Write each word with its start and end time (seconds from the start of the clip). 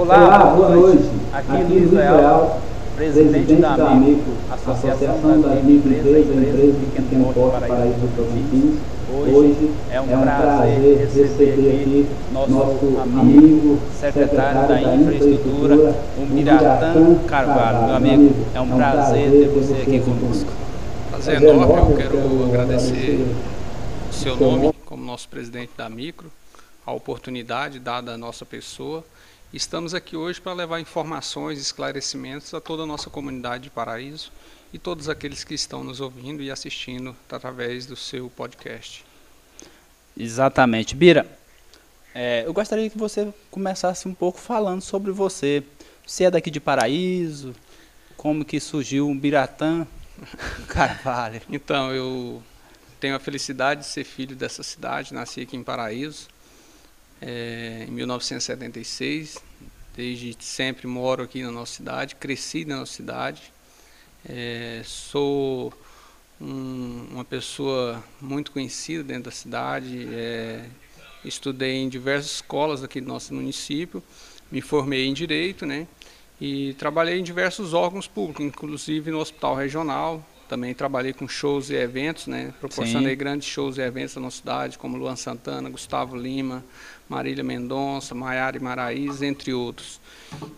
Olá, 0.00 0.16
Olá 0.16 0.38
boa, 0.56 0.68
noite. 0.70 1.10
Aqui, 1.30 1.52
Aqui 1.52 1.74
Luiz 1.74 1.92
Leal, 1.92 2.58
presidente, 2.96 3.54
da 3.56 3.90
Amigo, 3.90 4.32
Associação 4.50 5.42
das 5.42 5.62
Microempresas 5.62 6.16
e 6.16 6.38
Empresas 6.38 6.80
de 6.80 6.86
Pequeno 6.86 7.34
Porte 7.34 7.68
Paraíso 7.68 7.98
do 7.98 8.16
Tocantins. 8.16 8.78
Hoje 9.12 9.70
é 9.90 10.00
um, 10.00 10.10
é 10.10 10.16
um 10.16 10.22
prazer 10.22 10.98
receber 11.00 11.52
aqui 11.52 12.06
nosso 12.32 12.98
amigo, 12.98 13.78
secretário 14.00 14.68
da 14.68 14.80
Infraestrutura, 14.80 15.94
o 16.16 16.34
Miratã 16.34 17.14
Carvalho. 17.26 17.84
Meu 17.84 17.96
amigo, 17.96 18.34
é 18.54 18.60
um 18.62 18.68
prazer 18.68 19.30
ter 19.30 19.48
você 19.48 19.82
aqui 19.82 20.00
conosco. 20.00 20.50
Prazer 21.10 21.42
enorme, 21.42 21.92
eu 21.92 21.96
quero 21.98 22.44
agradecer 22.46 23.26
o 24.08 24.14
seu 24.14 24.34
nome 24.34 24.72
como 24.86 25.04
nosso 25.04 25.28
presidente 25.28 25.72
da 25.76 25.90
Micro, 25.90 26.30
a 26.86 26.92
oportunidade 26.94 27.78
dada 27.78 28.14
à 28.14 28.16
nossa 28.16 28.46
pessoa 28.46 29.04
Estamos 29.52 29.94
aqui 29.94 30.16
hoje 30.16 30.40
para 30.40 30.52
levar 30.52 30.78
informações 30.78 31.58
e 31.58 31.62
esclarecimentos 31.62 32.54
a 32.54 32.60
toda 32.60 32.84
a 32.84 32.86
nossa 32.86 33.10
comunidade 33.10 33.64
de 33.64 33.70
Paraíso 33.70 34.30
e 34.72 34.78
todos 34.78 35.08
aqueles 35.08 35.42
que 35.42 35.54
estão 35.54 35.82
nos 35.82 36.00
ouvindo 36.00 36.40
e 36.40 36.52
assistindo 36.52 37.16
através 37.28 37.84
do 37.84 37.96
seu 37.96 38.30
podcast. 38.30 39.04
Exatamente. 40.16 40.94
Bira, 40.94 41.26
é, 42.14 42.44
eu 42.46 42.52
gostaria 42.52 42.88
que 42.88 42.96
você 42.96 43.34
começasse 43.50 44.06
um 44.06 44.14
pouco 44.14 44.38
falando 44.38 44.82
sobre 44.82 45.10
você. 45.10 45.64
Você 46.06 46.24
é 46.24 46.30
daqui 46.30 46.48
de 46.48 46.60
Paraíso? 46.60 47.52
Como 48.16 48.44
que 48.44 48.60
surgiu 48.60 49.10
o 49.10 49.14
Biratã 49.16 49.84
Carvalho? 50.68 51.42
Então, 51.50 51.92
eu 51.92 52.40
tenho 53.00 53.16
a 53.16 53.18
felicidade 53.18 53.80
de 53.80 53.86
ser 53.88 54.04
filho 54.04 54.36
dessa 54.36 54.62
cidade, 54.62 55.12
nasci 55.12 55.40
aqui 55.40 55.56
em 55.56 55.64
Paraíso 55.64 56.28
é, 57.20 57.84
em 57.88 57.90
1976. 57.90 59.38
Desde 59.96 60.36
sempre 60.40 60.86
moro 60.86 61.22
aqui 61.22 61.42
na 61.42 61.50
nossa 61.50 61.74
cidade, 61.74 62.14
cresci 62.14 62.64
na 62.64 62.76
nossa 62.76 62.92
cidade. 62.92 63.52
É, 64.28 64.82
sou 64.84 65.72
um, 66.40 67.06
uma 67.10 67.24
pessoa 67.24 68.02
muito 68.20 68.52
conhecida 68.52 69.02
dentro 69.02 69.24
da 69.24 69.30
cidade. 69.30 70.08
É, 70.12 70.64
estudei 71.24 71.76
em 71.76 71.88
diversas 71.88 72.32
escolas 72.32 72.82
aqui 72.82 73.00
do 73.00 73.08
nosso 73.08 73.34
município. 73.34 74.02
Me 74.50 74.60
formei 74.60 75.06
em 75.06 75.12
Direito, 75.12 75.66
né? 75.66 75.86
E 76.40 76.74
trabalhei 76.74 77.18
em 77.18 77.22
diversos 77.22 77.74
órgãos 77.74 78.06
públicos, 78.06 78.44
inclusive 78.44 79.10
no 79.10 79.18
Hospital 79.18 79.54
Regional, 79.54 80.26
também 80.50 80.74
trabalhei 80.74 81.12
com 81.12 81.28
shows 81.28 81.70
e 81.70 81.74
eventos, 81.74 82.26
né? 82.26 82.52
Proporcionei 82.58 83.12
Sim. 83.12 83.18
grandes 83.18 83.46
shows 83.46 83.78
e 83.78 83.82
eventos 83.82 84.16
na 84.16 84.22
nossa 84.22 84.38
cidade, 84.38 84.78
como 84.78 84.96
Luan 84.96 85.14
Santana, 85.14 85.70
Gustavo 85.70 86.16
Lima, 86.16 86.64
Marília 87.10 87.44
Mendonça, 87.44 88.14
Maiara 88.14 88.56
e 88.56 88.60
Maraíz, 88.60 89.20
entre 89.20 89.52
outros. 89.52 90.00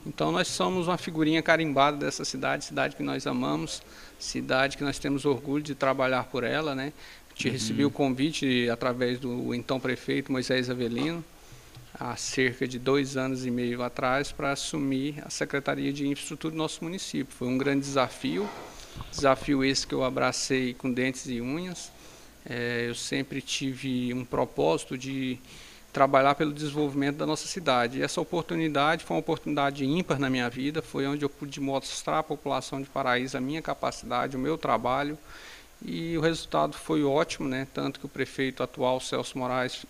Então 0.06 0.30
nós 0.30 0.46
somos 0.46 0.86
uma 0.86 0.96
figurinha 0.98 1.42
carimbada 1.42 1.96
dessa 1.96 2.24
cidade, 2.24 2.66
cidade 2.66 2.94
que 2.94 3.02
nós 3.02 3.26
amamos, 3.26 3.82
cidade 4.18 4.76
que 4.76 4.84
nós 4.84 4.98
temos 4.98 5.24
orgulho 5.24 5.64
de 5.64 5.74
trabalhar 5.74 6.24
por 6.24 6.44
ela, 6.44 6.74
né? 6.74 6.92
Te 7.34 7.48
uhum. 7.48 7.54
recebi 7.54 7.84
o 7.84 7.90
convite 7.90 8.68
através 8.70 9.18
do 9.18 9.52
então 9.54 9.80
prefeito 9.80 10.30
Moisés 10.30 10.70
Avelino, 10.70 11.24
há 11.98 12.14
cerca 12.14 12.68
de 12.68 12.78
dois 12.78 13.16
anos 13.16 13.44
e 13.44 13.50
meio 13.50 13.82
atrás, 13.82 14.30
para 14.30 14.52
assumir 14.52 15.22
a 15.24 15.30
Secretaria 15.30 15.92
de 15.92 16.06
Infraestrutura 16.06 16.52
do 16.52 16.58
nosso 16.58 16.84
município. 16.84 17.34
Foi 17.34 17.48
um 17.48 17.58
grande 17.58 17.80
desafio, 17.80 18.48
Desafio 19.10 19.64
esse 19.64 19.86
que 19.86 19.94
eu 19.94 20.04
abracei 20.04 20.74
com 20.74 20.90
dentes 20.90 21.26
e 21.26 21.40
unhas. 21.40 21.90
É, 22.44 22.86
eu 22.88 22.94
sempre 22.94 23.40
tive 23.40 24.12
um 24.12 24.24
propósito 24.24 24.98
de 24.98 25.38
trabalhar 25.92 26.34
pelo 26.34 26.52
desenvolvimento 26.52 27.16
da 27.16 27.26
nossa 27.26 27.46
cidade. 27.46 27.98
E 27.98 28.02
essa 28.02 28.20
oportunidade 28.20 29.04
foi 29.04 29.14
uma 29.14 29.20
oportunidade 29.20 29.84
ímpar 29.84 30.18
na 30.18 30.30
minha 30.30 30.48
vida, 30.48 30.80
foi 30.80 31.06
onde 31.06 31.24
eu 31.24 31.28
pude 31.28 31.60
mostrar 31.60 32.20
à 32.20 32.22
população 32.22 32.80
de 32.80 32.88
Paraíso 32.88 33.36
a 33.36 33.40
minha 33.40 33.60
capacidade, 33.60 34.36
o 34.36 34.40
meu 34.40 34.56
trabalho, 34.56 35.18
e 35.84 36.16
o 36.16 36.20
resultado 36.20 36.76
foi 36.76 37.04
ótimo, 37.04 37.48
né? 37.48 37.66
tanto 37.74 38.00
que 38.00 38.06
o 38.06 38.08
prefeito 38.08 38.62
atual, 38.62 39.00
Celso 39.00 39.36
Moraes, 39.36 39.84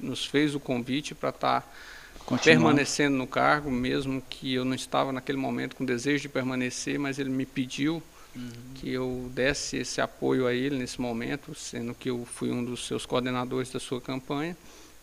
nos 0.00 0.24
fez 0.24 0.54
o 0.54 0.60
convite 0.60 1.14
para 1.14 1.28
estar 1.28 1.60
tá 1.60 2.38
permanecendo 2.38 3.16
no 3.16 3.26
cargo, 3.26 3.70
mesmo 3.70 4.22
que 4.22 4.54
eu 4.54 4.64
não 4.64 4.74
estava 4.74 5.12
naquele 5.12 5.38
momento 5.38 5.76
com 5.76 5.84
desejo 5.84 6.22
de 6.22 6.28
permanecer, 6.28 6.98
mas 6.98 7.18
ele 7.18 7.30
me 7.30 7.44
pediu 7.44 8.02
uhum. 8.34 8.50
que 8.74 8.90
eu 8.90 9.30
desse 9.34 9.76
esse 9.76 10.00
apoio 10.00 10.46
a 10.46 10.54
ele 10.54 10.78
nesse 10.78 11.00
momento, 11.00 11.54
sendo 11.54 11.94
que 11.94 12.08
eu 12.08 12.24
fui 12.24 12.50
um 12.50 12.64
dos 12.64 12.86
seus 12.86 13.04
coordenadores 13.04 13.70
da 13.70 13.80
sua 13.80 14.00
campanha, 14.00 14.56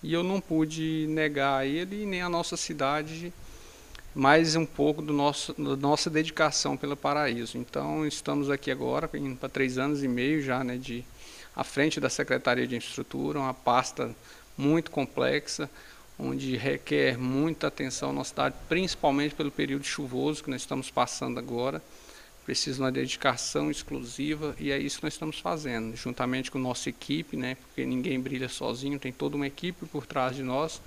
e 0.04 0.14
eu 0.14 0.24
não 0.24 0.42
pude 0.42 1.06
negar 1.08 1.60
a 1.60 1.66
ele 1.66 2.06
nem 2.06 2.22
a 2.22 2.30
nossa 2.30 2.58
cidade 2.58 3.32
mais 4.14 4.56
um 4.56 4.66
pouco 4.66 5.02
do 5.02 5.14
nosso, 5.14 5.54
da 5.54 5.76
nossa 5.76 6.10
dedicação 6.10 6.76
pelo 6.76 6.98
Paraíso. 6.98 7.58
Então, 7.58 8.06
estamos 8.06 8.50
aqui 8.50 8.70
agora, 8.70 9.10
indo 9.14 9.38
para 9.38 9.48
três 9.48 9.78
anos 9.78 10.04
e 10.04 10.08
meio 10.08 10.42
já, 10.42 10.64
né, 10.64 10.76
de, 10.76 11.06
à 11.56 11.64
frente 11.64 12.00
da 12.00 12.10
Secretaria 12.10 12.68
de 12.68 12.76
Infraestrutura, 12.76 13.40
uma 13.40 13.54
pasta 13.54 14.14
muito 14.58 14.92
complexa, 14.92 15.70
onde 16.20 16.58
requer 16.58 17.18
muita 17.18 17.68
atenção 17.68 18.12
na 18.12 18.24
cidade, 18.24 18.56
principalmente 18.68 19.34
pelo 19.34 19.50
período 19.50 19.86
chuvoso 19.86 20.44
que 20.44 20.50
nós 20.50 20.62
estamos 20.62 20.92
passando 20.92 21.40
agora 21.40 21.82
precisa 22.52 22.76
de 22.76 22.82
uma 22.82 22.92
dedicação 22.92 23.72
exclusiva 23.72 24.54
e 24.60 24.74
é 24.74 24.78
isso 24.78 24.98
que 24.98 25.06
nós 25.06 25.14
estamos 25.14 25.40
fazendo, 25.40 25.96
juntamente 25.96 26.52
com 26.52 26.60
nossa 26.60 26.90
equipe, 26.90 27.38
né, 27.38 27.56
porque 27.56 27.86
ninguém 27.86 28.20
brilha 28.20 28.50
sozinho, 28.50 29.00
tem 29.00 29.10
toda 29.10 29.38
uma 29.38 29.48
equipe 29.48 29.86
por 29.86 30.06
trás 30.06 30.36
de 30.36 30.44
nós, 30.44 30.82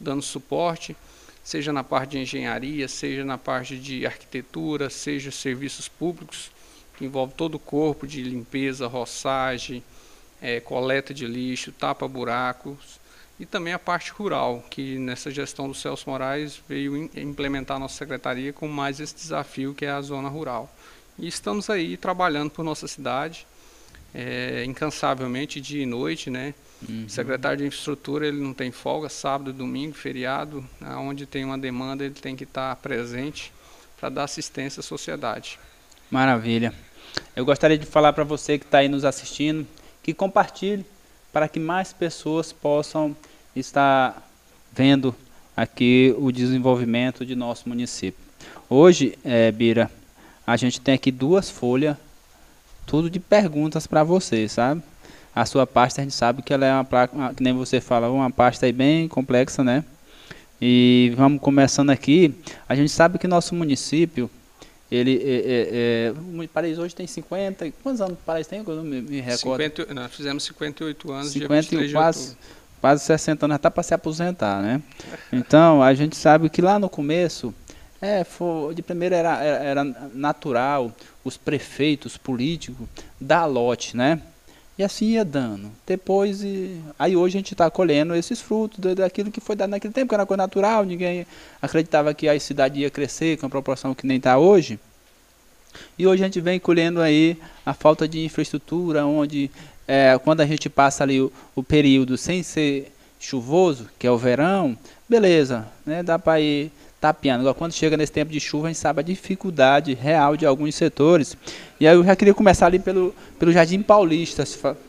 dando 0.00 0.22
suporte, 0.22 0.96
seja 1.44 1.74
na 1.74 1.84
parte 1.84 2.12
de 2.12 2.20
engenharia, 2.20 2.88
seja 2.88 3.22
na 3.22 3.36
parte 3.36 3.76
de 3.76 4.06
arquitetura, 4.06 4.88
seja 4.88 5.30
serviços 5.30 5.88
públicos, 5.88 6.50
que 6.96 7.04
envolve 7.04 7.34
todo 7.34 7.56
o 7.56 7.58
corpo 7.58 8.06
de 8.06 8.22
limpeza, 8.22 8.86
roçagem, 8.86 9.84
é, 10.40 10.58
coleta 10.58 11.12
de 11.12 11.26
lixo, 11.26 11.70
tapa-buracos, 11.70 12.98
e 13.38 13.44
também 13.44 13.74
a 13.74 13.78
parte 13.78 14.10
rural, 14.10 14.64
que 14.70 14.98
nessa 14.98 15.30
gestão 15.30 15.68
do 15.68 15.74
Celso 15.74 16.08
Moraes 16.08 16.62
veio 16.66 16.96
implementar 17.14 17.76
a 17.76 17.80
nossa 17.80 17.98
secretaria 17.98 18.54
com 18.54 18.66
mais 18.68 19.00
esse 19.00 19.14
desafio 19.14 19.74
que 19.74 19.84
é 19.84 19.90
a 19.90 20.00
zona 20.00 20.30
rural. 20.30 20.74
E 21.20 21.28
estamos 21.28 21.68
aí 21.68 21.98
trabalhando 21.98 22.50
por 22.50 22.64
nossa 22.64 22.88
cidade, 22.88 23.46
é, 24.14 24.64
incansavelmente, 24.64 25.60
dia 25.60 25.82
e 25.82 25.86
noite, 25.86 26.30
né? 26.30 26.54
Uhum. 26.88 27.04
O 27.06 27.10
secretário 27.10 27.58
de 27.58 27.66
infraestrutura 27.66 28.26
ele 28.26 28.40
não 28.40 28.54
tem 28.54 28.72
folga, 28.72 29.10
sábado, 29.10 29.52
domingo, 29.52 29.92
feriado, 29.92 30.64
onde 30.98 31.26
tem 31.26 31.44
uma 31.44 31.58
demanda 31.58 32.04
ele 32.04 32.14
tem 32.14 32.34
que 32.34 32.44
estar 32.44 32.74
presente 32.76 33.52
para 34.00 34.08
dar 34.08 34.24
assistência 34.24 34.80
à 34.80 34.82
sociedade. 34.82 35.58
Maravilha. 36.10 36.72
Eu 37.36 37.44
gostaria 37.44 37.76
de 37.76 37.84
falar 37.84 38.14
para 38.14 38.24
você 38.24 38.58
que 38.58 38.64
está 38.64 38.78
aí 38.78 38.88
nos 38.88 39.04
assistindo, 39.04 39.66
que 40.02 40.14
compartilhe 40.14 40.86
para 41.30 41.48
que 41.48 41.60
mais 41.60 41.92
pessoas 41.92 42.50
possam 42.50 43.14
estar 43.54 44.26
vendo 44.72 45.14
aqui 45.54 46.14
o 46.18 46.32
desenvolvimento 46.32 47.26
de 47.26 47.36
nosso 47.36 47.68
município. 47.68 48.24
Hoje, 48.70 49.18
é, 49.22 49.52
Bira, 49.52 49.90
a 50.50 50.56
gente 50.56 50.80
tem 50.80 50.94
aqui 50.94 51.12
duas 51.12 51.48
folhas, 51.48 51.96
tudo 52.84 53.08
de 53.08 53.20
perguntas 53.20 53.86
para 53.86 54.02
você, 54.02 54.48
sabe? 54.48 54.82
A 55.32 55.46
sua 55.46 55.64
pasta 55.64 56.00
a 56.00 56.04
gente 56.04 56.14
sabe 56.14 56.42
que 56.42 56.52
ela 56.52 56.66
é 56.66 56.74
uma 56.74 56.84
placa, 56.84 57.34
que 57.34 57.40
nem 57.40 57.52
você 57.52 57.80
fala, 57.80 58.10
uma 58.10 58.32
pasta 58.32 58.66
aí 58.66 58.72
bem 58.72 59.06
complexa, 59.06 59.62
né? 59.62 59.84
E 60.60 61.12
vamos 61.16 61.40
começando 61.40 61.90
aqui. 61.90 62.34
A 62.68 62.74
gente 62.74 62.90
sabe 62.90 63.16
que 63.16 63.28
nosso 63.28 63.54
município, 63.54 64.28
ele 64.90 65.22
é, 65.24 65.36
é, 65.36 65.68
é, 66.08 66.44
o 66.44 66.48
Paraíso 66.48 66.82
hoje 66.82 66.96
tem 66.96 67.06
50, 67.06 67.72
quantos 67.80 68.00
anos 68.00 68.14
o 68.14 68.16
Paraíso 68.16 68.50
tem? 68.50 68.58
Eu 68.58 68.74
não 68.74 68.82
me, 68.82 69.00
me 69.00 69.20
recordo. 69.20 69.62
50, 69.62 69.94
nós 69.94 70.12
fizemos 70.12 70.42
58 70.42 71.12
anos, 71.12 71.30
50, 71.30 71.92
quase, 71.92 72.36
quase 72.80 73.04
60 73.04 73.46
anos, 73.46 73.54
está 73.54 73.70
para 73.70 73.84
se 73.84 73.94
aposentar, 73.94 74.60
né? 74.60 74.82
Então, 75.32 75.80
a 75.80 75.94
gente 75.94 76.16
sabe 76.16 76.50
que 76.50 76.60
lá 76.60 76.76
no 76.76 76.90
começo 76.90 77.54
É, 78.00 78.24
foi, 78.24 78.74
de 78.74 78.82
primeiro 78.82 79.14
era, 79.14 79.42
era, 79.42 79.84
natural 80.14 80.90
os 81.22 81.36
prefeitos 81.36 82.16
políticos 82.16 82.88
dar 83.20 83.44
lote, 83.44 83.96
né? 83.96 84.20
E 84.78 84.82
assim 84.82 85.10
ia 85.10 85.24
dando. 85.24 85.70
Depois, 85.86 86.42
e, 86.42 86.80
aí 86.98 87.14
hoje 87.14 87.36
a 87.36 87.40
gente 87.40 87.52
está 87.52 87.70
colhendo 87.70 88.14
esses 88.14 88.40
frutos 88.40 88.78
daquilo 88.94 89.30
que 89.30 89.40
foi 89.40 89.54
dado 89.54 89.70
naquele 89.70 89.92
tempo, 89.92 90.08
que 90.08 90.14
era 90.14 90.24
coisa 90.24 90.42
natural, 90.42 90.84
ninguém 90.84 91.26
acreditava 91.60 92.14
que 92.14 92.26
a 92.26 92.40
cidade 92.40 92.80
ia 92.80 92.90
crescer 92.90 93.36
com 93.36 93.44
a 93.44 93.50
proporção 93.50 93.94
que 93.94 94.06
nem 94.06 94.16
está 94.16 94.38
hoje. 94.38 94.80
E 95.98 96.06
hoje 96.06 96.22
a 96.22 96.26
gente 96.26 96.40
vem 96.40 96.58
colhendo 96.58 97.02
aí 97.02 97.36
a 97.64 97.74
falta 97.74 98.08
de 98.08 98.24
infraestrutura, 98.24 99.04
onde 99.04 99.50
é, 99.86 100.18
quando 100.18 100.40
a 100.40 100.46
gente 100.46 100.70
passa 100.70 101.04
ali 101.04 101.20
o, 101.20 101.32
o, 101.54 101.62
período 101.62 102.16
sem 102.16 102.42
ser 102.42 102.90
chuvoso, 103.18 103.88
que 103.98 104.06
é 104.06 104.10
o 104.10 104.16
verão, 104.16 104.76
beleza, 105.08 105.66
né, 105.84 106.02
dá 106.02 106.18
para 106.18 106.40
ir 106.40 106.72
tapeando. 107.00 107.40
Agora, 107.40 107.54
quando 107.54 107.72
chega 107.72 107.96
nesse 107.96 108.12
tempo 108.12 108.30
de 108.30 108.38
chuva, 108.38 108.66
a 108.66 108.70
gente 108.70 108.78
sabe 108.78 109.00
a 109.00 109.02
dificuldade 109.02 109.94
real 109.94 110.36
de 110.36 110.44
alguns 110.44 110.74
setores. 110.74 111.36
E 111.80 111.88
aí 111.88 111.94
eu 111.96 112.04
já 112.04 112.14
queria 112.14 112.34
começar 112.34 112.66
ali 112.66 112.78
pelo, 112.78 113.14
pelo 113.38 113.52
Jardim 113.52 113.80
Paulista, 113.80 114.44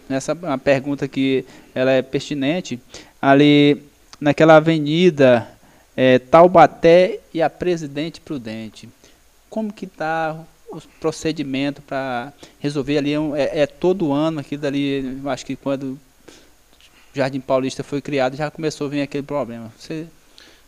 essa 0.10 0.34
uma 0.34 0.58
pergunta 0.58 1.08
que 1.08 1.46
ela 1.74 1.92
é 1.92 2.02
pertinente. 2.02 2.80
Ali 3.22 3.82
naquela 4.20 4.58
avenida 4.58 5.48
é, 5.96 6.20
Taubaté 6.20 7.20
e 7.34 7.42
a 7.42 7.50
Presidente 7.50 8.20
Prudente. 8.20 8.90
Como 9.50 9.72
que 9.72 9.86
está 9.86 10.38
o 10.70 10.82
procedimento 11.00 11.82
para 11.82 12.34
resolver 12.60 12.98
ali? 12.98 13.14
É, 13.36 13.62
é, 13.62 13.68
todo 13.68 14.12
ano 14.12 14.40
aquilo 14.40 14.62
dali, 14.62 15.20
acho 15.26 15.46
que 15.46 15.56
quando 15.56 15.94
o 15.94 16.00
Jardim 17.14 17.40
Paulista 17.40 17.84
foi 17.84 18.02
criado 18.02 18.36
já 18.36 18.52
começou 18.52 18.88
a 18.88 18.90
vir 18.90 19.02
aquele 19.02 19.24
problema. 19.24 19.72
Você 19.78 20.08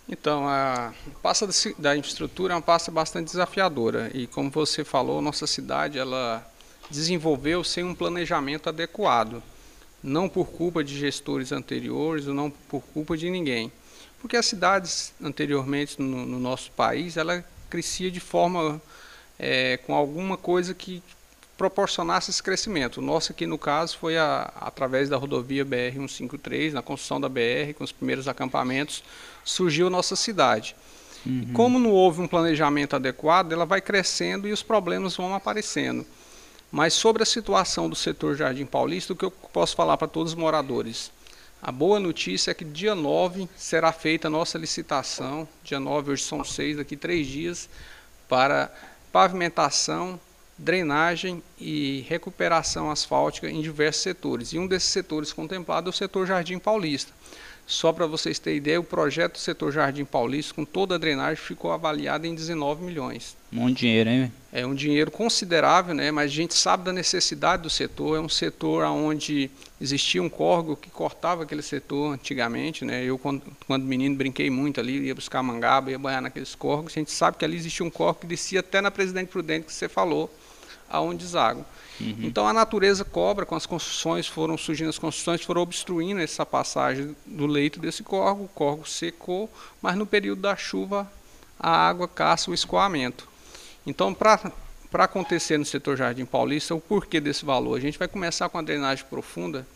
então, 0.07 0.47
a 0.47 0.93
pasta 1.21 1.47
da 1.79 1.95
infraestrutura 1.95 2.53
é 2.53 2.55
uma 2.55 2.61
pasta 2.61 2.91
bastante 2.91 3.27
desafiadora. 3.27 4.11
E, 4.13 4.27
como 4.27 4.49
você 4.49 4.83
falou, 4.83 5.21
nossa 5.21 5.47
cidade 5.47 5.97
ela 5.97 6.45
desenvolveu 6.89 7.63
sem 7.63 7.83
um 7.83 7.95
planejamento 7.95 8.67
adequado, 8.67 9.41
não 10.03 10.27
por 10.27 10.47
culpa 10.47 10.83
de 10.83 10.97
gestores 10.97 11.51
anteriores 11.51 12.27
ou 12.27 12.33
não 12.33 12.49
por 12.49 12.81
culpa 12.93 13.15
de 13.15 13.29
ninguém, 13.29 13.71
porque 14.19 14.35
as 14.35 14.45
cidades 14.45 15.13
anteriormente 15.21 16.01
no, 16.01 16.25
no 16.25 16.39
nosso 16.39 16.71
país 16.71 17.15
ela 17.15 17.43
crescia 17.69 18.11
de 18.11 18.19
forma 18.19 18.81
é, 19.39 19.77
com 19.77 19.95
alguma 19.95 20.37
coisa 20.37 20.73
que 20.73 21.01
proporcionasse 21.57 22.31
esse 22.31 22.41
crescimento. 22.41 22.97
O 22.97 23.01
nosso 23.01 23.31
aqui 23.31 23.45
no 23.45 23.57
caso 23.57 23.97
foi 23.97 24.17
a, 24.17 24.51
através 24.55 25.09
da 25.09 25.17
rodovia 25.17 25.63
BR 25.63 25.93
153, 25.93 26.73
na 26.73 26.81
construção 26.81 27.21
da 27.21 27.29
BR 27.29 27.73
com 27.77 27.83
os 27.83 27.91
primeiros 27.91 28.27
acampamentos 28.27 29.03
surgiu 29.43 29.87
a 29.87 29.89
nossa 29.89 30.15
cidade. 30.15 30.75
Uhum. 31.25 31.51
Como 31.53 31.79
não 31.79 31.91
houve 31.91 32.21
um 32.21 32.27
planejamento 32.27 32.95
adequado, 32.95 33.51
ela 33.51 33.65
vai 33.65 33.81
crescendo 33.81 34.47
e 34.47 34.51
os 34.51 34.63
problemas 34.63 35.15
vão 35.15 35.33
aparecendo. 35.33 36.05
Mas 36.71 36.93
sobre 36.93 37.21
a 37.23 37.25
situação 37.25 37.87
do 37.87 37.95
setor 37.95 38.35
Jardim 38.35 38.65
Paulista, 38.65 39.13
o 39.13 39.15
que 39.15 39.23
eu 39.23 39.31
posso 39.31 39.75
falar 39.75 39.95
para 39.95 40.07
todos 40.07 40.33
os 40.33 40.37
moradores? 40.37 41.11
A 41.61 41.71
boa 41.71 41.99
notícia 41.99 42.51
é 42.51 42.53
que 42.53 42.65
dia 42.65 42.93
9 42.93 43.47
será 43.55 43.93
feita 43.93 44.27
a 44.27 44.31
nossa 44.31 44.57
licitação, 44.57 45.47
dia 45.63 45.79
9, 45.79 46.11
hoje 46.11 46.23
são 46.23 46.43
seis, 46.43 46.75
daqui 46.75 46.97
três 46.97 47.25
dias, 47.25 47.69
para 48.27 48.73
pavimentação, 49.13 50.19
drenagem 50.57 51.41
e 51.59 52.05
recuperação 52.07 52.91
asfáltica 52.91 53.49
em 53.49 53.61
diversos 53.61 54.03
setores. 54.03 54.53
E 54.53 54.59
um 54.59 54.67
desses 54.67 54.89
setores 54.89 55.33
contemplados 55.33 55.87
é 55.87 55.89
o 55.89 55.97
setor 55.97 56.27
Jardim 56.27 56.59
Paulista. 56.59 57.11
Só 57.65 57.93
para 57.93 58.05
vocês 58.05 58.39
terem 58.39 58.57
ideia, 58.57 58.79
o 58.79 58.83
projeto 58.83 59.33
do 59.33 59.39
setor 59.39 59.71
Jardim 59.71 60.03
Paulista, 60.03 60.53
com 60.53 60.65
toda 60.65 60.95
a 60.95 60.97
drenagem, 60.97 61.37
ficou 61.37 61.71
avaliado 61.71 62.27
em 62.27 62.35
19 62.35 62.83
milhões. 62.83 63.37
Muito 63.49 63.77
dinheiro, 63.79 64.09
hein? 64.09 64.31
É 64.51 64.65
um 64.65 64.75
dinheiro 64.75 65.09
considerável, 65.09 65.95
né? 65.95 66.11
mas 66.11 66.25
a 66.25 66.33
gente 66.33 66.53
sabe 66.53 66.83
da 66.83 66.91
necessidade 66.91 67.63
do 67.63 67.69
setor. 67.69 68.17
É 68.17 68.19
um 68.19 68.27
setor 68.27 68.83
onde 68.85 69.49
existia 69.79 70.21
um 70.21 70.29
córrego 70.29 70.75
que 70.75 70.89
cortava 70.89 71.43
aquele 71.43 71.61
setor 71.61 72.13
antigamente. 72.13 72.83
Né? 72.83 73.05
Eu, 73.05 73.17
quando, 73.17 73.41
quando 73.65 73.85
menino, 73.85 74.15
brinquei 74.15 74.49
muito 74.49 74.81
ali, 74.81 75.05
ia 75.05 75.15
buscar 75.15 75.41
mangaba, 75.41 75.89
ia 75.89 75.97
banhar 75.97 76.21
naqueles 76.21 76.53
córregos. 76.55 76.93
A 76.93 76.99
gente 76.99 77.11
sabe 77.11 77.37
que 77.37 77.45
ali 77.45 77.55
existia 77.55 77.85
um 77.85 77.89
córrego 77.89 78.19
que 78.19 78.27
descia 78.27 78.59
até 78.59 78.81
na 78.81 78.91
Presidente 78.91 79.29
Prudente, 79.29 79.67
que 79.67 79.73
você 79.73 79.87
falou, 79.87 80.29
aonde 80.93 81.23
deságua. 81.25 81.65
Uhum. 81.99 82.17
Então 82.21 82.47
a 82.47 82.53
natureza 82.53 83.03
cobra, 83.03 83.45
com 83.45 83.55
as 83.55 83.65
construções, 83.65 84.27
foram 84.27 84.57
surgindo 84.57 84.89
as 84.89 84.97
construções, 84.97 85.41
foram 85.41 85.61
obstruindo 85.61 86.21
essa 86.21 86.45
passagem 86.45 87.15
do 87.25 87.45
leito 87.45 87.79
desse 87.79 88.03
córrego, 88.03 88.45
o 88.45 88.47
córrego 88.47 88.87
secou, 88.87 89.49
mas 89.81 89.95
no 89.95 90.05
período 90.05 90.41
da 90.41 90.55
chuva 90.55 91.11
a 91.59 91.69
água 91.69 92.07
caça 92.07 92.51
o 92.51 92.53
escoamento. 92.53 93.27
Então, 93.85 94.13
para 94.13 94.51
acontecer 94.93 95.57
no 95.57 95.65
setor 95.65 95.97
Jardim 95.97 96.25
Paulista, 96.25 96.73
o 96.73 96.79
porquê 96.79 97.19
desse 97.19 97.43
valor? 97.43 97.77
A 97.77 97.81
gente 97.81 97.99
vai 97.99 98.07
começar 98.07 98.49
com 98.49 98.57
a 98.57 98.61
drenagem 98.61 99.05
profunda 99.05 99.67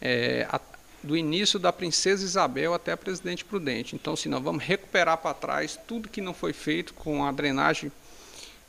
é, 0.00 0.46
a, 0.50 0.60
do 1.02 1.16
início 1.16 1.58
da 1.58 1.72
Princesa 1.72 2.24
Isabel 2.24 2.74
até 2.74 2.92
a 2.92 2.96
Presidente 2.96 3.44
Prudente. 3.44 3.94
Então, 3.94 4.16
se 4.16 4.22
assim, 4.22 4.28
nós 4.28 4.42
vamos 4.42 4.64
recuperar 4.64 5.18
para 5.18 5.34
trás 5.34 5.78
tudo 5.86 6.08
que 6.08 6.20
não 6.20 6.34
foi 6.34 6.52
feito 6.52 6.94
com 6.94 7.24
a 7.24 7.32
drenagem 7.32 7.92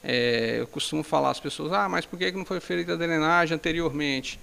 é, 0.10 0.62
eu 0.62 0.68
costumo 0.68 1.04
falar 1.04 1.32
às 1.32 1.40
pessoas, 1.40 1.74
ah, 1.74 1.90
mas 1.90 2.06
por 2.06 2.18
que 2.18 2.32
não 2.32 2.46
foi 2.46 2.62
feita 2.62 2.94
a 2.94 2.96
drenagem 2.96 3.54
anteriormente? 3.54 4.40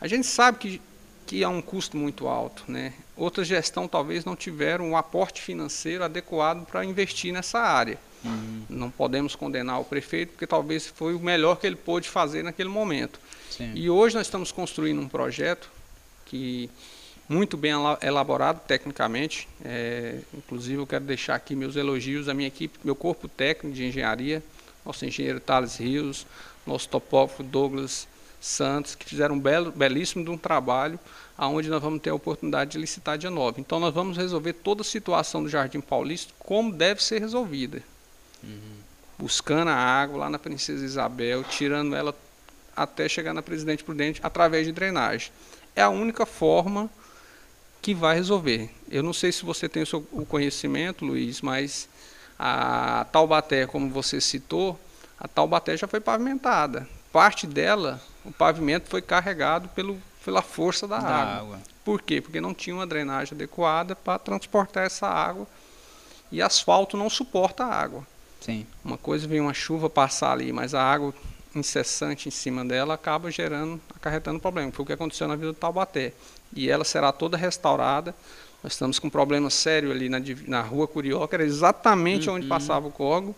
A 0.00 0.08
gente 0.08 0.26
sabe 0.26 0.58
que, 0.58 0.82
que 1.24 1.44
é 1.44 1.48
um 1.48 1.62
custo 1.62 1.96
muito 1.96 2.26
alto. 2.26 2.64
Né? 2.66 2.92
Outra 3.16 3.44
gestão 3.44 3.86
talvez 3.86 4.24
não 4.24 4.34
tiveram 4.34 4.90
um 4.90 4.96
aporte 4.96 5.40
financeiro 5.40 6.02
adequado 6.02 6.66
para 6.66 6.84
investir 6.84 7.32
nessa 7.32 7.60
área. 7.60 8.00
Uhum. 8.24 8.64
Não 8.68 8.90
podemos 8.90 9.36
condenar 9.36 9.80
o 9.80 9.84
prefeito, 9.84 10.30
porque 10.30 10.46
talvez 10.46 10.88
foi 10.88 11.14
o 11.14 11.20
melhor 11.20 11.54
que 11.60 11.68
ele 11.68 11.76
pôde 11.76 12.08
fazer 12.08 12.42
naquele 12.42 12.68
momento. 12.68 13.20
Sim. 13.48 13.70
E 13.76 13.88
hoje 13.88 14.16
nós 14.16 14.26
estamos 14.26 14.50
construindo 14.50 15.00
um 15.00 15.08
projeto 15.08 15.70
que 16.24 16.68
muito 17.28 17.56
bem 17.56 17.70
elaborado 18.02 18.60
tecnicamente. 18.66 19.48
É, 19.64 20.18
inclusive, 20.34 20.80
eu 20.80 20.86
quero 20.86 21.04
deixar 21.04 21.36
aqui 21.36 21.54
meus 21.54 21.76
elogios 21.76 22.28
à 22.28 22.34
minha 22.34 22.48
equipe, 22.48 22.76
meu 22.82 22.96
corpo 22.96 23.28
técnico 23.28 23.76
de 23.76 23.84
engenharia, 23.84 24.42
nosso 24.86 25.04
engenheiro 25.04 25.40
Thales 25.40 25.76
Rios, 25.76 26.26
nosso 26.66 26.88
topógrafo 26.88 27.42
Douglas 27.42 28.06
Santos, 28.40 28.94
que 28.94 29.04
fizeram 29.04 29.34
um 29.34 29.40
belo, 29.40 29.72
belíssimo 29.72 30.24
de 30.24 30.30
um 30.30 30.38
trabalho, 30.38 30.98
aonde 31.36 31.68
nós 31.68 31.82
vamos 31.82 32.00
ter 32.00 32.10
a 32.10 32.14
oportunidade 32.14 32.72
de 32.72 32.78
licitar 32.78 33.18
dia 33.18 33.30
9. 33.30 33.60
Então 33.60 33.80
nós 33.80 33.92
vamos 33.92 34.16
resolver 34.16 34.52
toda 34.52 34.82
a 34.82 34.84
situação 34.84 35.42
do 35.42 35.48
Jardim 35.48 35.80
Paulista 35.80 36.32
como 36.38 36.72
deve 36.72 37.02
ser 37.02 37.20
resolvida. 37.20 37.82
Uhum. 38.42 38.76
Buscando 39.18 39.68
a 39.68 39.74
água 39.74 40.18
lá 40.18 40.30
na 40.30 40.38
Princesa 40.38 40.84
Isabel, 40.84 41.42
tirando 41.44 41.94
ela 41.94 42.14
até 42.76 43.08
chegar 43.08 43.32
na 43.32 43.42
Presidente 43.42 43.82
Prudente 43.82 44.20
através 44.22 44.66
de 44.66 44.72
drenagem. 44.72 45.32
É 45.74 45.82
a 45.82 45.88
única 45.88 46.24
forma 46.24 46.90
que 47.80 47.94
vai 47.94 48.16
resolver. 48.16 48.70
Eu 48.90 49.02
não 49.02 49.12
sei 49.12 49.32
se 49.32 49.44
você 49.44 49.68
tem 49.68 49.82
o, 49.82 49.86
seu, 49.86 50.06
o 50.12 50.26
conhecimento, 50.26 51.04
Luiz, 51.04 51.40
mas 51.40 51.88
a 52.38 53.06
Taubaté, 53.10 53.66
como 53.66 53.90
você 53.90 54.20
citou, 54.20 54.78
a 55.18 55.26
Taubaté 55.26 55.76
já 55.76 55.86
foi 55.86 56.00
pavimentada. 56.00 56.86
Parte 57.12 57.46
dela, 57.46 58.00
o 58.24 58.32
pavimento 58.32 58.88
foi 58.90 59.00
carregado 59.00 59.68
pelo, 59.70 59.98
pela 60.24 60.42
força 60.42 60.86
da, 60.86 60.98
da 60.98 61.08
água. 61.08 61.34
água. 61.36 61.60
Por 61.84 62.02
quê? 62.02 62.20
Porque 62.20 62.40
não 62.40 62.52
tinha 62.52 62.74
uma 62.74 62.86
drenagem 62.86 63.34
adequada 63.34 63.94
para 63.96 64.18
transportar 64.18 64.84
essa 64.84 65.06
água 65.06 65.46
e 66.30 66.42
asfalto 66.42 66.96
não 66.96 67.08
suporta 67.08 67.64
a 67.64 67.72
água. 67.72 68.06
Sim. 68.40 68.66
Uma 68.84 68.98
coisa 68.98 69.26
vem 69.26 69.40
uma 69.40 69.54
chuva 69.54 69.88
passar 69.88 70.32
ali, 70.32 70.52
mas 70.52 70.74
a 70.74 70.82
água 70.82 71.14
incessante 71.54 72.28
em 72.28 72.30
cima 72.30 72.64
dela 72.64 72.94
acaba 72.94 73.30
gerando, 73.30 73.80
acarretando 73.94 74.38
problema. 74.38 74.70
Foi 74.72 74.82
o 74.82 74.86
que 74.86 74.92
aconteceu 74.92 75.26
na 75.26 75.36
Vila 75.36 75.52
do 75.52 75.58
Taubaté. 75.58 76.12
E 76.54 76.70
ela 76.70 76.84
será 76.84 77.12
toda 77.12 77.36
restaurada 77.36 78.14
nós 78.62 78.72
estamos 78.72 78.98
com 78.98 79.06
um 79.06 79.10
problema 79.10 79.50
sério 79.50 79.90
ali 79.90 80.08
na, 80.08 80.18
na 80.46 80.60
rua 80.60 80.88
Curioca, 80.88 81.36
era 81.36 81.44
exatamente 81.44 82.28
uhum. 82.28 82.36
onde 82.36 82.46
passava 82.46 82.88
o 82.88 82.90
Corgo, 82.90 83.34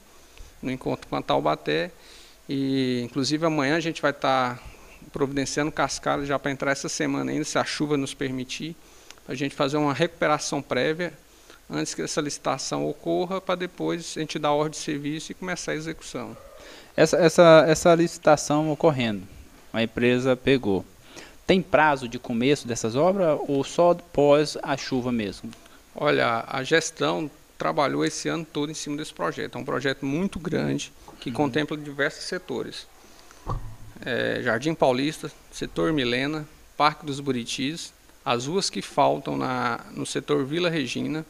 no 0.63 0.71
encontro 0.71 1.09
com 1.09 1.17
a 1.17 1.23
Taubaté. 1.23 1.91
E, 2.49 3.03
inclusive, 3.05 3.45
amanhã 3.45 3.77
a 3.77 3.81
gente 3.81 4.01
vai 4.01 4.11
estar 4.11 4.57
tá 4.57 4.63
providenciando 5.13 5.71
cascalho 5.71 6.25
já 6.25 6.39
para 6.39 6.51
entrar 6.51 6.73
essa 6.73 6.89
semana 6.89 7.31
ainda, 7.31 7.45
se 7.45 7.59
a 7.59 7.65
chuva 7.65 7.97
nos 7.97 8.15
permitir, 8.15 8.75
para 9.25 9.35
a 9.35 9.37
gente 9.37 9.55
fazer 9.55 9.77
uma 9.77 9.93
recuperação 9.93 10.63
prévia 10.63 11.13
antes 11.71 11.95
que 11.95 12.03
essa 12.03 12.21
licitação 12.21 12.89
ocorra, 12.89 13.41
para 13.41 13.55
depois 13.55 14.15
a 14.17 14.21
gente 14.21 14.39
dar 14.39 14.53
ordem 14.53 14.71
de 14.71 14.79
serviço 14.79 15.33
e 15.33 15.35
começar 15.35 15.73
a 15.73 15.75
execução. 15.75 16.37
Essa, 16.97 17.17
essa, 17.19 17.65
essa 17.69 17.95
licitação 17.95 18.73
ocorrendo, 18.73 19.23
a 19.73 19.83
empresa 19.83 20.35
pegou. 20.35 20.85
Tem 21.49 21.63
prazo 21.63 22.07
de 22.07 22.19
começo 22.19 22.69
dessas 22.69 22.95
obras 22.95 23.41
ou 23.49 23.65
só 23.65 23.93
após 23.93 24.59
a 24.63 24.77
chuva 24.77 25.11
mesmo? 25.11 25.51
Olha, 25.97 26.45
a 26.47 26.63
gestão 26.63 27.31
trabalhou 27.57 28.05
esse 28.05 28.29
ano 28.29 28.45
todo 28.45 28.71
em 28.71 28.75
cima 28.75 28.99
desse 28.99 29.15
projeto. 29.15 29.57
É 29.57 29.59
um 29.59 29.65
projeto 29.65 30.05
muito 30.05 30.39
grande 30.39 30.93
que 31.19 31.31
uhum. 31.31 31.35
contempla 31.35 31.75
diversos 31.75 32.25
setores. 32.25 32.87
É, 34.05 34.43
Jardim 34.43 34.75
Paulista, 34.75 35.33
setor 35.51 35.91
Milena, 35.91 36.47
Parque 36.77 37.07
dos 37.07 37.19
Buritis, 37.19 37.95
as 38.23 38.45
ruas 38.45 38.69
que 38.69 38.83
faltam 38.83 39.35
na, 39.35 39.81
no 39.93 40.05
setor 40.05 40.45
Vila 40.45 40.69
Regina, 40.69 41.25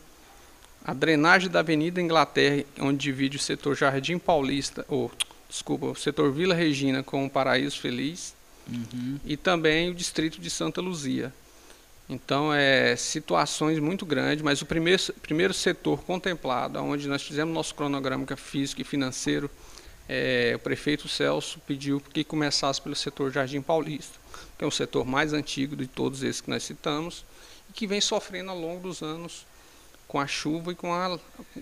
a 0.84 0.92
drenagem 0.92 1.48
da 1.48 1.60
Avenida 1.60 2.02
Inglaterra, 2.02 2.64
onde 2.80 2.98
divide 2.98 3.36
o 3.36 3.40
setor 3.40 3.76
Jardim 3.76 4.18
Paulista, 4.18 4.84
ou, 4.88 5.12
desculpa, 5.48 5.86
o 5.86 5.94
setor 5.94 6.32
Vila 6.32 6.56
Regina 6.56 7.04
com 7.04 7.24
o 7.24 7.30
Paraíso 7.30 7.80
Feliz, 7.80 8.36
uhum. 8.68 9.18
e 9.24 9.36
também 9.36 9.90
o 9.90 9.94
distrito 9.94 10.40
de 10.40 10.50
Santa 10.50 10.80
Luzia. 10.80 11.32
Então, 12.08 12.54
é 12.54 12.96
situações 12.96 13.78
muito 13.78 14.06
grandes, 14.06 14.42
mas 14.42 14.62
o 14.62 14.66
primeiro, 14.66 15.02
primeiro 15.20 15.52
setor 15.52 16.02
contemplado, 16.04 16.78
onde 16.78 17.06
nós 17.06 17.22
fizemos 17.22 17.54
nosso 17.54 17.74
cronograma 17.74 18.24
físico 18.36 18.80
e 18.80 18.84
financeiro, 18.84 19.50
é, 20.08 20.54
o 20.56 20.58
prefeito 20.58 21.06
Celso 21.06 21.60
pediu 21.66 22.00
que 22.00 22.24
começasse 22.24 22.80
pelo 22.80 22.96
setor 22.96 23.30
Jardim 23.30 23.60
Paulista, 23.60 24.18
que 24.56 24.64
é 24.64 24.66
o 24.66 24.70
setor 24.70 25.04
mais 25.04 25.34
antigo 25.34 25.76
de 25.76 25.86
todos 25.86 26.22
esses 26.22 26.40
que 26.40 26.48
nós 26.48 26.62
citamos, 26.62 27.26
e 27.68 27.74
que 27.74 27.86
vem 27.86 28.00
sofrendo 28.00 28.50
ao 28.50 28.58
longo 28.58 28.80
dos 28.80 29.02
anos 29.02 29.46
com 30.06 30.18
a 30.18 30.26
chuva 30.26 30.72
e, 30.72 30.74
com 30.74 30.94
a, 30.94 31.18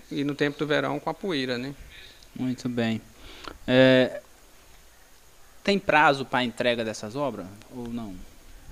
e 0.09 0.23
no 0.23 0.33
tempo 0.33 0.57
do 0.57 0.65
verão 0.65 0.97
com 0.97 1.09
a 1.09 1.13
poeira. 1.13 1.57
Né? 1.57 1.75
Muito 2.33 2.69
bem. 2.69 3.01
É, 3.67 4.21
tem 5.67 5.77
prazo 5.77 6.23
para 6.23 6.39
a 6.39 6.43
entrega 6.45 6.85
dessas 6.85 7.17
obras 7.17 7.45
ou 7.75 7.89
não? 7.89 8.15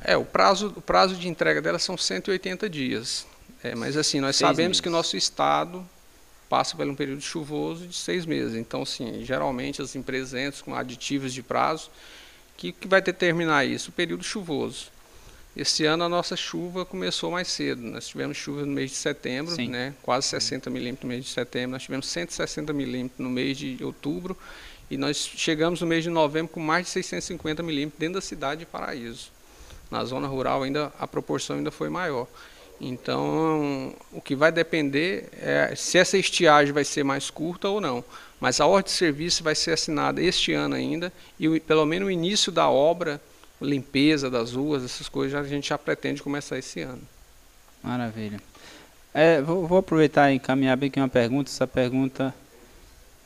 É, 0.02 0.16
o 0.16 0.24
prazo, 0.24 0.72
o 0.78 0.82
prazo 0.82 1.16
de 1.16 1.28
entrega 1.28 1.62
delas 1.62 1.84
são 1.84 1.98
180 1.98 2.70
dias. 2.70 3.28
É, 3.62 3.76
mas 3.76 3.98
assim, 3.98 4.22
nós 4.22 4.38
seis 4.38 4.48
sabemos 4.48 4.78
meses. 4.78 4.80
que 4.80 4.88
o 4.88 4.92
nosso 4.92 5.18
estado 5.18 5.86
passa 6.48 6.74
por 6.74 6.88
um 6.88 6.96
período 6.96 7.20
chuvoso 7.20 7.86
de 7.86 7.98
seis 7.98 8.26
meses. 8.26 8.56
Então, 8.56 8.84
assim, 8.84 9.26
geralmente 9.26 9.82
as 9.82 9.94
empresas 9.94 10.40
entram 10.40 10.64
com 10.64 10.74
aditivos 10.74 11.34
de 11.34 11.44
prazo. 11.44 11.90
O 12.54 12.58
que, 12.58 12.72
que 12.72 12.88
vai 12.88 13.02
determinar 13.02 13.66
isso? 13.66 13.90
O 13.90 13.94
período 13.94 14.24
chuvoso. 14.24 14.88
Esse 15.54 15.84
ano 15.86 16.06
a 16.06 16.10
nossa 16.10 16.38
chuva 16.38 16.86
começou 16.86 17.30
mais 17.30 17.50
cedo. 17.50 17.82
Nós 17.82 18.08
tivemos 18.08 18.38
chuva 18.38 18.62
no 18.66 18.72
mês 18.72 18.92
de 18.92 18.98
setembro, 18.98 19.54
né? 19.68 19.94
quase 20.02 20.28
60 20.28 20.70
milímetros 20.70 21.04
no 21.04 21.10
mês 21.10 21.26
de 21.26 21.32
setembro. 21.32 21.72
Nós 21.72 21.84
tivemos 21.84 22.08
160 22.08 22.72
milímetros 22.72 23.20
no 23.20 23.30
mês 23.30 23.58
de 23.58 23.84
outubro. 23.84 24.38
E 24.90 24.98
nós 24.98 25.18
chegamos 25.18 25.82
no 25.82 25.88
mês 25.88 26.04
de 26.04 26.10
novembro 26.10 26.54
com 26.54 26.60
mais 26.60 26.86
de 26.86 26.92
650 26.92 27.64
milímetros 27.64 28.00
dentro 28.00 28.16
da 28.16 28.22
cidade 28.22 28.60
de 28.60 28.66
Paraíso. 28.66 29.32
Na 29.90 30.04
zona 30.04 30.28
rural 30.28 30.64
ainda 30.64 30.92
a 31.00 31.08
proporção 31.08 31.58
ainda 31.58 31.72
foi 31.72 31.90
maior. 31.90 32.28
Então, 32.80 33.94
o 34.12 34.20
que 34.20 34.36
vai 34.36 34.52
depender 34.52 35.30
é 35.42 35.74
se 35.76 35.98
essa 35.98 36.18
estiagem 36.18 36.74
vai 36.74 36.84
ser 36.84 37.04
mais 37.04 37.30
curta 37.30 37.70
ou 37.70 37.80
não. 37.80 38.04
Mas 38.40 38.60
a 38.60 38.66
ordem 38.66 38.92
de 38.92 38.98
serviço 38.98 39.44
vai 39.44 39.56
ser 39.56 39.72
assinada 39.72 40.22
este 40.22 40.54
ano 40.54 40.76
ainda 40.76 41.12
e 41.40 41.60
pelo 41.60 41.86
menos 41.86 42.08
o 42.08 42.12
início 42.12 42.52
da 42.52 42.70
obra, 42.70 43.22
limpeza 43.62 44.30
das 44.30 44.54
ruas, 44.54 44.84
essas 44.84 45.08
coisas, 45.08 45.40
a 45.40 45.48
gente 45.48 45.70
já 45.70 45.78
pretende 45.78 46.22
começar 46.22 46.58
esse 46.58 46.82
ano. 46.82 47.02
Maravilha. 47.82 48.42
É, 49.14 49.42
vou, 49.42 49.66
vou, 49.66 49.78
aproveitar 49.78 50.30
e 50.32 50.36
encaminhar 50.36 50.76
bem 50.76 50.90
aqui 50.90 51.00
uma 51.00 51.08
pergunta. 51.08 51.50
Essa 51.50 51.66
pergunta, 51.66 52.36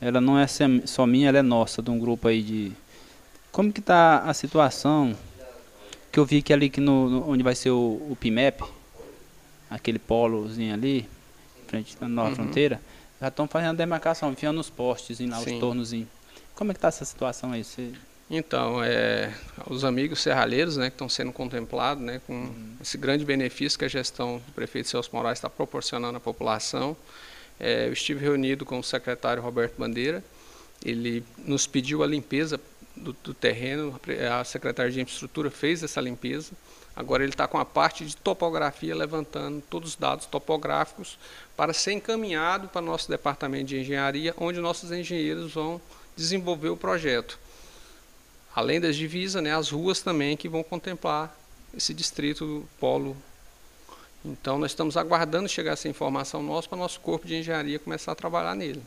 ela 0.00 0.20
não 0.20 0.38
é 0.38 0.46
só 0.46 1.06
minha, 1.06 1.28
ela 1.28 1.38
é 1.38 1.42
nossa, 1.42 1.82
de 1.82 1.90
um 1.90 1.98
grupo 1.98 2.28
aí 2.28 2.42
de... 2.42 2.72
Como 3.52 3.72
que 3.72 3.80
está 3.80 4.20
a 4.20 4.32
situação 4.32 5.16
que 6.10 6.18
eu 6.18 6.24
vi 6.24 6.42
que 6.42 6.52
ali 6.52 6.68
que 6.68 6.80
no, 6.80 7.08
no 7.08 7.30
onde 7.30 7.42
vai 7.42 7.54
ser 7.54 7.70
o, 7.70 8.00
o 8.10 8.16
PIMEP, 8.18 8.62
aquele 9.68 9.98
polozinho 9.98 10.74
ali, 10.74 11.08
frente 11.66 11.96
da 11.96 12.08
nova 12.08 12.30
uhum. 12.30 12.34
fronteira, 12.36 12.80
já 13.20 13.28
estão 13.28 13.46
fazendo 13.46 13.70
a 13.70 13.74
demarcação, 13.74 14.32
enfiando 14.32 14.60
os 14.60 14.70
postes 14.70 15.20
lá, 15.20 15.38
Sim. 15.38 15.54
os 15.54 15.60
tornos. 15.60 15.94
Como 16.54 16.70
é 16.70 16.74
que 16.74 16.78
está 16.78 16.88
essa 16.88 17.04
situação 17.04 17.52
aí? 17.52 17.62
Você... 17.62 17.92
Então, 18.30 18.82
é, 18.82 19.32
os 19.66 19.84
amigos 19.84 20.20
serralheiros 20.20 20.76
né, 20.76 20.88
que 20.88 20.94
estão 20.94 21.08
sendo 21.08 21.32
contemplados 21.32 22.02
né, 22.02 22.20
com 22.26 22.32
uhum. 22.32 22.76
esse 22.80 22.96
grande 22.96 23.24
benefício 23.24 23.78
que 23.78 23.84
a 23.84 23.88
gestão 23.88 24.40
do 24.46 24.52
prefeito 24.52 24.88
Celso 24.88 25.10
Moraes 25.12 25.38
está 25.38 25.50
proporcionando 25.50 26.16
à 26.16 26.20
população. 26.20 26.96
É, 27.60 27.86
eu 27.86 27.92
estive 27.92 28.24
reunido 28.24 28.64
com 28.64 28.78
o 28.78 28.82
secretário 28.82 29.42
Roberto 29.42 29.76
Bandeira, 29.76 30.24
ele 30.84 31.22
nos 31.38 31.66
pediu 31.66 32.02
a 32.02 32.06
limpeza 32.06 32.58
do, 32.96 33.12
do 33.22 33.34
terreno, 33.34 34.00
a 34.38 34.42
Secretaria 34.44 34.90
de 34.90 35.00
Infraestrutura 35.00 35.50
fez 35.50 35.82
essa 35.82 36.00
limpeza. 36.00 36.52
Agora 36.96 37.22
ele 37.22 37.32
está 37.32 37.46
com 37.46 37.58
a 37.58 37.64
parte 37.64 38.04
de 38.04 38.16
topografia 38.16 38.94
levantando 38.94 39.62
todos 39.70 39.90
os 39.90 39.96
dados 39.96 40.26
topográficos 40.26 41.18
para 41.56 41.72
ser 41.72 41.92
encaminhado 41.92 42.68
para 42.68 42.82
o 42.82 42.84
nosso 42.84 43.08
departamento 43.08 43.66
de 43.66 43.78
engenharia, 43.78 44.34
onde 44.36 44.60
nossos 44.60 44.90
engenheiros 44.90 45.54
vão 45.54 45.80
desenvolver 46.16 46.68
o 46.68 46.76
projeto. 46.76 47.38
Além 48.54 48.80
das 48.80 48.96
divisas, 48.96 49.42
né, 49.42 49.54
as 49.54 49.70
ruas 49.70 50.00
também 50.00 50.36
que 50.36 50.48
vão 50.48 50.62
contemplar 50.62 51.34
esse 51.74 51.94
distrito 51.94 52.68
polo. 52.78 53.16
Então 54.24 54.58
nós 54.58 54.72
estamos 54.72 54.96
aguardando 54.96 55.48
chegar 55.48 55.72
essa 55.72 55.88
informação 55.88 56.42
nossa 56.42 56.68
para 56.68 56.76
o 56.76 56.78
nosso 56.78 57.00
corpo 57.00 57.26
de 57.26 57.36
engenharia 57.36 57.78
começar 57.78 58.12
a 58.12 58.14
trabalhar 58.14 58.54
nele. 58.54 58.82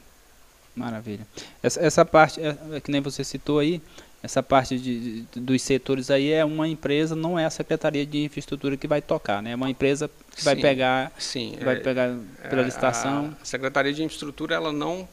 Maravilha. 0.75 1.25
Essa, 1.61 1.79
essa 1.81 2.05
parte, 2.05 2.41
é, 2.41 2.57
é, 2.73 2.79
que 2.79 2.91
nem 2.91 3.01
você 3.01 3.23
citou 3.23 3.59
aí, 3.59 3.81
essa 4.21 4.41
parte 4.41 4.79
de, 4.79 5.21
de, 5.23 5.39
dos 5.39 5.61
setores 5.61 6.09
aí 6.09 6.31
é 6.31 6.45
uma 6.45 6.67
empresa, 6.67 7.15
não 7.15 7.37
é 7.37 7.45
a 7.45 7.49
Secretaria 7.49 8.05
de 8.05 8.23
Infraestrutura 8.23 8.77
que 8.77 8.87
vai 8.87 9.01
tocar, 9.01 9.43
né? 9.43 9.51
É 9.51 9.55
uma 9.55 9.69
empresa 9.69 10.09
que 10.31 10.41
sim, 10.41 10.45
vai 10.45 10.55
pegar, 10.55 11.11
sim, 11.19 11.57
vai 11.61 11.75
é, 11.75 11.79
pegar 11.79 12.17
pela 12.49 12.61
é, 12.61 12.65
licitação. 12.65 13.35
A 13.41 13.45
Secretaria 13.45 13.93
de 13.93 14.01
Infraestrutura 14.01 14.55
ela 14.55 14.71
não 14.71 15.07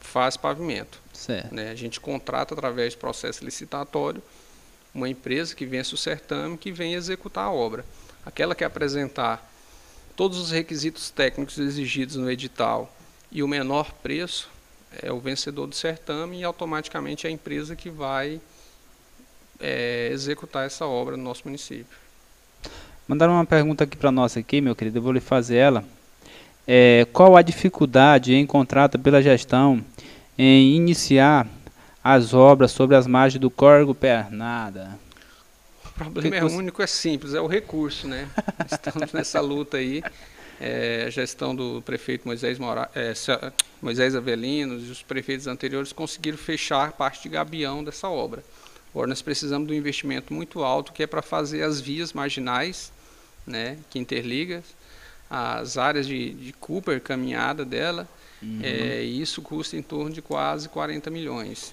faz 0.00 0.36
pavimento. 0.36 1.00
Certo. 1.12 1.54
Né? 1.54 1.70
A 1.70 1.74
gente 1.74 2.00
contrata 2.00 2.54
através 2.54 2.92
de 2.92 2.98
processo 2.98 3.44
licitatório 3.44 4.22
uma 4.94 5.08
empresa 5.08 5.54
que 5.54 5.66
vence 5.66 5.94
o 5.94 5.98
certame 5.98 6.56
que 6.56 6.72
vem 6.72 6.94
executar 6.94 7.44
a 7.44 7.52
obra. 7.52 7.84
Aquela 8.24 8.54
que 8.54 8.64
apresentar 8.64 9.48
todos 10.16 10.38
os 10.38 10.50
requisitos 10.50 11.10
técnicos 11.10 11.58
exigidos 11.58 12.16
no 12.16 12.30
edital 12.30 12.94
e 13.32 13.42
o 13.42 13.48
menor 13.48 13.92
preço, 14.02 14.50
é 15.02 15.12
o 15.12 15.20
vencedor 15.20 15.66
do 15.66 15.74
certame 15.74 16.40
e 16.40 16.44
automaticamente 16.44 17.26
é 17.26 17.30
a 17.30 17.32
empresa 17.32 17.76
que 17.76 17.88
vai 17.88 18.40
é, 19.60 20.10
executar 20.12 20.66
essa 20.66 20.86
obra 20.86 21.16
no 21.16 21.22
nosso 21.22 21.42
município. 21.44 21.96
Mandaram 23.06 23.34
uma 23.34 23.46
pergunta 23.46 23.84
aqui 23.84 23.96
para 23.96 24.10
nós 24.10 24.36
aqui, 24.36 24.60
meu 24.60 24.74
querido, 24.74 24.98
eu 24.98 25.02
vou 25.02 25.12
lhe 25.12 25.20
fazer 25.20 25.56
ela. 25.56 25.84
É, 26.66 27.06
qual 27.12 27.36
a 27.36 27.42
dificuldade 27.42 28.34
encontrada 28.34 28.98
pela 28.98 29.22
gestão 29.22 29.84
em 30.38 30.76
iniciar 30.76 31.46
as 32.02 32.32
obras 32.32 32.70
sobre 32.70 32.96
as 32.96 33.06
margens 33.06 33.40
do 33.40 33.50
Córrego 33.50 33.94
Pernada? 33.94 34.98
O 36.00 36.10
problema 36.10 36.36
é 36.36 36.44
único, 36.44 36.82
é 36.82 36.86
simples, 36.86 37.34
é 37.34 37.40
o 37.40 37.46
recurso, 37.46 38.08
né? 38.08 38.28
Estamos 38.70 39.12
nessa 39.12 39.40
luta 39.40 39.76
aí 39.76 40.02
é, 40.60 41.04
a 41.06 41.10
gestão 41.10 41.56
do 41.56 41.80
prefeito 41.80 42.28
Moisés, 42.28 42.58
Mora, 42.58 42.90
é, 42.94 43.14
Moisés 43.80 44.14
Avelino 44.14 44.78
e 44.78 44.90
os 44.90 45.02
prefeitos 45.02 45.46
anteriores 45.46 45.92
conseguiram 45.92 46.36
fechar 46.36 46.92
parte 46.92 47.22
de 47.22 47.30
gabião 47.30 47.82
dessa 47.82 48.08
obra. 48.08 48.44
Agora 48.92 49.06
nós 49.06 49.22
precisamos 49.22 49.66
de 49.66 49.74
um 49.74 49.76
investimento 49.76 50.34
muito 50.34 50.62
alto 50.62 50.92
que 50.92 51.02
é 51.02 51.06
para 51.06 51.22
fazer 51.22 51.62
as 51.62 51.80
vias 51.80 52.12
marginais, 52.12 52.92
né, 53.46 53.78
que 53.88 53.98
interliga 53.98 54.62
as 55.30 55.78
áreas 55.78 56.06
de, 56.06 56.34
de 56.34 56.52
Cooper, 56.54 57.00
caminhada 57.00 57.64
dela, 57.64 58.06
uhum. 58.42 58.60
é, 58.62 59.04
e 59.04 59.22
isso 59.22 59.40
custa 59.40 59.76
em 59.76 59.82
torno 59.82 60.12
de 60.12 60.20
quase 60.20 60.68
40 60.68 61.08
milhões. 61.08 61.72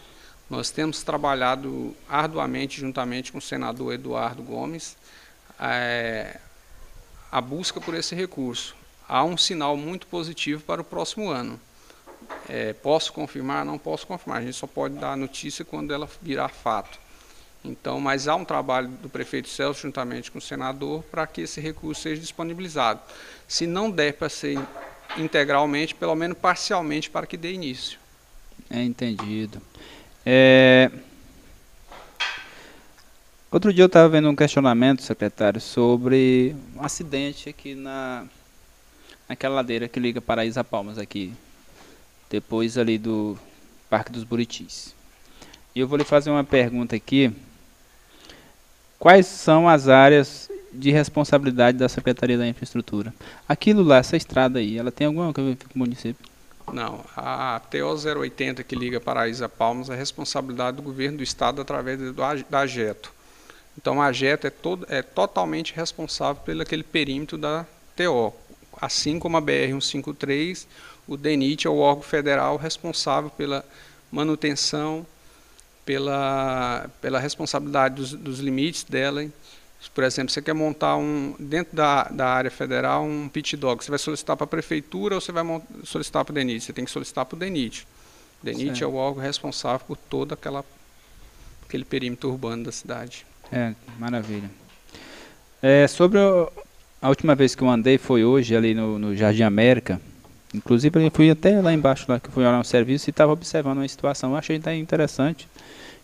Nós 0.50 0.72
temos 0.72 1.04
trabalhado 1.04 1.96
arduamente 2.08 2.80
juntamente 2.80 3.32
com 3.32 3.38
o 3.38 3.42
senador 3.42 3.94
Eduardo 3.94 4.42
Gomes 4.42 4.96
é, 5.60 6.40
a 7.32 7.42
busca 7.42 7.82
por 7.82 7.94
esse 7.94 8.16
recurso. 8.16 8.76
Há 9.08 9.24
um 9.24 9.38
sinal 9.38 9.76
muito 9.76 10.08
positivo 10.08 10.62
para 10.64 10.82
o 10.82 10.86
próximo 10.86 11.30
ano. 11.30 11.60
É, 12.48 12.74
posso 12.74 13.12
confirmar? 13.12 13.66
Não 13.66 13.78
posso 13.78 14.08
confirmar. 14.08 14.40
A 14.40 14.46
gente 14.46 14.56
só 14.56 14.68
pode 14.68 14.96
dar 14.96 15.14
a 15.14 15.16
notícia 15.16 15.66
quando 15.66 15.94
ela 15.94 16.10
virar 16.22 16.50
fato. 16.50 16.98
Então, 17.64 18.00
mas 18.00 18.28
há 18.28 18.36
um 18.36 18.46
trabalho 18.46 18.88
do 18.88 19.10
prefeito 19.10 19.50
Celso 19.50 19.82
juntamente 19.82 20.32
com 20.32 20.38
o 20.38 20.42
senador 20.42 21.04
para 21.04 21.28
que 21.28 21.42
esse 21.42 21.60
recurso 21.60 22.02
seja 22.02 22.22
disponibilizado. 22.22 23.02
Se 23.48 23.68
não 23.68 23.92
der 23.92 24.14
para 24.14 24.30
ser 24.30 24.58
integralmente, 25.18 25.94
pelo 25.96 26.16
menos 26.16 26.38
parcialmente 26.38 27.10
para 27.10 27.26
que 27.26 27.36
dê 27.36 27.52
início. 27.52 28.00
É 28.70 28.82
entendido. 28.82 29.62
É, 30.30 30.92
Outro 33.50 33.72
dia 33.72 33.84
eu 33.84 33.88
estava 33.88 34.10
vendo 34.10 34.30
um 34.30 34.36
questionamento, 34.36 35.02
secretário, 35.02 35.62
sobre 35.62 36.54
um 36.76 36.84
acidente 36.84 37.48
aqui 37.48 37.74
na 37.74 38.26
naquela 39.30 39.56
ladeira 39.56 39.88
que 39.88 40.02
liga 40.02 40.20
Paraíso 40.20 40.60
a 40.60 40.66
Palmas 40.66 40.98
aqui, 40.98 41.32
depois 42.30 42.78
ali 42.78 42.98
do 42.98 43.40
Parque 43.90 44.12
dos 44.12 44.26
Buritis. 44.26 44.94
E 45.74 45.80
eu 45.80 45.88
vou 45.88 45.98
lhe 45.98 46.04
fazer 46.04 46.30
uma 46.30 46.44
pergunta 46.44 46.94
aqui. 46.94 47.32
Quais 49.00 49.28
são 49.28 49.70
as 49.70 49.88
áreas 49.88 50.52
de 50.74 50.92
responsabilidade 50.92 51.78
da 51.78 51.88
Secretaria 51.88 52.38
da 52.38 52.46
Infraestrutura? 52.46 53.14
Aquilo 53.48 53.82
lá, 53.82 54.00
essa 54.00 54.18
estrada 54.18 54.60
aí, 54.60 54.78
ela 54.78 54.92
tem 54.92 55.08
alguma 55.08 55.32
coisa 55.32 55.56
com 55.56 55.76
o 55.76 55.80
município? 55.80 56.37
Não, 56.72 57.04
a 57.16 57.62
TO 57.72 58.20
080 58.20 58.64
que 58.64 58.76
liga 58.76 59.00
Paraíso 59.00 59.44
a 59.46 59.50
Palmas 59.50 59.90
é 59.90 59.96
responsabilidade 59.96 60.78
do 60.78 60.84
governo 60.84 61.18
do 61.18 61.24
estado 61.24 61.62
através 61.62 61.98
do, 61.98 62.14
da 62.14 62.60
AGETO. 62.60 63.14
Então 63.78 64.02
a 64.02 64.12
JET 64.12 64.48
é, 64.48 64.50
todo, 64.50 64.86
é 64.90 65.02
totalmente 65.02 65.74
responsável 65.74 66.42
pelo 66.44 66.64
aquele 66.64 66.84
perímetro 66.84 67.38
da 67.38 67.66
TO, 67.96 68.34
assim 68.82 69.20
como 69.20 69.38
a 69.38 69.42
BR-153, 69.42 70.66
o 71.08 71.16
DENIT 71.16 71.68
é 71.68 71.70
o 71.70 71.78
órgão 71.78 72.04
federal 72.04 72.58
responsável 72.58 73.30
pela 73.30 73.64
manutenção, 74.12 75.06
pela, 75.86 76.90
pela 77.00 77.20
responsabilidade 77.20 77.96
dos, 77.96 78.14
dos 78.14 78.40
limites 78.40 78.84
dela. 78.84 79.26
Por 79.94 80.04
exemplo, 80.04 80.32
você 80.32 80.42
quer 80.42 80.54
montar 80.54 80.98
um 80.98 81.36
dentro 81.40 81.76
da, 81.76 82.04
da 82.04 82.28
área 82.28 82.52
federal 82.52 83.04
um 83.04 83.28
pit 83.28 83.56
dog, 83.58 83.84
você 83.84 83.90
vai 83.90 84.00
solicitar 84.00 84.36
para 84.36 84.44
a 84.44 84.48
prefeitura 84.48 85.16
ou 85.16 85.22
você 85.22 85.32
vai 85.32 85.44
solicitar 85.84 86.24
para 86.24 86.32
o 86.32 86.36
DENIT? 86.36 86.64
Você 86.64 86.74
tem 86.74 86.86
que 86.86 86.92
solicitar 86.92 87.26
para 87.26 87.36
o 87.36 87.40
DENIT. 87.40 87.88
O 88.42 88.46
DENIT 88.46 88.80
certo. 88.80 88.84
é 88.84 88.88
o 88.88 88.96
órgão 88.96 89.24
responsável 89.24 89.86
por 89.88 89.98
todo 89.98 90.34
aquela, 90.34 90.64
aquele 91.66 91.86
perímetro 91.86 92.30
urbano 92.30 92.66
da 92.66 92.72
cidade. 92.72 93.26
É, 93.52 93.74
maravilha. 93.98 94.50
É, 95.62 95.88
sobre 95.88 96.20
o, 96.20 96.52
a 97.02 97.10
última 97.10 97.34
vez 97.34 97.56
que 97.56 97.64
eu 97.64 97.70
andei 97.70 97.98
foi 97.98 98.24
hoje 98.24 98.56
ali 98.56 98.74
no, 98.74 99.00
no 99.00 99.16
Jardim 99.16 99.44
América. 99.44 100.00
Inclusive 100.54 101.06
eu 101.06 101.12
fui 101.12 101.30
até 101.30 101.60
lá 101.62 101.74
embaixo 101.74 102.06
lá 102.08 102.20
que 102.20 102.32
fui 102.32 102.44
olhar 102.44 102.60
um 102.60 102.64
serviço 102.64 103.10
e 103.10 103.12
estava 103.12 103.32
observando 103.32 103.78
uma 103.78 103.88
situação. 103.88 104.32
Eu 104.32 104.38
achei 104.38 104.58
até 104.58 104.76
interessante 104.76 105.48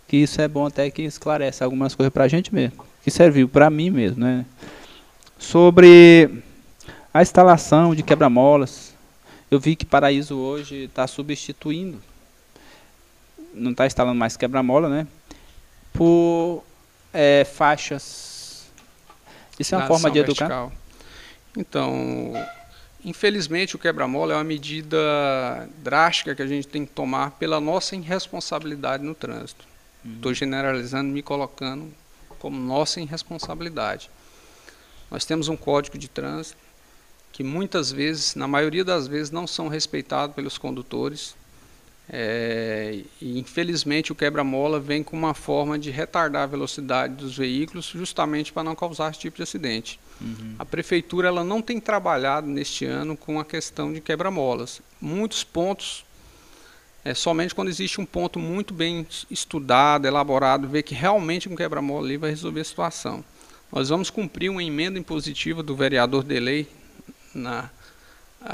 que 0.07 0.17
isso 0.17 0.41
é 0.41 0.47
bom 0.47 0.65
até 0.65 0.89
que 0.89 1.01
esclarece 1.01 1.63
algumas 1.63 1.95
coisas 1.95 2.13
para 2.13 2.25
a 2.25 2.27
gente 2.27 2.53
mesmo. 2.53 2.92
Que 3.03 3.11
serviu 3.11 3.49
para 3.49 3.69
mim 3.69 3.89
mesmo, 3.89 4.23
né? 4.23 4.45
Sobre 5.37 6.41
a 7.13 7.21
instalação 7.21 7.93
de 7.93 8.01
quebra-molas. 8.01 8.93
Eu 9.51 9.59
vi 9.59 9.75
que 9.75 9.85
Paraíso 9.85 10.37
hoje 10.37 10.85
está 10.85 11.05
substituindo, 11.05 12.01
não 13.53 13.71
está 13.71 13.85
instalando 13.85 14.17
mais 14.17 14.35
quebra-mola, 14.35 14.89
né? 14.89 15.07
Por 15.91 16.63
é, 17.13 17.43
faixas. 17.43 18.65
Isso 19.59 19.75
é 19.75 19.77
uma 19.77 19.87
forma 19.87 20.09
de 20.09 20.19
educar? 20.19 20.47
Vertical. 20.47 20.71
Então, 21.55 22.33
infelizmente, 23.05 23.75
o 23.75 23.79
quebra-mola 23.79 24.33
é 24.33 24.37
uma 24.37 24.43
medida 24.43 25.69
drástica 25.83 26.33
que 26.33 26.41
a 26.41 26.47
gente 26.47 26.67
tem 26.67 26.85
que 26.85 26.93
tomar 26.93 27.31
pela 27.31 27.59
nossa 27.59 27.95
irresponsabilidade 27.95 29.03
no 29.03 29.13
trânsito. 29.13 29.65
Estou 30.03 30.31
uhum. 30.31 30.35
generalizando, 30.35 31.11
me 31.11 31.21
colocando 31.21 31.93
como 32.43 32.59
nossa 32.59 32.99
irresponsabilidade. 32.99 34.11
Nós 35.09 35.23
temos 35.23 35.47
um 35.47 35.55
código 35.55 35.97
de 35.97 36.09
trânsito 36.09 36.57
que 37.31 37.41
muitas 37.41 37.89
vezes, 37.89 38.35
na 38.35 38.49
maioria 38.49 38.83
das 38.83 39.07
vezes, 39.07 39.31
não 39.31 39.47
são 39.47 39.69
respeitados 39.69 40.35
pelos 40.35 40.57
condutores. 40.57 41.35
É, 42.09 42.99
e 43.21 43.39
infelizmente 43.39 44.11
o 44.11 44.15
quebra-mola 44.15 44.77
vem 44.77 45.01
com 45.01 45.15
uma 45.15 45.33
forma 45.33 45.79
de 45.79 45.89
retardar 45.89 46.43
a 46.43 46.47
velocidade 46.47 47.15
dos 47.15 47.37
veículos 47.37 47.85
justamente 47.85 48.51
para 48.51 48.61
não 48.61 48.75
causar 48.75 49.09
esse 49.09 49.21
tipo 49.21 49.37
de 49.37 49.43
acidente. 49.43 49.97
Uhum. 50.19 50.55
A 50.59 50.65
prefeitura 50.65 51.29
ela 51.29 51.45
não 51.45 51.61
tem 51.61 51.79
trabalhado 51.79 52.45
neste 52.45 52.83
ano 52.83 53.15
com 53.15 53.39
a 53.39 53.45
questão 53.45 53.93
de 53.93 54.01
quebra-molas. 54.01 54.81
Muitos 54.99 55.45
pontos, 55.45 56.03
é 57.05 57.13
somente 57.13 57.53
quando 57.53 57.67
existe 57.67 57.99
um 57.99 58.05
ponto 58.05 58.39
muito 58.39 58.73
bem 58.73 59.05
estudado, 59.29 60.07
elaborado, 60.07 60.67
ver 60.67 60.83
que 60.83 60.95
realmente 60.95 61.49
um 61.49 61.55
quebra-mola 61.55 62.05
ali 62.05 62.17
vai 62.17 62.29
resolver 62.29 62.61
a 62.61 62.65
situação. 62.65 63.23
Nós 63.71 63.89
vamos 63.89 64.09
cumprir 64.09 64.49
uma 64.49 64.63
emenda 64.63 64.97
impositiva 64.97 65.61
do 65.61 65.75
vereador 65.75 66.23
Delei 66.23 66.67
na 67.33 67.69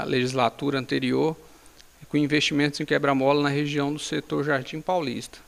legislatura 0.04 0.78
anterior, 0.78 1.36
com 2.08 2.16
investimentos 2.16 2.80
em 2.80 2.84
quebra-mola 2.84 3.42
na 3.42 3.48
região 3.48 3.92
do 3.92 3.98
setor 3.98 4.42
Jardim 4.44 4.80
Paulista. 4.80 5.38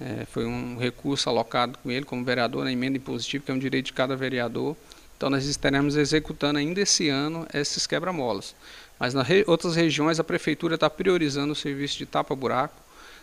É, 0.00 0.26
foi 0.26 0.44
um 0.44 0.76
recurso 0.76 1.28
alocado 1.28 1.78
com 1.78 1.90
ele 1.90 2.04
como 2.04 2.24
vereador 2.24 2.64
na 2.64 2.70
emenda 2.70 2.98
impositiva, 2.98 3.44
que 3.44 3.50
é 3.50 3.54
um 3.54 3.58
direito 3.58 3.86
de 3.86 3.92
cada 3.94 4.14
vereador. 4.14 4.76
Então 5.16 5.30
nós 5.30 5.46
estaremos 5.46 5.96
executando 5.96 6.58
ainda 6.58 6.80
esse 6.80 7.08
ano 7.08 7.46
esses 7.52 7.86
quebra-molas. 7.86 8.54
Mas 8.98 9.14
nas 9.14 9.26
re 9.26 9.44
outras 9.46 9.76
regiões 9.76 10.18
a 10.18 10.24
prefeitura 10.24 10.74
está 10.74 10.90
priorizando 10.90 11.52
o 11.52 11.56
serviço 11.56 11.98
de 11.98 12.06
tapa-buraco 12.06 12.74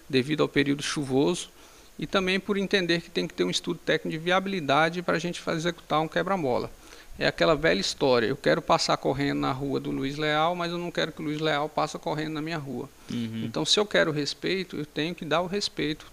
devido 0.09 0.41
ao 0.41 0.49
período 0.49 0.83
chuvoso 0.83 1.49
e 1.97 2.05
também 2.05 2.39
por 2.39 2.57
entender 2.57 3.01
que 3.01 3.09
tem 3.09 3.27
que 3.27 3.33
ter 3.33 3.43
um 3.43 3.49
estudo 3.49 3.79
técnico 3.85 4.17
de 4.17 4.23
viabilidade 4.23 5.01
para 5.01 5.15
a 5.15 5.19
gente 5.19 5.41
executar 5.49 6.01
um 6.01 6.07
quebra-mola 6.07 6.69
é 7.17 7.27
aquela 7.27 7.55
velha 7.55 7.79
história. 7.79 8.27
Eu 8.27 8.35
quero 8.35 8.61
passar 8.61 8.97
correndo 8.97 9.39
na 9.39 9.51
rua 9.51 9.79
do 9.79 9.89
Luiz 9.91 10.17
Leal, 10.17 10.55
mas 10.55 10.71
eu 10.71 10.77
não 10.77 10.91
quero 10.91 11.11
que 11.11 11.21
o 11.21 11.25
Luiz 11.25 11.39
Leal 11.39 11.69
passe 11.69 11.97
correndo 11.97 12.33
na 12.33 12.41
minha 12.41 12.57
rua. 12.57 12.89
Uhum. 13.09 13.43
Então, 13.45 13.65
se 13.65 13.79
eu 13.79 13.85
quero 13.85 14.11
respeito, 14.11 14.75
eu 14.75 14.85
tenho 14.85 15.15
que 15.15 15.23
dar 15.23 15.41
o 15.41 15.47
respeito. 15.47 16.05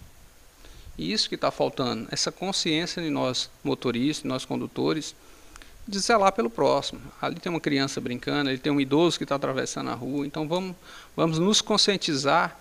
E 0.96 1.12
isso 1.12 1.28
que 1.28 1.34
está 1.34 1.50
faltando, 1.50 2.06
essa 2.12 2.30
consciência 2.30 3.02
de 3.02 3.10
nós 3.10 3.50
motoristas, 3.64 4.24
nós 4.24 4.44
condutores, 4.44 5.14
de 5.86 5.98
zelar 5.98 6.32
pelo 6.32 6.48
próximo. 6.48 7.00
Ali 7.20 7.36
tem 7.36 7.50
uma 7.50 7.60
criança 7.60 8.00
brincando, 8.00 8.50
ali 8.50 8.58
tem 8.58 8.72
um 8.72 8.80
idoso 8.80 9.18
que 9.18 9.24
está 9.24 9.34
atravessando 9.34 9.90
a 9.90 9.94
rua. 9.94 10.26
Então, 10.26 10.46
vamos, 10.46 10.76
vamos 11.16 11.38
nos 11.38 11.60
conscientizar 11.60 12.56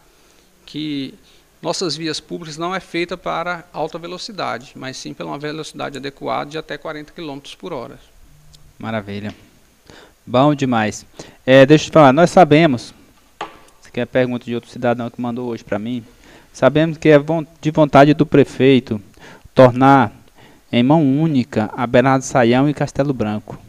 que 0.66 1.14
nossas 1.62 1.96
vias 1.96 2.20
públicas 2.20 2.58
não 2.58 2.74
é 2.74 2.80
feita 2.80 3.16
para 3.16 3.66
alta 3.72 4.00
velocidade, 4.00 4.74
mas 4.76 4.98
sim 4.98 5.14
pela 5.14 5.30
uma 5.30 5.38
velocidade 5.38 5.98
adequada 5.98 6.50
de 6.50 6.58
até 6.58 6.78
40 6.78 7.14
km 7.14 7.40
por 7.60 7.72
hora. 7.72 8.00
Maravilha. 8.80 9.34
Bom 10.26 10.56
demais. 10.56 11.06
É, 11.46 11.66
deixa 11.66 11.86
eu 11.86 11.90
te 11.90 11.94
falar, 11.94 12.14
nós 12.14 12.32
sabemos, 12.32 12.94
isso 13.80 13.90
aqui 13.90 14.00
é 14.00 14.04
a 14.04 14.08
pergunta 14.08 14.46
de 14.46 14.56
outro 14.56 14.70
cidadão 14.70 15.10
que 15.10 15.22
mandou 15.22 15.50
hoje 15.50 15.64
para 15.64 15.78
mim, 15.78 16.04
sabemos 16.52 16.98
que 16.98 17.10
é 17.10 17.18
de 17.60 17.72
vontade 17.72 18.14
do 18.14 18.26
prefeito 18.26 19.02
tornar 19.54 20.12
em 20.72 20.82
mão 20.82 21.04
única 21.20 21.70
a 21.76 21.86
Bernardo 21.86 22.24
Saião 22.24 22.70
e 22.70 22.74
Castelo 22.74 23.14
Branco. 23.14 23.60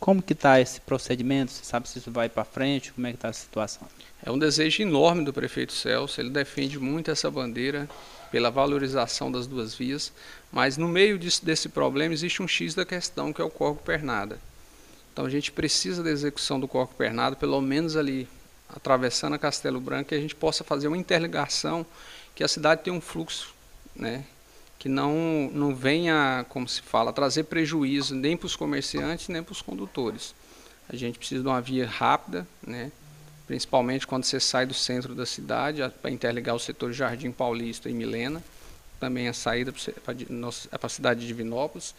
Como 0.00 0.20
que 0.20 0.32
está 0.32 0.60
esse 0.60 0.80
procedimento? 0.80 1.52
Você 1.52 1.64
sabe 1.64 1.88
se 1.88 1.98
isso 1.98 2.10
vai 2.10 2.28
para 2.28 2.44
frente? 2.44 2.92
Como 2.92 3.06
é 3.06 3.10
que 3.10 3.16
está 3.16 3.28
a 3.28 3.32
situação? 3.32 3.86
É 4.20 4.30
um 4.32 4.38
desejo 4.38 4.82
enorme 4.82 5.24
do 5.24 5.32
prefeito 5.32 5.72
Celso, 5.72 6.20
ele 6.20 6.30
defende 6.30 6.78
muito 6.78 7.10
essa 7.10 7.30
bandeira 7.30 7.88
pela 8.32 8.50
valorização 8.50 9.30
das 9.30 9.46
duas 9.46 9.74
vias, 9.74 10.12
mas 10.50 10.76
no 10.76 10.88
meio 10.88 11.16
disso, 11.18 11.44
desse 11.44 11.68
problema 11.68 12.12
existe 12.12 12.42
um 12.42 12.48
X 12.48 12.74
da 12.74 12.84
questão, 12.84 13.32
que 13.32 13.40
é 13.40 13.44
o 13.44 13.50
corpo 13.50 13.82
pernada. 13.84 14.38
Então 15.12 15.26
a 15.26 15.30
gente 15.30 15.52
precisa 15.52 16.02
da 16.02 16.10
execução 16.10 16.58
do 16.58 16.66
corpo 16.66 16.96
pernada, 16.96 17.36
pelo 17.36 17.60
menos 17.60 17.96
ali 17.96 18.26
atravessando 18.68 19.34
a 19.34 19.38
Castelo 19.38 19.80
Branco, 19.80 20.08
que 20.08 20.14
a 20.16 20.20
gente 20.20 20.34
possa 20.34 20.64
fazer 20.64 20.88
uma 20.88 20.98
interligação, 20.98 21.86
que 22.34 22.42
a 22.42 22.48
cidade 22.48 22.82
tenha 22.82 22.96
um 22.96 23.00
fluxo, 23.00 23.54
né, 23.94 24.24
que 24.78 24.88
não, 24.88 25.50
não 25.52 25.74
venha, 25.74 26.44
como 26.48 26.68
se 26.68 26.82
fala, 26.82 27.12
trazer 27.12 27.44
prejuízo 27.44 28.14
nem 28.14 28.36
para 28.36 28.46
os 28.46 28.56
comerciantes, 28.56 29.28
nem 29.28 29.42
para 29.42 29.52
os 29.52 29.62
condutores. 29.62 30.34
A 30.88 30.96
gente 30.96 31.18
precisa 31.18 31.42
de 31.42 31.48
uma 31.48 31.60
via 31.60 31.86
rápida, 31.86 32.46
né, 32.66 32.92
principalmente 33.46 34.06
quando 34.06 34.24
você 34.24 34.38
sai 34.38 34.66
do 34.66 34.74
centro 34.74 35.14
da 35.14 35.24
cidade, 35.24 35.80
para 36.02 36.10
interligar 36.10 36.54
o 36.54 36.58
setor 36.58 36.92
Jardim 36.92 37.30
Paulista 37.30 37.88
e 37.88 37.92
Milena, 37.92 38.42
também 39.00 39.28
a 39.28 39.32
saída 39.32 39.72
para 39.72 40.86
a 40.86 40.88
cidade 40.88 41.20
de 41.20 41.26
Divinópolis. 41.26 41.94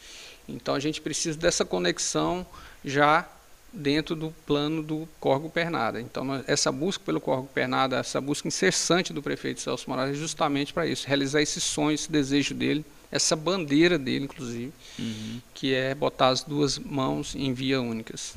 Então 0.48 0.76
a 0.76 0.80
gente 0.80 1.02
precisa 1.02 1.38
dessa 1.38 1.66
conexão 1.66 2.46
já 2.84 3.28
dentro 3.76 4.16
do 4.16 4.34
plano 4.46 4.82
do 4.82 5.08
Corgo 5.20 5.50
Pernada. 5.50 6.00
Então 6.00 6.44
essa 6.48 6.72
busca 6.72 7.04
pelo 7.04 7.20
Corgo 7.20 7.48
Pernada, 7.54 7.98
essa 7.98 8.22
busca 8.22 8.48
incessante 8.48 9.14
do 9.14 9.22
prefeito 9.22 9.60
Celso 9.60 9.90
Moraes 9.90 10.16
é 10.16 10.20
justamente 10.20 10.74
para 10.74 10.88
isso, 10.88 11.08
realizar 11.08 11.42
esse 11.42 11.60
sonho, 11.60 11.94
esse 11.94 12.12
desejo 12.12 12.54
dele, 12.56 12.86
essa 13.12 13.36
bandeira 13.36 13.98
dele, 13.98 14.26
inclusive, 14.26 14.72
uhum. 14.98 15.42
que 15.54 15.74
é 15.74 15.94
botar 15.94 16.30
as 16.30 16.42
duas 16.42 16.80
mãos 16.80 17.36
em 17.36 17.54
via 17.54 17.82
únicas. 17.82 18.36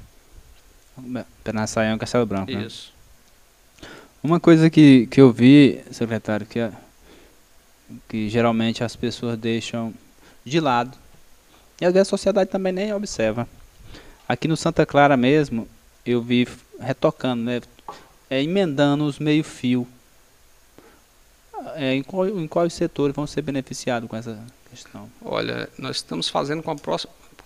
Pernada 1.45 1.67
Saião 1.67 1.97
e 1.97 1.99
Castelo 1.99 2.27
Branco. 2.27 2.51
Né? 2.51 2.65
Isso. 2.67 2.93
Né? 3.83 3.89
Uma 4.23 4.41
coisa 4.41 4.69
que, 4.69 5.07
que 5.07 5.21
eu 5.21 5.33
vi, 5.33 5.81
secretário, 5.93 6.45
que, 6.45 6.59
é, 6.59 6.73
que 8.09 8.29
geralmente 8.29 8.83
as 8.83 8.97
pessoas 8.97 9.39
deixam 9.39 9.95
de 10.45 10.59
lado, 10.59 10.97
e 11.81 11.85
às 11.85 11.93
vezes 11.93 12.09
a 12.09 12.11
sociedade 12.11 12.51
também 12.51 12.73
nem 12.73 12.93
observa. 12.93 13.49
Aqui 14.29 14.47
no 14.47 14.59
Santa 14.59 14.85
Clara 14.85 15.17
mesmo, 15.17 15.67
eu 16.05 16.21
vi 16.21 16.47
retocando, 16.79 17.45
né, 17.45 17.63
é, 18.29 18.43
emendando 18.43 19.05
os 19.05 19.19
meio-fio. 19.19 19.89
É, 21.77 21.95
em, 21.95 22.05
em 22.37 22.47
quais 22.47 22.75
setores 22.75 23.17
vão 23.17 23.27
ser 23.27 23.41
beneficiados 23.41 24.09
com 24.09 24.15
essa 24.15 24.39
questão? 24.69 25.11
Olha, 25.25 25.69
nós 25.79 25.97
estamos 25.97 26.29
fazendo 26.29 26.63
com 26.63 26.71
a 26.71 26.77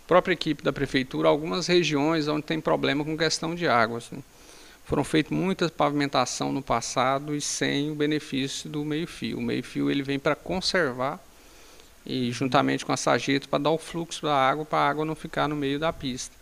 própria 0.09 0.33
equipe 0.33 0.65
da 0.65 0.73
prefeitura 0.73 1.29
algumas 1.29 1.69
regiões 1.69 2.27
onde 2.27 2.43
tem 2.43 2.61
problema 2.61 3.05
com 3.05 3.17
questão 3.17 3.55
de 3.55 3.69
água. 3.69 3.99
Assim. 3.99 4.21
Foram 4.85 5.05
feitas 5.05 5.31
muitas 5.31 5.71
pavimentação 5.71 6.53
no 6.53 6.63
passado 6.63 7.35
e 7.35 7.41
sem 7.41 7.93
o 7.93 7.95
benefício 7.95 8.69
do 8.69 8.85
meio-fio. 8.85 9.39
O 9.39 9.43
meio-fio 9.43 9.89
ele 9.89 10.03
vem 10.03 10.19
para 10.19 10.35
conservar 10.35 11.21
e 12.05 12.33
juntamente 12.33 12.85
com 12.85 12.93
a 12.93 12.97
sarjeta 12.97 13.47
para 13.47 13.63
dar 13.63 13.71
o 13.71 13.79
fluxo 13.79 14.23
da 14.23 14.35
água 14.35 14.65
para 14.65 14.79
a 14.81 14.89
água 14.89 15.05
não 15.05 15.15
ficar 15.15 15.47
no 15.47 15.55
meio 15.55 15.79
da 15.79 15.93
pista. 15.93 16.35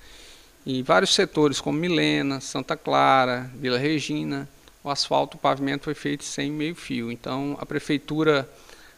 Em 0.66 0.82
vários 0.82 1.14
setores 1.14 1.60
como 1.60 1.78
Milena, 1.78 2.40
Santa 2.40 2.76
Clara, 2.76 3.50
Vila 3.54 3.78
Regina, 3.78 4.48
o 4.84 4.90
asfalto, 4.90 5.36
o 5.36 5.40
pavimento 5.40 5.84
foi 5.84 5.94
feito 5.94 6.24
sem 6.24 6.50
meio-fio. 6.50 7.10
Então 7.10 7.56
a 7.60 7.64
prefeitura 7.64 8.48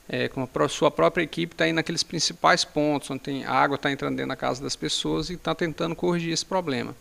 é, 0.09 0.29
com 0.29 0.43
a 0.43 0.69
sua 0.69 0.91
própria 0.91 1.23
equipe 1.23 1.55
está 1.55 1.69
indo 1.69 1.77
naqueles 1.77 2.03
principais 2.03 2.65
pontos 2.65 3.11
onde 3.11 3.21
tem, 3.21 3.45
a 3.45 3.53
água 3.53 3.77
está 3.77 3.91
entrando 3.91 4.17
dentro 4.17 4.31
da 4.31 4.37
casa 4.37 4.63
das 4.63 4.75
pessoas 4.75 5.31
e 5.31 5.35
está 5.35 5.55
tentando 5.55 5.95
corrigir 5.95 6.33
esse 6.33 6.45
problema. 6.45 6.95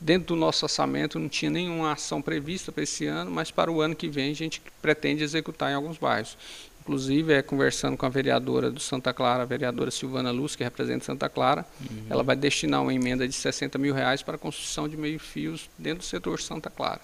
Dentro 0.00 0.28
do 0.28 0.36
nosso 0.36 0.64
orçamento 0.64 1.18
não 1.18 1.28
tinha 1.28 1.50
nenhuma 1.50 1.92
ação 1.92 2.20
prevista 2.20 2.70
para 2.70 2.82
esse 2.82 3.06
ano, 3.06 3.30
mas 3.30 3.50
para 3.50 3.70
o 3.70 3.80
ano 3.80 3.94
que 3.94 4.08
vem 4.08 4.30
a 4.30 4.34
gente 4.34 4.62
pretende 4.82 5.22
executar 5.22 5.70
em 5.70 5.74
alguns 5.74 5.98
bairros. 5.98 6.36
Inclusive, 6.84 7.32
é, 7.32 7.40
conversando 7.40 7.96
com 7.96 8.04
a 8.04 8.10
vereadora 8.10 8.70
do 8.70 8.78
Santa 8.78 9.10
Clara, 9.10 9.42
a 9.42 9.46
vereadora 9.46 9.90
Silvana 9.90 10.30
Luz, 10.30 10.54
que 10.54 10.62
representa 10.62 11.02
Santa 11.02 11.30
Clara, 11.30 11.64
uhum. 11.80 12.06
ela 12.10 12.22
vai 12.22 12.36
destinar 12.36 12.82
uma 12.82 12.92
emenda 12.92 13.26
de 13.26 13.32
60 13.32 13.78
mil 13.78 13.94
reais 13.94 14.22
para 14.22 14.34
a 14.34 14.38
construção 14.38 14.86
de 14.86 14.94
meio-fios 14.94 15.70
dentro 15.78 16.00
do 16.00 16.04
setor 16.04 16.38
Santa 16.42 16.68
Clara. 16.68 17.00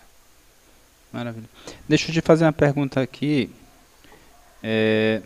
Maravilha. 1.10 1.48
Deixa 1.88 2.10
eu 2.10 2.12
te 2.12 2.20
fazer 2.20 2.44
uma 2.44 2.52
pergunta 2.52 3.00
aqui. 3.00 3.50
É, 4.62 5.22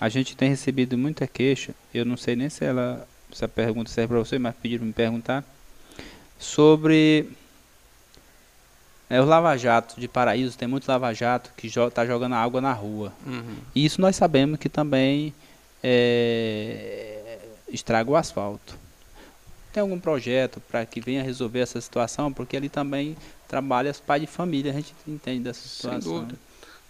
a 0.00 0.08
gente 0.08 0.34
tem 0.34 0.48
recebido 0.48 0.96
muita 0.96 1.26
queixa, 1.26 1.74
eu 1.92 2.06
não 2.06 2.16
sei 2.16 2.34
nem 2.34 2.48
se 2.48 2.64
ela, 2.64 3.06
essa 3.30 3.46
pergunta 3.46 3.90
serve 3.90 4.14
para 4.14 4.18
você, 4.18 4.38
mas 4.38 4.54
pediram 4.56 4.86
me 4.86 4.94
perguntar, 4.94 5.44
sobre 6.38 7.28
é, 9.08 9.20
os 9.20 9.28
lava-jato 9.28 10.00
de 10.00 10.08
Paraíso, 10.08 10.56
tem 10.56 10.66
muito 10.66 10.88
lava-jato 10.88 11.50
que 11.56 11.66
está 11.66 12.04
jo 12.04 12.12
jogando 12.12 12.34
água 12.34 12.60
na 12.60 12.72
rua. 12.72 13.12
Uhum. 13.26 13.56
E 13.74 13.84
isso 13.84 14.00
nós 14.00 14.16
sabemos 14.16 14.58
que 14.58 14.68
também 14.68 15.34
é, 15.82 17.38
estraga 17.68 18.10
o 18.10 18.16
asfalto. 18.16 18.76
Tem 19.72 19.80
algum 19.80 19.98
projeto 19.98 20.60
para 20.60 20.86
que 20.86 21.00
venha 21.00 21.22
resolver 21.22 21.60
essa 21.60 21.80
situação? 21.80 22.32
Porque 22.32 22.56
ali 22.56 22.68
também 22.68 23.16
trabalha 23.48 23.90
os 23.90 24.00
pais 24.00 24.22
de 24.22 24.26
família, 24.26 24.70
a 24.70 24.74
gente 24.74 24.94
entende 25.06 25.44
dessa 25.44 25.68
situação. 25.68 26.00
Sem 26.00 26.12
dúvida. 26.12 26.38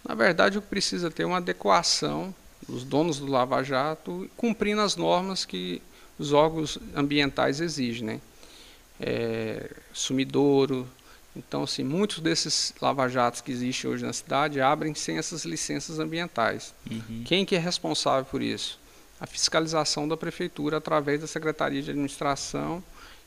Na 0.07 0.13
verdade, 0.13 0.57
o 0.57 0.61
que 0.61 0.67
precisa 0.67 1.09
ter 1.09 1.23
é 1.23 1.25
uma 1.25 1.37
adequação 1.37 2.33
dos 2.67 2.83
donos 2.83 3.19
do 3.19 3.25
lava-jato 3.25 4.29
cumprindo 4.37 4.81
as 4.81 4.95
normas 4.95 5.45
que 5.45 5.81
os 6.17 6.31
órgãos 6.31 6.77
ambientais 6.95 7.59
exigem, 7.59 8.05
né? 8.05 8.21
É, 8.99 9.69
sumidouro. 9.91 10.87
Então, 11.35 11.63
assim, 11.63 11.83
muitos 11.83 12.19
desses 12.19 12.73
lava-jatos 12.81 13.41
que 13.41 13.51
existem 13.51 13.89
hoje 13.89 14.05
na 14.05 14.13
cidade 14.13 14.61
abrem 14.61 14.95
sem 14.95 15.17
essas 15.17 15.43
licenças 15.43 15.99
ambientais. 15.99 16.73
Uhum. 16.89 17.23
Quem 17.25 17.45
que 17.45 17.55
é 17.55 17.59
responsável 17.59 18.25
por 18.25 18.41
isso? 18.41 18.79
A 19.19 19.27
fiscalização 19.27 20.07
da 20.07 20.15
prefeitura 20.15 20.77
através 20.77 21.19
da 21.19 21.27
Secretaria 21.27 21.81
de 21.81 21.89
Administração 21.89 22.83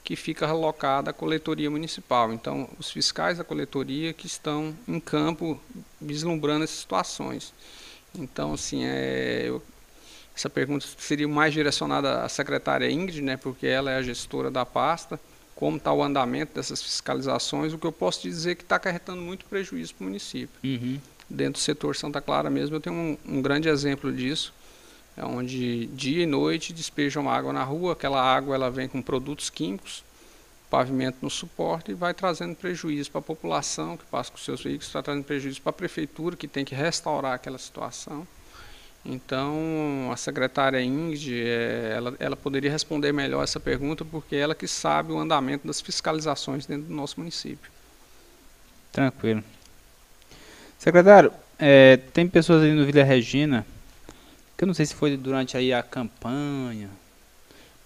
que 0.08 0.16
fica 0.16 0.46
alocada 0.46 1.10
à 1.10 1.12
coletoria 1.12 1.70
municipal. 1.70 2.32
Então, 2.32 2.66
os 2.78 2.90
fiscais 2.90 3.36
da 3.36 3.44
coletoria 3.44 4.14
que 4.14 4.26
estão 4.26 4.74
em 4.86 4.98
campo 4.98 5.60
vislumbrando 6.00 6.64
essas 6.64 6.78
situações. 6.78 7.52
Então, 8.14 8.54
assim, 8.54 8.84
é, 8.84 9.44
eu, 9.46 9.62
essa 10.34 10.48
pergunta 10.48 10.86
seria 10.98 11.28
mais 11.28 11.52
direcionada 11.52 12.22
à 12.22 12.28
secretária 12.28 12.90
Ingrid, 12.90 13.20
né, 13.20 13.36
porque 13.36 13.66
ela 13.66 13.90
é 13.90 13.96
a 13.96 14.02
gestora 14.02 14.50
da 14.50 14.64
pasta. 14.64 15.20
Como 15.58 15.76
está 15.76 15.92
o 15.92 16.02
andamento 16.02 16.54
dessas 16.54 16.80
fiscalizações? 16.80 17.72
O 17.72 17.78
que 17.78 17.86
eu 17.86 17.90
posso 17.90 18.22
dizer 18.22 18.52
é 18.52 18.54
que 18.54 18.62
está 18.62 18.76
acarretando 18.76 19.20
muito 19.20 19.44
prejuízo 19.44 19.92
para 19.94 20.04
o 20.04 20.06
município. 20.06 20.48
Uhum. 20.62 21.00
Dentro 21.28 21.54
do 21.54 21.58
setor 21.58 21.96
Santa 21.96 22.20
Clara 22.20 22.48
mesmo, 22.48 22.76
eu 22.76 22.80
tenho 22.80 22.94
um, 22.94 23.18
um 23.26 23.42
grande 23.42 23.68
exemplo 23.68 24.12
disso 24.12 24.54
é 25.18 25.24
onde 25.24 25.86
dia 25.86 26.22
e 26.22 26.26
noite 26.26 26.72
despejam 26.72 27.28
água 27.28 27.52
na 27.52 27.64
rua, 27.64 27.94
aquela 27.94 28.22
água 28.22 28.54
ela 28.54 28.70
vem 28.70 28.86
com 28.86 29.02
produtos 29.02 29.50
químicos, 29.50 30.04
pavimento 30.70 31.18
no 31.22 31.28
suporte 31.28 31.90
e 31.90 31.94
vai 31.94 32.14
trazendo 32.14 32.54
prejuízo 32.54 33.10
para 33.10 33.18
a 33.18 33.22
população 33.22 33.96
que 33.96 34.04
passa 34.06 34.30
com 34.30 34.38
seus 34.38 34.62
veículos, 34.62 34.86
está 34.86 35.02
trazendo 35.02 35.24
prejuízo 35.24 35.60
para 35.60 35.70
a 35.70 35.72
prefeitura 35.72 36.36
que 36.36 36.46
tem 36.46 36.64
que 36.64 36.72
restaurar 36.72 37.32
aquela 37.32 37.58
situação. 37.58 38.24
Então, 39.04 40.10
a 40.12 40.16
secretária 40.16 40.82
Ingrid, 40.82 41.32
é, 41.34 41.94
ela, 41.96 42.14
ela 42.18 42.36
poderia 42.36 42.70
responder 42.70 43.12
melhor 43.12 43.42
essa 43.42 43.58
pergunta, 43.58 44.04
porque 44.04 44.36
ela 44.36 44.54
que 44.54 44.68
sabe 44.68 45.12
o 45.12 45.18
andamento 45.18 45.66
das 45.66 45.80
fiscalizações 45.80 46.66
dentro 46.66 46.88
do 46.88 46.94
nosso 46.94 47.18
município. 47.18 47.70
Tranquilo. 48.92 49.42
Secretário, 50.78 51.32
é, 51.58 51.96
tem 51.96 52.28
pessoas 52.28 52.62
ali 52.62 52.72
no 52.72 52.84
Vila 52.84 53.02
Regina 53.02 53.64
que 54.58 54.64
eu 54.64 54.66
não 54.66 54.74
sei 54.74 54.84
se 54.84 54.94
foi 54.94 55.16
durante 55.16 55.56
aí 55.56 55.72
a 55.72 55.84
campanha. 55.84 56.90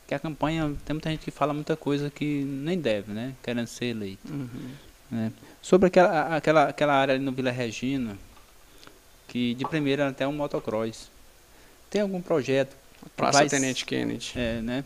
Que 0.09 0.15
a 0.15 0.19
campanha, 0.19 0.75
tem 0.87 0.95
muita 0.95 1.11
gente 1.11 1.23
que 1.23 1.31
fala 1.31 1.53
muita 1.53 1.77
coisa 1.77 2.09
que 2.09 2.43
nem 2.45 2.81
deve, 2.81 3.13
né? 3.13 3.35
Querendo 3.43 3.67
ser 3.67 3.87
eleito. 3.87 4.33
Uhum. 4.33 4.71
Né? 5.11 5.33
Sobre 5.61 5.89
aquela, 5.89 6.35
aquela, 6.35 6.65
aquela 6.65 6.95
área 6.95 7.15
ali 7.15 7.23
no 7.23 7.31
Vila 7.31 7.51
Regina, 7.51 8.17
que 9.33 9.55
de 9.55 9.65
primeira 9.65 10.11
até 10.11 10.29
um 10.29 10.33
motocross. 10.33 11.09
Tem 11.89 12.03
algum 12.03 12.21
projeto? 12.21 12.77
Praça 13.17 13.39
vai... 13.39 13.49
Tenente 13.49 13.87
Kennedy. 13.87 14.35
É, 14.37 14.61
né? 14.61 14.85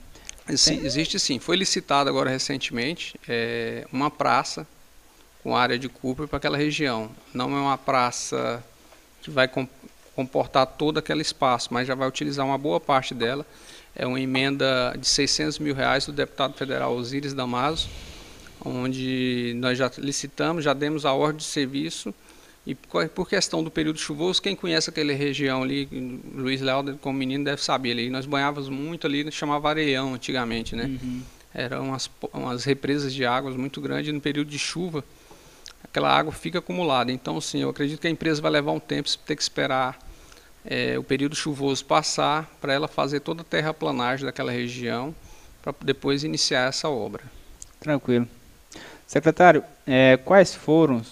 Sim, 0.56 0.86
existe 0.86 1.18
sim. 1.18 1.40
Foi 1.40 1.56
licitado 1.56 2.08
agora 2.08 2.30
recentemente 2.30 3.18
é, 3.28 3.84
uma 3.92 4.08
praça 4.08 4.64
com 5.42 5.56
área 5.56 5.76
de 5.76 5.88
Cooper 5.88 6.28
para 6.28 6.36
aquela 6.36 6.56
região. 6.56 7.10
Não 7.34 7.56
é 7.56 7.60
uma 7.60 7.76
praça 7.76 8.62
que 9.20 9.32
vai 9.32 9.50
comportar 10.14 10.64
todo 10.64 10.98
aquele 10.98 11.22
espaço, 11.22 11.74
mas 11.74 11.88
já 11.88 11.96
vai 11.96 12.06
utilizar 12.06 12.46
uma 12.46 12.56
boa 12.56 12.78
parte 12.78 13.12
dela. 13.14 13.44
É 13.96 14.06
uma 14.06 14.20
emenda 14.20 14.94
de 14.96 15.08
600 15.08 15.58
mil 15.58 15.74
reais 15.74 16.06
do 16.06 16.12
deputado 16.12 16.54
federal 16.54 16.94
Osíris 16.94 17.34
Damaso, 17.34 17.88
onde 18.64 19.54
nós 19.56 19.76
já 19.76 19.90
licitamos, 19.98 20.62
já 20.62 20.72
demos 20.72 21.04
a 21.04 21.12
ordem 21.12 21.38
de 21.38 21.44
serviço. 21.44 22.14
E 22.66 22.74
por 22.74 23.28
questão 23.28 23.62
do 23.62 23.70
período 23.70 23.98
chuvoso, 23.98 24.42
quem 24.42 24.56
conhece 24.56 24.90
aquela 24.90 25.12
região 25.12 25.62
ali, 25.62 25.88
Luiz 26.34 26.60
Leal, 26.60 26.84
como 27.00 27.16
menino, 27.16 27.44
deve 27.44 27.62
saber 27.62 27.92
ali. 27.92 28.10
Nós 28.10 28.26
banhávamos 28.26 28.68
muito 28.68 29.06
ali, 29.06 29.30
chamava 29.30 29.70
areião 29.70 30.14
antigamente, 30.14 30.74
né? 30.74 30.84
Uhum. 31.00 31.22
Eram 31.54 31.88
umas, 31.88 32.10
umas 32.32 32.64
represas 32.64 33.14
de 33.14 33.24
águas 33.24 33.54
muito 33.54 33.80
grandes 33.80 34.12
no 34.12 34.20
período 34.20 34.50
de 34.50 34.58
chuva 34.58 35.04
aquela 35.96 36.14
água 36.14 36.32
fica 36.32 36.58
acumulada. 36.58 37.10
Então, 37.10 37.40
sim, 37.40 37.62
eu 37.62 37.70
acredito 37.70 38.00
que 38.00 38.06
a 38.06 38.10
empresa 38.10 38.42
vai 38.42 38.50
levar 38.50 38.72
um 38.72 38.80
tempo, 38.80 39.08
ter 39.24 39.36
que 39.36 39.42
esperar 39.42 39.98
é, 40.64 40.98
o 40.98 41.02
período 41.02 41.34
chuvoso 41.34 41.84
passar 41.84 42.50
para 42.60 42.72
ela 42.72 42.88
fazer 42.88 43.20
toda 43.20 43.42
a 43.42 43.44
terraplanagem 43.44 44.26
daquela 44.26 44.52
região 44.52 45.14
para 45.62 45.74
depois 45.82 46.24
iniciar 46.24 46.68
essa 46.68 46.88
obra. 46.88 47.22
Tranquilo. 47.80 48.28
Secretário, 49.06 49.62
é, 49.86 50.16
quais 50.16 50.54
foram 50.54 51.02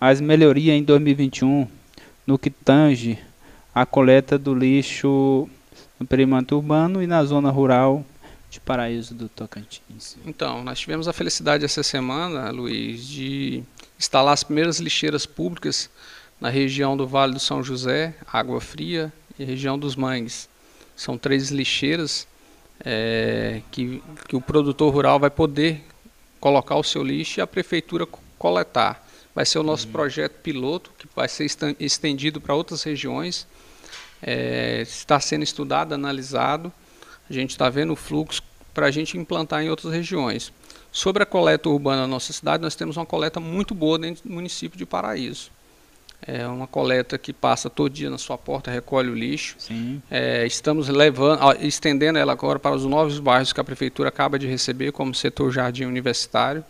as 0.00 0.20
melhorias 0.20 0.76
em 0.76 0.82
2021 0.82 1.66
no 2.26 2.38
que 2.38 2.50
tange 2.50 3.18
a 3.74 3.86
coleta 3.86 4.38
do 4.38 4.54
lixo 4.54 5.48
no 5.98 6.06
perímetro 6.06 6.56
urbano 6.56 7.02
e 7.02 7.06
na 7.06 7.24
zona 7.24 7.50
rural 7.50 8.04
de 8.50 8.60
Paraíso 8.60 9.14
do 9.14 9.28
Tocantins? 9.28 10.16
Então, 10.24 10.62
nós 10.64 10.78
tivemos 10.78 11.08
a 11.08 11.12
felicidade 11.12 11.64
essa 11.64 11.82
semana, 11.82 12.50
Luiz, 12.50 13.06
de 13.06 13.62
instalar 13.98 14.34
as 14.34 14.44
primeiras 14.44 14.78
lixeiras 14.78 15.26
públicas 15.26 15.90
na 16.40 16.48
região 16.48 16.96
do 16.96 17.06
Vale 17.06 17.34
do 17.34 17.40
São 17.40 17.62
José, 17.62 18.14
Água 18.32 18.60
Fria, 18.60 19.12
e 19.38 19.44
região 19.44 19.78
dos 19.78 19.96
Mangues. 19.96 20.48
São 20.96 21.16
três 21.16 21.50
lixeiras 21.50 22.26
é, 22.84 23.62
que, 23.70 24.02
que 24.26 24.36
o 24.36 24.40
produtor 24.40 24.92
rural 24.92 25.18
vai 25.18 25.30
poder 25.30 25.82
colocar 26.40 26.76
o 26.76 26.82
seu 26.82 27.02
lixo 27.02 27.40
e 27.40 27.42
a 27.42 27.46
prefeitura 27.46 28.06
coletar. 28.38 29.06
Vai 29.38 29.46
ser 29.46 29.60
o 29.60 29.62
nosso 29.62 29.86
uhum. 29.86 29.92
projeto 29.92 30.32
piloto, 30.42 30.90
que 30.98 31.06
vai 31.14 31.28
ser 31.28 31.46
estendido 31.78 32.40
para 32.40 32.56
outras 32.56 32.82
regiões. 32.82 33.46
É, 34.20 34.82
está 34.82 35.20
sendo 35.20 35.44
estudado, 35.44 35.94
analisado. 35.94 36.72
A 37.30 37.32
gente 37.32 37.50
está 37.50 37.70
vendo 37.70 37.92
o 37.92 37.94
fluxo 37.94 38.42
para 38.74 38.86
a 38.86 38.90
gente 38.90 39.16
implantar 39.16 39.62
em 39.62 39.70
outras 39.70 39.92
regiões. 39.92 40.52
Sobre 40.90 41.22
a 41.22 41.26
coleta 41.26 41.68
urbana 41.68 42.00
na 42.00 42.08
nossa 42.08 42.32
cidade, 42.32 42.64
nós 42.64 42.74
temos 42.74 42.96
uma 42.96 43.06
coleta 43.06 43.38
muito 43.38 43.76
boa 43.76 43.96
dentro 43.96 44.28
do 44.28 44.34
município 44.34 44.76
de 44.76 44.84
Paraíso. 44.84 45.52
É 46.20 46.44
uma 46.48 46.66
coleta 46.66 47.16
que 47.16 47.32
passa 47.32 47.70
todo 47.70 47.88
dia 47.90 48.10
na 48.10 48.18
sua 48.18 48.36
porta, 48.36 48.72
recolhe 48.72 49.08
o 49.08 49.14
lixo. 49.14 49.56
É, 50.10 50.44
estamos 50.46 50.88
levando, 50.88 51.40
estendendo 51.60 52.18
ela 52.18 52.32
agora 52.32 52.58
para 52.58 52.74
os 52.74 52.84
novos 52.84 53.20
bairros 53.20 53.52
que 53.52 53.60
a 53.60 53.64
prefeitura 53.64 54.08
acaba 54.08 54.36
de 54.36 54.48
receber, 54.48 54.90
como 54.90 55.14
setor 55.14 55.52
jardim 55.52 55.84
universitário. 55.84 56.64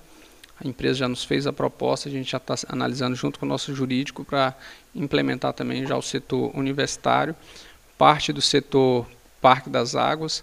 A 0.63 0.67
empresa 0.67 1.01
já 1.01 1.09
nos 1.09 1.25
fez 1.25 1.47
a 1.47 1.53
proposta, 1.53 2.09
a 2.09 2.13
gente 2.13 2.31
já 2.31 2.39
está 2.39 2.55
analisando 2.69 3.15
junto 3.15 3.39
com 3.39 3.47
o 3.47 3.49
nosso 3.49 3.75
jurídico 3.75 4.25
para 4.25 4.55
implementar 4.95 5.53
também 5.53 5.87
já 5.87 5.97
o 5.97 6.03
setor 6.03 6.51
universitário, 6.57 7.35
parte 7.97 8.33
do 8.33 8.43
setor 8.43 9.07
Parque 9.41 9.71
das 9.71 9.95
Águas. 9.95 10.43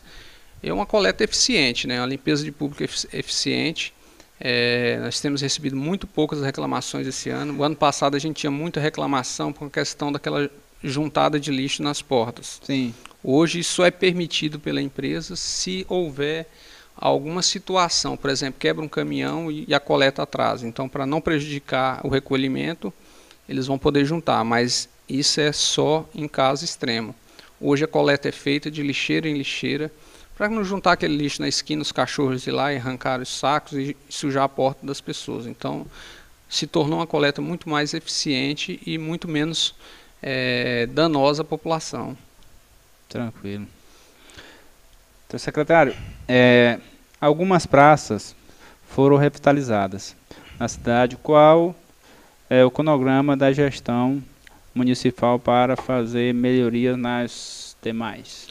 É 0.64 0.72
uma 0.72 0.86
coleta 0.86 1.24
eficiente, 1.24 1.86
né? 1.86 2.00
uma 2.00 2.08
limpeza 2.08 2.44
de 2.44 2.52
público 2.52 2.84
eficiente 2.84 3.94
é, 4.40 5.00
nós 5.02 5.20
temos 5.20 5.42
recebido 5.42 5.76
muito 5.76 6.06
poucas 6.06 6.42
reclamações 6.42 7.08
esse 7.08 7.30
ano. 7.30 7.58
O 7.58 7.64
ano 7.64 7.76
passado 7.76 8.16
a 8.16 8.20
gente 8.20 8.38
tinha 8.38 8.52
muita 8.52 8.80
reclamação 8.80 9.54
por 9.54 9.70
questão 9.70 10.12
daquela 10.12 10.50
juntada 10.84 11.40
de 11.40 11.52
lixo 11.52 11.82
nas 11.82 12.02
portas. 12.02 12.60
Sim. 12.64 12.94
Hoje 13.24 13.60
isso 13.60 13.84
é 13.84 13.90
permitido 13.90 14.60
pela 14.60 14.82
empresa 14.82 15.36
se 15.36 15.86
houver 15.90 16.48
alguma 16.96 17.42
situação, 17.42 18.16
por 18.16 18.30
exemplo, 18.30 18.60
quebra 18.60 18.84
um 18.84 18.88
caminhão 18.88 19.52
e, 19.52 19.74
a 19.74 19.80
coleta 19.80 20.24
atrasa. 20.24 20.68
Então, 20.68 20.88
para 20.88 21.06
não 21.06 21.20
prejudicar 21.20 22.00
o 22.06 22.10
recolhimento, 22.10 22.94
eles 23.48 23.68
vão 23.68 23.78
poder 23.78 24.06
juntar, 24.06 24.44
mas 24.44 24.90
isso 25.08 25.42
é 25.42 25.52
só 25.52 26.08
em 26.16 26.28
caso 26.28 26.64
extremo. 26.64 27.14
Hoje 27.60 27.84
a 27.84 27.88
coleta 27.88 28.30
é 28.30 28.32
feita 28.32 28.72
de 28.72 28.82
lixeira 28.82 29.28
em 29.28 29.38
lixeira 29.38 29.92
para 30.38 30.50
não 30.50 30.64
juntar 30.64 30.94
aquele 30.94 31.16
lixo 31.16 31.42
na 31.42 31.48
esquina, 31.48 31.82
os 31.82 31.92
cachorros 31.92 32.46
ir 32.46 32.52
lá 32.52 32.74
e 32.74 32.78
arrancar 32.78 33.22
os 33.22 33.30
sacos 33.30 33.74
e 33.74 33.96
sujar 34.10 34.44
a 34.44 34.50
porta 34.50 34.86
das 34.86 35.00
pessoas. 35.00 35.46
Então, 35.46 35.86
se 36.50 36.68
tornou 36.68 37.00
uma 37.00 37.08
coleta 37.08 37.42
muito 37.42 37.70
mais 37.70 37.94
eficiente 37.94 38.80
e 38.86 38.98
muito 38.98 39.28
menos 39.28 39.74
é, 40.22 40.88
danosa 40.88 41.42
à 41.42 41.46
população. 41.46 42.18
Tranquilo. 43.08 43.66
Então, 45.28 45.40
secretário, 45.40 45.96
é, 46.28 46.80
algumas 47.20 47.66
praças 47.66 48.36
foram 48.90 49.18
revitalizadas 49.18 50.16
na 50.60 50.68
cidade. 50.68 51.18
Qual 51.18 51.76
é 52.50 52.64
o 52.64 52.72
cronograma 52.72 53.36
da 53.36 53.52
gestão 53.52 54.24
municipal 54.74 55.40
para 55.40 55.76
fazer 55.76 56.34
melhorias 56.34 56.98
nas 56.98 57.76
demais? 57.82 58.48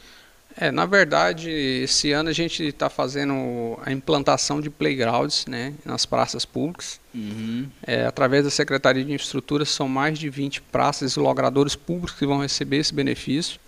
É, 0.57 0.71
na 0.71 0.85
verdade, 0.85 1.49
esse 1.49 2.13
ano 2.13 2.29
a 2.29 2.33
gente 2.33 2.63
está 2.63 2.89
fazendo 2.89 3.77
a 3.83 3.91
implantação 3.91 4.61
de 4.61 4.69
playgrounds 4.69 5.45
né, 5.47 5.73
nas 5.83 6.05
praças 6.05 6.45
públicas. 6.45 6.99
Uhum. 7.13 7.67
É, 7.85 8.05
através 8.05 8.45
da 8.45 8.49
Secretaria 8.49 9.03
de 9.03 9.11
Infraestrutura, 9.11 9.65
são 9.65 9.89
mais 9.89 10.17
de 10.17 10.29
20 10.29 10.61
praças 10.61 11.13
e 11.13 11.19
logradores 11.19 11.75
públicos 11.75 12.17
que 12.17 12.25
vão 12.25 12.39
receber 12.39 12.77
esse 12.77 12.93
benefício. 12.93 13.59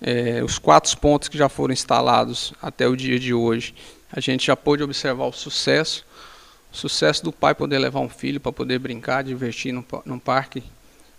É, 0.00 0.42
os 0.44 0.58
quatro 0.58 0.96
pontos 0.98 1.28
que 1.28 1.38
já 1.38 1.48
foram 1.48 1.72
instalados 1.72 2.52
até 2.60 2.86
o 2.86 2.96
dia 2.96 3.18
de 3.18 3.32
hoje, 3.32 3.74
a 4.12 4.20
gente 4.20 4.46
já 4.46 4.56
pôde 4.56 4.82
observar 4.82 5.26
o 5.26 5.32
sucesso. 5.32 6.04
O 6.72 6.76
sucesso 6.76 7.24
do 7.24 7.32
pai 7.32 7.54
poder 7.54 7.78
levar 7.78 8.00
um 8.00 8.08
filho 8.08 8.40
para 8.40 8.52
poder 8.52 8.78
brincar, 8.78 9.22
divertir 9.22 9.72
no, 9.72 9.84
no 10.04 10.20
parque 10.20 10.62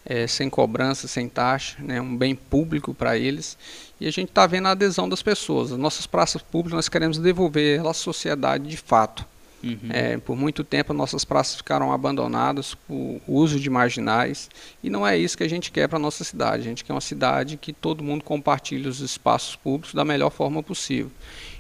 é, 0.06 0.28
sem 0.28 0.50
cobrança, 0.50 1.08
sem 1.08 1.28
taxa, 1.28 1.78
né, 1.80 2.00
um 2.00 2.16
bem 2.16 2.36
público 2.36 2.94
para 2.94 3.18
eles. 3.18 3.58
E 4.00 4.08
a 4.08 4.12
gente 4.12 4.30
está 4.30 4.46
vendo 4.46 4.68
a 4.68 4.72
adesão 4.72 5.10
das 5.10 5.24
pessoas. 5.24 5.72
As 5.72 5.80
nossas 5.80 6.06
praças 6.06 6.42
públicas, 6.42 6.76
nós 6.76 6.90
queremos 6.90 7.18
devolver 7.18 7.86
à 7.86 7.94
sociedade 7.94 8.68
de 8.68 8.78
fato. 8.78 9.26
Uhum. 9.64 9.90
É, 9.90 10.18
por 10.18 10.36
muito 10.36 10.64
tempo, 10.64 10.94
nossas 10.94 11.26
praças 11.26 11.56
ficaram 11.56 11.92
abandonadas 11.92 12.76
por 12.76 13.20
uso 13.28 13.60
de 13.60 13.70
marginais. 13.70 14.50
E 14.84 14.90
não 14.90 15.06
é 15.06 15.18
isso 15.18 15.38
que 15.38 15.44
a 15.44 15.50
gente 15.50 15.72
quer 15.72 15.88
para 15.88 15.98
a 15.98 16.02
nossa 16.02 16.24
cidade. 16.24 16.62
A 16.62 16.66
gente 16.66 16.84
quer 16.84 16.94
uma 16.94 17.02
cidade 17.02 17.58
que 17.58 17.74
todo 17.74 18.04
mundo 18.04 18.24
compartilhe 18.24 18.88
os 18.88 19.00
espaços 19.00 19.56
públicos 19.56 19.94
da 19.94 20.06
melhor 20.06 20.30
forma 20.30 20.62
possível. 20.62 21.12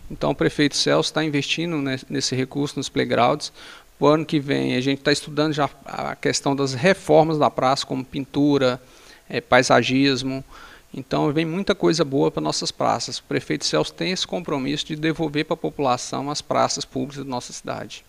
Então, 0.10 0.31
o 0.31 0.36
prefeito 0.36 0.75
Celso 0.75 1.10
está 1.10 1.23
investindo 1.23 1.77
nesse 2.10 2.36
recurso 2.36 2.77
nos 2.77 2.89
playgrounds 2.89 3.51
o 3.99 4.08
ano 4.08 4.25
que 4.25 4.39
vem 4.39 4.75
a 4.75 4.81
gente 4.81 4.99
está 4.99 5.12
estudando 5.12 5.53
já 5.53 5.69
a 5.86 6.15
questão 6.15 6.55
das 6.55 6.73
reformas 6.73 7.38
da 7.38 7.49
praça, 7.49 7.86
como 7.86 8.03
pintura, 8.03 8.81
é, 9.29 9.39
paisagismo. 9.39 10.43
Então 10.97 11.29
vem 11.34 11.43
muita 11.43 11.75
coisa 11.75 12.05
boa 12.05 12.31
para 12.31 12.41
nossas 12.41 12.71
praças. 12.71 13.17
O 13.17 13.23
prefeito 13.23 13.65
Celso 13.65 13.93
tem 13.93 14.13
esse 14.13 14.25
compromisso 14.25 14.86
de 14.86 14.95
devolver 14.95 15.43
para 15.43 15.55
a 15.55 15.58
população 15.58 16.31
as 16.31 16.41
praças 16.41 16.86
públicas 16.86 17.21
da 17.21 17.29
nossa 17.29 17.51
cidade. 17.51 18.05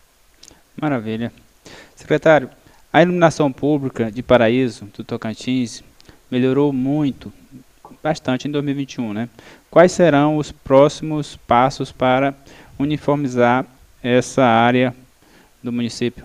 Maravilha. 0.81 1.33
Secretário, 1.97 2.49
a 2.93 3.03
iluminação 3.03 3.51
pública 3.51 4.13
de 4.13 4.23
Paraíso, 4.23 4.85
do 4.97 5.03
Tocantins, 5.03 5.83
melhorou 6.31 6.73
muito, 6.73 7.33
bastante 8.01 8.47
em 8.47 8.53
2021, 8.53 9.13
né? 9.13 9.29
Quais 9.69 9.91
serão 9.91 10.37
os 10.37 10.53
próximos 10.53 11.37
passos 11.37 11.91
para 11.91 12.35
uniformizar 12.79 13.67
essa 14.01 14.45
área 14.45 14.95
do 15.61 15.73
município? 15.73 16.25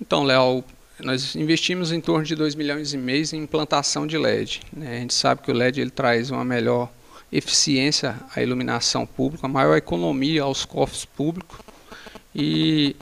Então, 0.00 0.22
Léo, 0.22 0.64
nós 1.00 1.34
investimos 1.36 1.92
em 1.92 2.00
torno 2.00 2.24
de 2.24 2.34
2 2.34 2.54
milhões 2.54 2.92
e 2.92 2.98
meio 2.98 3.24
em 3.32 3.38
implantação 3.38 4.06
de 4.06 4.16
LED. 4.18 4.60
Né? 4.72 4.96
A 4.96 5.00
gente 5.00 5.14
sabe 5.14 5.42
que 5.42 5.50
o 5.50 5.54
LED 5.54 5.80
ele 5.80 5.90
traz 5.90 6.30
uma 6.30 6.44
melhor 6.44 6.90
eficiência 7.32 8.16
à 8.34 8.42
iluminação 8.42 9.06
pública, 9.06 9.46
uma 9.46 9.52
maior 9.52 9.76
economia 9.76 10.42
aos 10.42 10.64
cofres 10.64 11.04
públicos. 11.04 11.58
E 12.34 12.96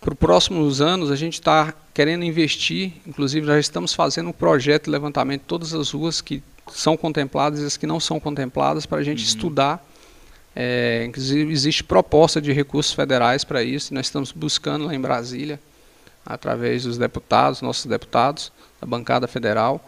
para 0.00 0.12
os 0.12 0.18
próximos 0.18 0.80
anos 0.80 1.10
a 1.10 1.16
gente 1.16 1.34
está 1.34 1.74
querendo 1.92 2.24
investir, 2.24 2.92
inclusive 3.06 3.46
já 3.46 3.58
estamos 3.58 3.94
fazendo 3.94 4.30
um 4.30 4.32
projeto 4.32 4.84
de 4.84 4.90
levantamento 4.90 5.42
de 5.42 5.46
todas 5.46 5.74
as 5.74 5.90
ruas 5.90 6.20
que 6.20 6.42
são 6.72 6.96
contempladas 6.96 7.60
e 7.60 7.64
as 7.64 7.76
que 7.76 7.86
não 7.86 8.00
são 8.00 8.18
contempladas 8.18 8.86
para 8.86 8.98
a 8.98 9.02
gente 9.02 9.20
uhum. 9.20 9.28
estudar 9.28 9.84
é, 10.56 11.04
inclusive, 11.08 11.52
existe 11.52 11.82
proposta 11.82 12.40
de 12.40 12.52
recursos 12.52 12.92
federais 12.92 13.42
para 13.42 13.62
isso, 13.62 13.92
nós 13.92 14.06
estamos 14.06 14.30
buscando 14.30 14.84
lá 14.84 14.94
em 14.94 15.00
Brasília, 15.00 15.58
através 16.24 16.84
dos 16.84 16.98
deputados, 16.98 17.60
nossos 17.62 17.86
deputados, 17.86 18.52
da 18.80 18.86
bancada 18.86 19.26
federal, 19.26 19.84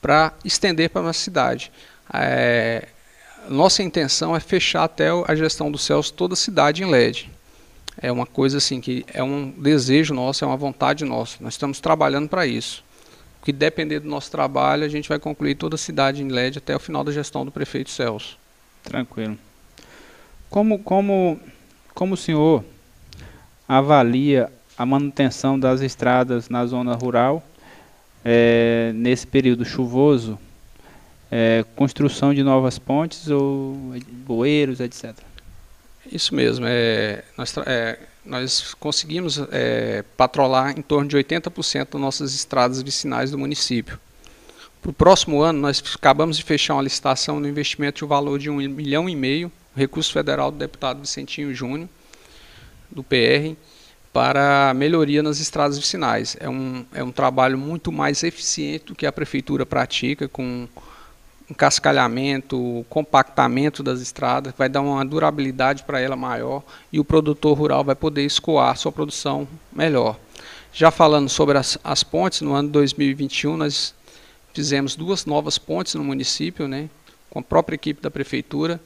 para 0.00 0.32
estender 0.44 0.90
para 0.90 1.00
a 1.00 1.04
nossa 1.04 1.20
cidade. 1.20 1.72
É, 2.12 2.88
nossa 3.48 3.82
intenção 3.82 4.36
é 4.36 4.40
fechar 4.40 4.84
até 4.84 5.08
a 5.26 5.34
gestão 5.34 5.70
do 5.70 5.78
Celso 5.78 6.12
toda 6.12 6.34
a 6.34 6.36
cidade 6.36 6.82
em 6.82 6.86
LED. 6.86 7.30
É 8.00 8.12
uma 8.12 8.26
coisa 8.26 8.58
assim 8.58 8.80
que 8.80 9.04
é 9.12 9.22
um 9.22 9.50
desejo 9.50 10.14
nosso, 10.14 10.44
é 10.44 10.46
uma 10.46 10.56
vontade 10.56 11.04
nossa. 11.04 11.38
Nós 11.40 11.54
estamos 11.54 11.80
trabalhando 11.80 12.28
para 12.28 12.46
isso. 12.46 12.84
O 13.40 13.44
que 13.44 13.52
depender 13.52 14.00
do 14.00 14.08
nosso 14.08 14.30
trabalho, 14.30 14.84
a 14.84 14.88
gente 14.88 15.08
vai 15.08 15.18
concluir 15.18 15.56
toda 15.56 15.74
a 15.74 15.78
cidade 15.78 16.22
em 16.22 16.28
LED 16.28 16.58
até 16.58 16.76
o 16.76 16.78
final 16.78 17.02
da 17.02 17.10
gestão 17.10 17.44
do 17.44 17.50
prefeito 17.50 17.90
Celso. 17.90 18.38
Tranquilo. 18.84 19.36
Como, 20.48 20.78
como, 20.78 21.40
como 21.94 22.14
o 22.14 22.16
senhor 22.16 22.64
avalia 23.66 24.50
a 24.78 24.86
manutenção 24.86 25.58
das 25.58 25.80
estradas 25.80 26.48
na 26.48 26.64
zona 26.64 26.94
rural 26.94 27.42
é, 28.24 28.92
nesse 28.94 29.26
período 29.26 29.64
chuvoso? 29.64 30.38
É, 31.30 31.64
construção 31.76 32.32
de 32.32 32.42
novas 32.42 32.78
pontes 32.78 33.28
ou 33.28 33.76
bueiros, 34.24 34.80
etc. 34.80 35.14
Isso 36.10 36.34
mesmo. 36.34 36.64
É, 36.66 37.22
nós, 37.36 37.54
é, 37.66 37.98
nós 38.24 38.74
conseguimos 38.74 39.38
é, 39.50 40.02
patrolar 40.16 40.78
em 40.78 40.80
torno 40.80 41.08
de 41.08 41.16
80% 41.16 41.88
das 41.92 42.00
nossas 42.00 42.34
estradas 42.34 42.80
vicinais 42.80 43.30
do 43.30 43.36
município. 43.36 43.98
Para 44.80 44.90
o 44.90 44.94
próximo 44.94 45.42
ano, 45.42 45.58
nós 45.58 45.82
acabamos 45.94 46.36
de 46.36 46.44
fechar 46.44 46.74
uma 46.74 46.82
licitação 46.82 47.40
no 47.40 47.48
investimento 47.48 47.98
de 47.98 48.04
um 48.04 48.08
valor 48.08 48.38
de 48.38 48.48
um 48.48 48.56
milhão 48.56 49.08
e 49.08 49.16
meio 49.16 49.52
recurso 49.76 50.12
federal 50.12 50.50
do 50.50 50.56
deputado 50.56 51.00
Vicentinho 51.00 51.54
Júnior, 51.54 51.88
do 52.90 53.02
PR, 53.02 53.54
para 54.12 54.72
melhoria 54.74 55.22
nas 55.22 55.40
estradas 55.40 55.78
vicinais. 55.78 56.36
É 56.40 56.48
um, 56.48 56.84
é 56.92 57.02
um 57.02 57.12
trabalho 57.12 57.58
muito 57.58 57.92
mais 57.92 58.22
eficiente 58.22 58.86
do 58.86 58.94
que 58.94 59.06
a 59.06 59.12
prefeitura 59.12 59.64
pratica, 59.66 60.28
com 60.28 60.68
encascalhamento, 61.50 62.84
compactamento 62.90 63.82
das 63.82 64.00
estradas, 64.00 64.52
vai 64.56 64.68
dar 64.68 64.82
uma 64.82 65.04
durabilidade 65.04 65.82
para 65.82 65.98
ela 65.98 66.14
maior 66.14 66.62
e 66.92 67.00
o 67.00 67.04
produtor 67.04 67.56
rural 67.56 67.82
vai 67.82 67.94
poder 67.94 68.24
escoar 68.24 68.76
sua 68.76 68.92
produção 68.92 69.48
melhor. 69.72 70.18
Já 70.72 70.90
falando 70.90 71.28
sobre 71.28 71.56
as, 71.56 71.78
as 71.82 72.02
pontes, 72.02 72.42
no 72.42 72.52
ano 72.52 72.68
2021 72.68 73.56
nós 73.56 73.94
fizemos 74.52 74.94
duas 74.94 75.24
novas 75.24 75.56
pontes 75.56 75.94
no 75.94 76.04
município, 76.04 76.68
né, 76.68 76.90
com 77.30 77.38
a 77.38 77.42
própria 77.42 77.76
equipe 77.76 78.02
da 78.02 78.10
prefeitura, 78.10 78.78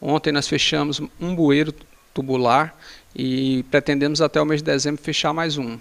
Ontem 0.00 0.32
nós 0.32 0.48
fechamos 0.48 1.00
um 1.20 1.34
bueiro 1.34 1.74
tubular 2.14 2.74
e 3.14 3.64
pretendemos 3.70 4.20
até 4.20 4.40
o 4.40 4.44
mês 4.44 4.62
de 4.62 4.66
dezembro 4.66 5.02
fechar 5.02 5.32
mais 5.32 5.58
um. 5.58 5.78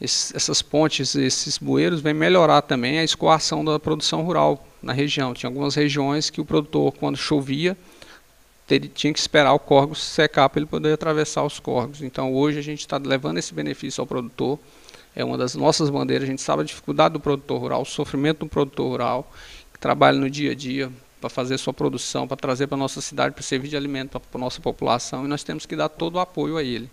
essas 0.00 0.60
pontes, 0.60 1.14
esses 1.14 1.58
bueiros, 1.58 2.00
vêm 2.00 2.14
melhorar 2.14 2.62
também 2.62 2.98
a 2.98 3.04
escoação 3.04 3.64
da 3.64 3.78
produção 3.78 4.22
rural 4.22 4.66
na 4.82 4.92
região. 4.92 5.32
Tinha 5.32 5.48
algumas 5.48 5.74
regiões 5.74 6.30
que 6.30 6.40
o 6.40 6.44
produtor, 6.44 6.92
quando 6.92 7.16
chovia, 7.16 7.76
tinha 8.94 9.12
que 9.12 9.18
esperar 9.18 9.52
o 9.52 9.58
córrego 9.58 9.94
secar 9.94 10.48
para 10.48 10.60
ele 10.60 10.66
poder 10.66 10.92
atravessar 10.92 11.44
os 11.44 11.60
córregos. 11.60 12.02
Então 12.02 12.32
hoje 12.32 12.58
a 12.58 12.62
gente 12.62 12.80
está 12.80 12.96
levando 12.96 13.38
esse 13.38 13.52
benefício 13.52 14.00
ao 14.00 14.06
produtor. 14.06 14.58
É 15.14 15.24
uma 15.24 15.38
das 15.38 15.54
nossas 15.54 15.90
bandeiras. 15.90 16.26
A 16.26 16.30
gente 16.30 16.42
sabe 16.42 16.62
a 16.62 16.64
dificuldade 16.64 17.12
do 17.12 17.20
produtor 17.20 17.60
rural, 17.60 17.82
o 17.82 17.86
sofrimento 17.86 18.40
do 18.40 18.48
produtor 18.48 18.88
rural, 18.88 19.32
que 19.72 19.78
trabalha 19.78 20.18
no 20.18 20.28
dia 20.28 20.52
a 20.52 20.54
dia, 20.54 20.90
para 21.24 21.30
fazer 21.30 21.56
sua 21.56 21.72
produção, 21.72 22.28
para 22.28 22.36
trazer 22.36 22.66
para 22.66 22.76
a 22.76 22.78
nossa 22.78 23.00
cidade, 23.00 23.32
para 23.34 23.42
servir 23.42 23.68
de 23.68 23.76
alimento 23.78 24.20
para 24.20 24.28
a 24.34 24.38
nossa 24.38 24.60
população, 24.60 25.24
e 25.24 25.28
nós 25.28 25.42
temos 25.42 25.64
que 25.64 25.74
dar 25.74 25.88
todo 25.88 26.16
o 26.16 26.20
apoio 26.20 26.58
a 26.58 26.62
ele. 26.62 26.90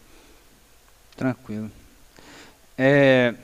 Tranquilo. 1.17 1.69
É, 2.77 3.35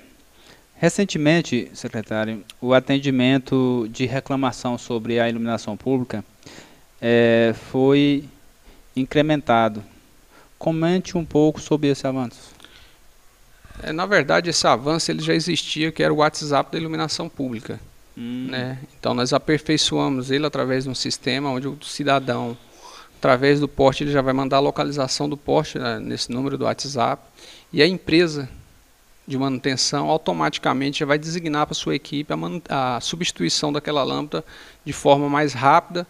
recentemente, 0.78 1.70
secretário, 1.74 2.42
o 2.62 2.74
atendimento 2.74 3.86
de 3.92 4.06
reclamação 4.06 4.78
sobre 4.78 5.20
a 5.20 5.28
iluminação 5.28 5.76
pública 5.76 6.24
é, 7.02 7.54
foi 7.70 8.24
incrementado. 8.96 9.84
Comente 10.58 11.18
um 11.18 11.26
pouco 11.26 11.60
sobre 11.60 11.90
esse 11.90 12.08
avanço. 12.08 12.56
É, 13.84 13.92
na 13.92 14.06
verdade, 14.06 14.50
esse 14.50 14.66
avanço 14.66 15.12
ele 15.12 15.22
já 15.22 15.34
existia, 15.34 15.92
que 15.92 16.02
era 16.02 16.14
o 16.14 16.18
WhatsApp 16.18 16.72
da 16.72 16.78
iluminação 16.78 17.28
pública. 17.28 17.78
Hum. 18.18 18.48
Né? 18.50 18.80
Então 19.00 19.14
nós 19.14 19.32
aperfeiçoamos 19.32 20.32
ele 20.32 20.46
através 20.46 20.86
de 20.86 20.90
um 20.90 20.96
sistema 20.96 21.52
onde 21.52 21.68
o 21.68 21.78
cidadão, 21.84 22.58
através 23.18 23.60
do 23.60 23.68
poste, 23.68 24.04
ele 24.04 24.12
já 24.12 24.22
vai 24.22 24.34
mandar 24.34 24.58
a 24.58 24.62
localização 24.62 25.30
do 25.30 25.38
poste 25.38 25.78
né, 25.78 26.00
nesse 26.00 26.32
número 26.32 26.58
do 26.58 26.66
WhatsApp 26.66 27.22
e 27.72 27.82
a 27.82 27.88
empresa 27.88 28.50
de 29.28 29.38
manutenção 29.38 30.10
automaticamente 30.10 31.00
já 31.00 31.06
vai 31.06 31.20
designar 31.20 31.68
para 31.68 31.76
sua 31.76 31.94
equipe 31.94 32.34
a, 32.34 32.96
a, 32.96 33.02
substituição 33.02 33.74
daquela 33.74 34.02
lâmpada 34.02 34.44
de 34.86 34.94
forma 34.94 35.30
mais 35.30 35.54
rápida, 35.54 36.08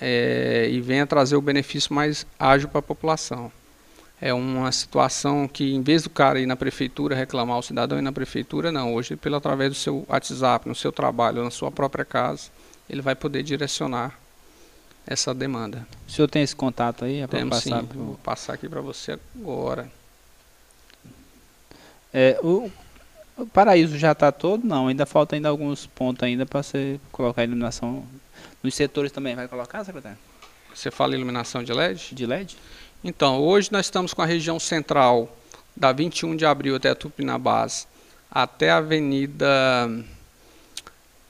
é, 0.00 0.68
e 0.70 0.80
venha 0.80 1.06
trazer 1.06 1.34
o 1.36 1.40
benefício 1.40 1.92
mais 1.92 2.24
ágil 2.38 2.68
para 2.68 2.78
a 2.78 2.82
população. 2.82 3.50
É 4.20 4.34
uma 4.34 4.70
situação 4.70 5.48
que, 5.48 5.74
em 5.74 5.80
vez 5.80 6.02
do 6.02 6.10
cara 6.10 6.38
ir 6.38 6.46
na 6.46 6.54
prefeitura 6.54 7.14
reclamar, 7.14 7.58
o 7.58 7.62
cidadão 7.62 7.98
ir 7.98 8.02
na 8.02 8.12
prefeitura, 8.12 8.70
não. 8.70 8.94
Hoje, 8.94 9.16
pelo 9.16 9.36
através 9.36 9.70
do 9.70 9.74
seu 9.74 10.04
WhatsApp, 10.08 10.68
no 10.68 10.74
seu 10.74 10.92
trabalho, 10.92 11.42
na 11.42 11.50
sua 11.50 11.70
própria 11.70 12.04
casa, 12.04 12.50
ele 12.88 13.00
vai 13.00 13.14
poder 13.14 13.42
direcionar 13.42 14.18
essa 15.06 15.32
demanda. 15.32 15.86
O 16.06 16.10
senhor 16.10 16.28
tem 16.28 16.42
esse 16.42 16.54
contato 16.54 17.04
aí? 17.04 17.20
É 17.20 17.26
Temos 17.26 17.64
passar 17.64 17.80
sim. 17.80 17.86
Pro... 17.86 17.98
Vou 17.98 18.14
passar 18.22 18.54
aqui 18.54 18.68
para 18.68 18.82
você 18.82 19.18
agora. 19.34 19.90
É, 22.12 22.38
o, 22.42 22.70
o 23.38 23.46
paraíso 23.46 23.96
já 23.96 24.12
está 24.12 24.30
todo? 24.30 24.66
Não, 24.66 24.88
ainda 24.88 25.06
falta 25.06 25.34
ainda 25.34 25.48
alguns 25.48 25.86
pontos 25.86 26.22
ainda 26.22 26.44
para 26.44 26.62
você 26.62 27.00
colocar 27.10 27.40
a 27.40 27.44
iluminação. 27.44 28.04
Nos 28.62 28.74
setores 28.74 29.10
também 29.12 29.34
vai 29.34 29.48
colocar, 29.48 29.82
secretário? 29.82 30.18
Você 30.74 30.90
fala 30.90 31.14
iluminação 31.14 31.62
de 31.64 31.72
LED? 31.72 32.14
De 32.14 32.26
LED? 32.26 32.56
Então, 33.02 33.40
hoje 33.40 33.70
nós 33.72 33.86
estamos 33.86 34.12
com 34.12 34.22
a 34.22 34.26
região 34.26 34.58
central, 34.60 35.34
da 35.76 35.92
21 35.92 36.36
de 36.36 36.44
abril 36.44 36.76
até 36.76 36.94
Tupinambás, 36.94 37.86
até 38.30 38.70
a 38.70 38.76
Avenida 38.76 39.46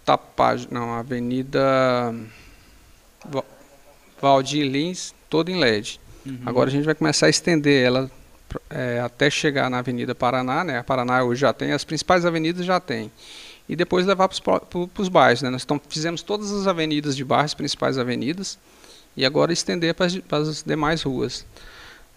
Tapaj, 0.05 0.67
não, 0.71 0.93
Avenida 0.93 2.13
Valdir 4.21 4.67
Lins, 4.67 5.15
toda 5.29 5.51
em 5.51 5.57
LED. 5.57 6.01
Uhum. 6.27 6.41
Agora 6.45 6.69
a 6.69 6.73
gente 6.73 6.85
vai 6.85 6.95
começar 6.95 7.27
a 7.27 7.31
estender 7.31 7.87
ela 7.87 8.11
é, 8.69 9.01
até 9.01 9.31
chegar 9.31 9.71
na 9.71 9.79
Avenida 9.79 10.15
Paraná, 10.15 10.65
né? 10.65 10.79
A 10.79 10.85
Paraná 10.85 11.23
hoje 11.23 11.43
já 11.43 11.53
tem, 11.53 11.73
as 11.73 11.85
principais 11.85 12.27
avenidas 12.27 12.67
já 12.67 12.81
tem. 12.81 13.11
E 13.69 13.77
depois 13.77 14.05
levar 14.05 14.29
para 14.29 15.03
os 15.03 15.09
bairros, 15.09 15.43
né? 15.43 15.51
Nós 15.51 15.65
fizemos 15.89 16.23
todas 16.23 16.51
as 16.51 16.67
avenidas 16.67 17.17
de 17.17 17.25
bairros, 17.25 17.55
principais 17.55 17.97
avenidas, 17.97 18.59
e 19.21 19.27
agora 19.27 19.53
estender 19.53 19.95
para 19.95 20.07
as 20.39 20.63
demais 20.63 21.03
ruas. 21.03 21.45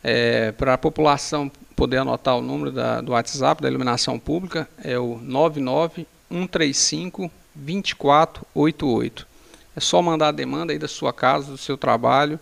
É, 0.02 0.54
para 0.54 0.76
a 0.76 0.78
população 0.78 1.52
poder 1.76 1.98
anotar 1.98 2.38
o 2.38 2.42
número 2.42 2.72
da, 2.72 3.02
do 3.02 3.12
WhatsApp 3.12 3.62
da 3.62 3.68
iluminação 3.68 4.18
pública, 4.18 4.70
é 4.82 4.98
o 4.98 5.18
99135 5.18 7.30
2488. 7.54 9.28
É 9.76 9.82
só 9.82 10.02
mandar 10.02 10.30
a 10.30 10.32
demanda 10.32 10.72
aí 10.72 10.80
da 10.80 10.88
sua 10.88 11.12
casa, 11.12 11.52
do 11.52 11.58
seu 11.58 11.76
trabalho, 11.76 12.40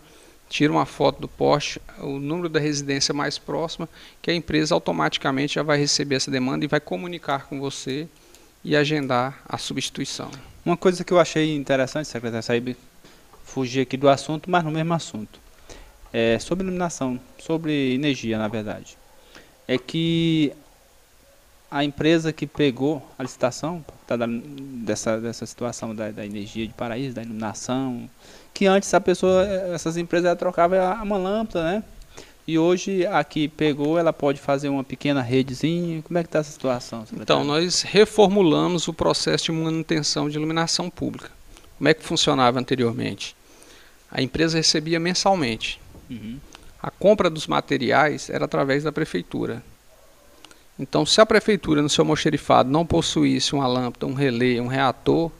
tira 0.48 0.72
uma 0.72 0.86
foto 0.86 1.20
do 1.20 1.26
poste, 1.26 1.82
o 1.98 2.20
número 2.20 2.48
da 2.48 2.60
residência 2.60 3.12
mais 3.12 3.38
próxima, 3.38 3.88
que 4.20 4.30
a 4.30 4.34
empresa 4.34 4.76
automaticamente 4.76 5.56
já 5.56 5.64
vai 5.64 5.76
receber 5.76 6.14
essa 6.14 6.30
demanda 6.30 6.64
e 6.64 6.68
vai 6.68 6.78
comunicar 6.78 7.46
com 7.46 7.58
você 7.58 8.06
e 8.62 8.76
agendar 8.76 9.42
a 9.44 9.58
substituição. 9.58 10.30
Uma 10.64 10.76
coisa 10.76 11.02
que 11.02 11.12
eu 11.12 11.18
achei 11.18 11.56
interessante, 11.56 12.06
secretário 12.06 12.44
Saib, 12.44 12.76
fugir 13.44 13.82
aqui 13.82 13.96
do 13.96 14.08
assunto, 14.08 14.50
mas 14.50 14.64
no 14.64 14.70
mesmo 14.70 14.92
assunto. 14.94 15.40
É 16.12 16.38
sobre 16.38 16.64
iluminação, 16.64 17.18
sobre 17.38 17.94
energia, 17.94 18.38
na 18.38 18.48
verdade. 18.48 18.98
É 19.66 19.78
que 19.78 20.52
a 21.70 21.82
empresa 21.82 22.32
que 22.34 22.46
pegou 22.46 23.02
a 23.18 23.22
licitação 23.22 23.82
tá, 24.06 24.14
dessa, 24.84 25.18
dessa 25.18 25.46
situação 25.46 25.94
da, 25.94 26.10
da, 26.10 26.26
energia 26.26 26.66
de 26.66 26.72
paraíso, 26.74 27.14
da 27.14 27.22
iluminação, 27.22 28.10
que 28.52 28.66
antes 28.66 28.92
a 28.92 29.00
pessoa, 29.00 29.46
essas 29.46 29.96
empresas 29.96 30.36
trocavam 30.36 30.78
uma 31.02 31.16
lâmpada, 31.16 31.64
né? 31.64 31.82
E 32.46 32.58
hoje 32.58 33.06
a 33.06 33.22
que 33.22 33.48
pegou, 33.48 33.98
ela 33.98 34.12
pode 34.12 34.40
fazer 34.40 34.68
uma 34.68 34.82
pequena 34.82 35.22
redezinha. 35.22 36.02
Como 36.02 36.18
é 36.18 36.22
que 36.22 36.28
está 36.28 36.40
essa 36.40 36.50
situação? 36.50 37.06
Secretário? 37.06 37.22
Então, 37.22 37.44
nós 37.44 37.82
reformulamos 37.82 38.88
o 38.88 38.92
processo 38.92 39.44
de 39.44 39.52
manutenção 39.52 40.28
de 40.28 40.36
iluminação 40.36 40.90
pública. 40.90 41.30
Como 41.82 41.88
é 41.88 41.94
que 41.94 42.04
funcionava 42.04 42.60
anteriormente? 42.60 43.34
A 44.08 44.22
empresa 44.22 44.56
recebia 44.56 45.00
mensalmente. 45.00 45.80
Uhum. 46.08 46.38
A 46.80 46.92
compra 46.92 47.28
dos 47.28 47.48
materiais 47.48 48.30
era 48.30 48.44
através 48.44 48.84
da 48.84 48.92
prefeitura. 48.92 49.60
Então, 50.78 51.04
se 51.04 51.20
a 51.20 51.26
prefeitura, 51.26 51.82
no 51.82 51.88
seu 51.88 52.02
almoxerifado, 52.02 52.70
não 52.70 52.86
possuísse 52.86 53.52
uma 53.52 53.66
lâmpada, 53.66 54.06
um 54.06 54.14
relé, 54.14 54.60
um 54.60 54.68
reator, 54.68 55.32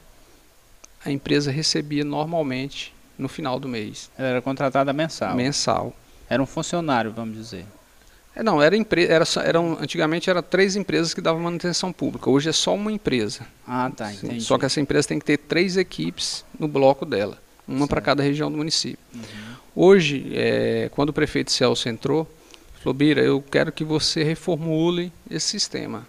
a 1.05 1.13
empresa 1.13 1.53
recebia 1.53 2.05
normalmente 2.05 2.93
no 3.17 3.29
final 3.29 3.61
do 3.61 3.69
mês. 3.69 4.11
Ela 4.19 4.27
era 4.27 4.43
contratada 4.43 4.93
mensal. 4.93 5.37
Mensal. 5.37 5.95
Era 6.29 6.43
um 6.43 6.47
funcionário, 6.47 7.13
vamos 7.13 7.37
dizer. 7.37 7.65
É, 8.35 8.43
não, 8.43 8.63
era 8.63 8.77
empresa, 8.77 9.13
era, 9.13 9.49
eram, 9.49 9.79
antigamente 9.81 10.31
eram 10.31 10.43
três 10.43 10.75
empresas 10.77 11.13
que 11.13 11.21
davam 11.21 11.43
manutenção 11.43 11.93
pública. 11.93 12.31
Hoje 12.31 12.49
é 12.49 12.53
só 12.53 12.75
uma 12.75 12.91
empresa. 12.91 13.47
Ah, 13.67 13.91
tá, 13.95 14.13
entendi. 14.13 14.41
Só 14.41 14.57
que 14.59 14.65
essa 14.65 14.81
empresa 14.81 15.09
tem 15.09 15.19
que 15.19 15.25
ter 15.25 15.37
três 15.37 15.77
equipes 15.77 16.45
no 16.59 16.67
bloco 16.67 17.05
dela, 17.05 17.39
uma 17.69 17.87
para 17.87 18.01
cada 18.01 18.23
região 18.23 18.51
do 18.51 18.57
município. 18.57 18.99
Uhum. 19.15 19.21
Hoje, 19.75 20.33
é, 20.35 20.91
quando 20.93 21.11
o 21.11 21.13
prefeito 21.13 21.53
Celso 21.53 21.89
entrou, 21.89 22.27
Falou, 22.83 22.95
Bira, 22.95 23.21
eu 23.21 23.41
quero 23.41 23.71
que 23.71 23.85
você 23.85 24.25
reformule 24.25 25.13
esse 25.31 25.47
sistema. 25.47 26.05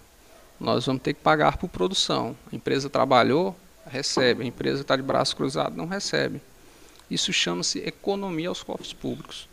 Nós 0.60 0.88
vamos 0.88 1.04
ter 1.04 1.14
que 1.14 1.20
pagar 1.20 1.58
por 1.58 1.70
produção. 1.70 2.36
A 2.52 2.56
empresa 2.56 2.90
trabalhou, 2.90 3.56
recebe. 3.86 4.44
A 4.44 4.48
empresa 4.48 4.82
está 4.82 4.96
de 4.96 5.04
braço 5.04 5.36
cruzado, 5.36 5.78
não 5.78 5.86
recebe. 5.86 6.42
Isso 7.12 7.32
chama-se 7.32 7.78
economia 7.78 8.50
aos 8.50 8.64
cofres 8.64 8.92
públicos. 8.92 9.48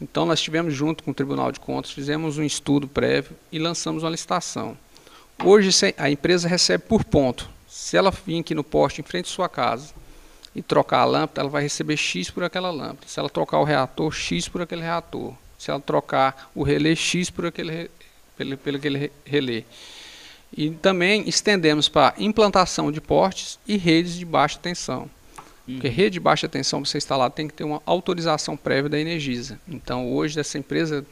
Então, 0.00 0.24
nós 0.24 0.38
estivemos 0.38 0.74
junto 0.74 1.02
com 1.02 1.10
o 1.10 1.14
Tribunal 1.14 1.50
de 1.50 1.58
Contas, 1.60 1.90
fizemos 1.90 2.38
um 2.38 2.44
estudo 2.44 2.86
prévio 2.86 3.36
e 3.50 3.58
lançamos 3.58 4.02
uma 4.02 4.10
licitação. 4.10 4.76
Hoje, 5.44 5.70
a 5.96 6.10
empresa 6.10 6.48
recebe 6.48 6.84
por 6.84 7.04
ponto. 7.04 7.48
Se 7.68 7.96
ela 7.96 8.10
vir 8.10 8.40
aqui 8.40 8.54
no 8.54 8.64
poste, 8.64 9.00
em 9.00 9.04
frente 9.04 9.26
à 9.26 9.28
sua 9.28 9.48
casa, 9.48 9.92
e 10.54 10.62
trocar 10.62 11.00
a 11.00 11.04
lâmpada, 11.04 11.40
ela 11.40 11.50
vai 11.50 11.62
receber 11.62 11.96
X 11.96 12.30
por 12.30 12.42
aquela 12.42 12.70
lâmpada. 12.70 13.06
Se 13.06 13.18
ela 13.18 13.28
trocar 13.28 13.58
o 13.58 13.64
reator, 13.64 14.12
X 14.12 14.48
por 14.48 14.62
aquele 14.62 14.82
reator 14.82 15.34
se 15.58 15.70
ela 15.70 15.80
trocar 15.80 16.50
o 16.54 16.62
relé 16.62 16.94
X 16.94 17.28
por 17.28 17.44
aquele, 17.44 17.90
pelo, 18.36 18.56
pelo 18.56 18.76
aquele 18.76 19.10
relé. 19.24 19.64
E 20.56 20.70
também 20.70 21.28
estendemos 21.28 21.88
para 21.88 22.14
implantação 22.16 22.92
de 22.92 23.00
portes 23.00 23.58
e 23.66 23.76
redes 23.76 24.14
de 24.14 24.24
baixa 24.24 24.58
tensão. 24.58 25.10
Porque 25.74 25.88
rede 25.88 26.14
de 26.14 26.20
baixa 26.20 26.48
tensão 26.48 26.82
para 26.82 26.96
instalar 26.96 27.30
tem 27.30 27.46
que 27.46 27.52
ter 27.52 27.64
uma 27.64 27.82
autorização 27.84 28.56
prévia 28.56 28.88
da 28.88 28.98
Energisa. 28.98 29.60
Então 29.68 30.10
hoje 30.10 30.40
essa 30.40 30.58
empresa 30.58 31.04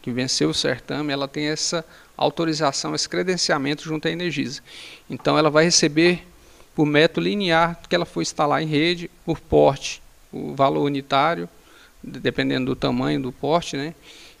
que 0.00 0.10
venceu 0.10 0.48
o 0.48 0.54
certame, 0.54 1.12
ela 1.12 1.28
tem 1.28 1.46
essa 1.46 1.84
autorização, 2.16 2.94
esse 2.94 3.08
credenciamento 3.08 3.84
junto 3.84 4.08
à 4.08 4.10
Energisa. 4.10 4.62
Então 5.08 5.36
ela 5.36 5.50
vai 5.50 5.64
receber 5.64 6.26
por 6.74 6.86
método 6.86 7.26
linear 7.26 7.78
que 7.88 7.94
ela 7.94 8.06
for 8.06 8.22
instalar 8.22 8.62
em 8.62 8.66
rede, 8.66 9.10
por 9.24 9.38
porte, 9.38 10.02
o 10.32 10.54
valor 10.54 10.82
unitário 10.82 11.48
dependendo 12.02 12.66
do 12.66 12.76
tamanho 12.76 13.20
do 13.20 13.30
porte, 13.30 13.76
né? 13.76 13.94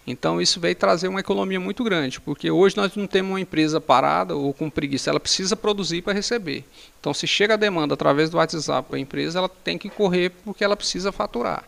Então 0.06 0.40
isso 0.40 0.58
veio 0.58 0.74
trazer 0.74 1.06
uma 1.06 1.20
economia 1.20 1.60
muito 1.60 1.84
grande, 1.84 2.20
porque 2.20 2.50
hoje 2.50 2.76
nós 2.76 2.94
não 2.96 3.06
temos 3.06 3.30
uma 3.30 3.40
empresa 3.40 3.80
parada 3.80 4.34
ou 4.34 4.52
com 4.52 4.68
preguiça, 4.68 5.10
ela 5.10 5.20
precisa 5.20 5.54
produzir 5.54 6.02
para 6.02 6.12
receber. 6.12 6.64
Então 7.00 7.14
se 7.14 7.26
chega 7.26 7.54
a 7.54 7.56
demanda 7.56 7.94
através 7.94 8.28
do 8.28 8.36
WhatsApp 8.36 8.88
para 8.88 8.96
a 8.96 9.00
empresa, 9.00 9.38
ela 9.38 9.48
tem 9.48 9.78
que 9.78 9.88
correr 9.88 10.30
porque 10.44 10.64
ela 10.64 10.76
precisa 10.76 11.12
faturar. 11.12 11.64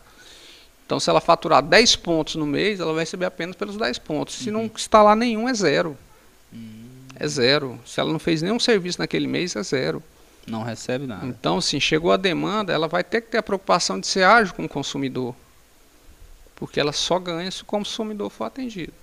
Então 0.85 0.99
se 0.99 1.09
ela 1.09 1.21
faturar 1.21 1.63
10 1.63 1.95
pontos 1.95 2.35
no 2.35 2.45
mês, 2.45 2.79
ela 2.81 2.93
vai 2.93 3.03
receber 3.03 3.25
apenas 3.25 3.55
pelos 3.55 3.77
10 3.77 3.99
pontos. 3.99 4.35
Se 4.35 4.51
não 4.51 4.61
uhum. 4.61 4.71
instalar 4.75 5.15
nenhum, 5.15 5.47
é 5.47 5.53
zero. 5.53 5.97
Uhum. 6.51 6.89
É 7.17 7.27
zero. 7.27 7.79
Se 7.85 8.01
ela 8.01 8.11
não 8.11 8.19
fez 8.19 8.41
nenhum 8.41 8.59
serviço 8.59 8.99
naquele 8.99 9.27
mês, 9.27 9.55
é 9.55 9.63
zero. 9.63 10.03
Não 10.45 10.61
recebe 10.61 11.07
nada. 11.07 11.25
Então, 11.25 11.57
assim, 11.57 11.79
chegou 11.79 12.11
a 12.11 12.17
demanda, 12.17 12.71
ela 12.71 12.87
vai 12.87 13.03
ter 13.03 13.21
que 13.21 13.31
ter 13.31 13.39
a 13.39 13.43
preocupação 13.43 13.99
de 13.99 14.05
ser 14.05 14.23
ágil 14.23 14.53
com 14.53 14.65
o 14.65 14.69
consumidor 14.69 15.33
porque 16.55 16.79
ela 16.79 16.91
só 16.91 17.19
ganha 17.19 17.49
se 17.51 17.61
o 17.61 17.65
consumidor 17.65 18.29
for 18.29 18.45
atendido. 18.45 18.93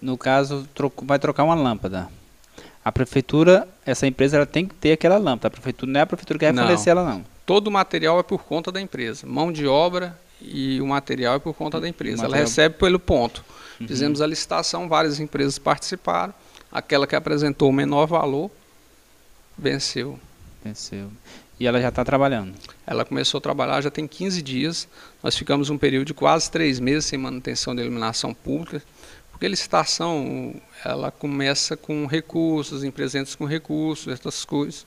No 0.00 0.16
caso, 0.16 0.66
troco, 0.74 1.04
vai 1.04 1.18
trocar 1.18 1.44
uma 1.44 1.54
lâmpada. 1.54 2.08
A 2.84 2.90
prefeitura, 2.90 3.68
essa 3.84 4.06
empresa, 4.06 4.38
ela 4.38 4.46
tem 4.46 4.66
que 4.66 4.74
ter 4.74 4.92
aquela 4.92 5.18
lâmpada. 5.18 5.48
A 5.48 5.50
prefeitura 5.50 5.92
não 5.92 6.00
é 6.00 6.02
a 6.02 6.06
prefeitura 6.06 6.38
que 6.38 6.44
vai 6.46 6.52
não. 6.52 6.62
fornecer 6.62 6.90
ela, 6.90 7.04
não. 7.04 7.24
Todo 7.44 7.68
o 7.68 7.70
material 7.70 8.18
é 8.18 8.22
por 8.22 8.42
conta 8.44 8.72
da 8.72 8.80
empresa. 8.80 9.26
Mão 9.26 9.52
de 9.52 9.66
obra 9.66 10.18
e 10.40 10.80
o 10.80 10.86
material 10.86 11.34
é 11.34 11.38
por 11.38 11.54
conta 11.54 11.78
da 11.80 11.88
empresa. 11.88 12.24
Ela 12.24 12.36
recebe 12.36 12.76
pelo 12.76 12.98
ponto. 12.98 13.44
Uhum. 13.78 13.86
Fizemos 13.86 14.20
a 14.22 14.26
licitação, 14.26 14.88
várias 14.88 15.20
empresas 15.20 15.58
participaram. 15.58 16.32
Aquela 16.72 17.06
que 17.06 17.14
apresentou 17.14 17.68
o 17.68 17.72
menor 17.72 18.06
valor 18.06 18.50
venceu. 19.58 20.18
Venceu. 20.64 21.10
E 21.60 21.66
ela 21.66 21.78
já 21.78 21.90
está 21.90 22.02
trabalhando? 22.02 22.54
Ela 22.86 23.04
começou 23.04 23.36
a 23.36 23.40
trabalhar 23.42 23.82
já 23.82 23.90
tem 23.90 24.08
15 24.08 24.40
dias. 24.40 24.88
Nós 25.22 25.36
ficamos 25.36 25.68
um 25.68 25.76
período 25.76 26.06
de 26.06 26.14
quase 26.14 26.50
três 26.50 26.80
meses 26.80 27.04
sem 27.04 27.18
manutenção 27.18 27.76
da 27.76 27.82
iluminação 27.82 28.32
pública, 28.32 28.82
porque 29.30 29.44
a 29.44 29.48
licitação 29.50 30.54
ela 30.82 31.10
começa 31.10 31.76
com 31.76 32.06
recursos, 32.06 32.82
empresas 32.82 33.34
com 33.34 33.44
recursos, 33.44 34.10
essas 34.10 34.42
coisas. 34.42 34.86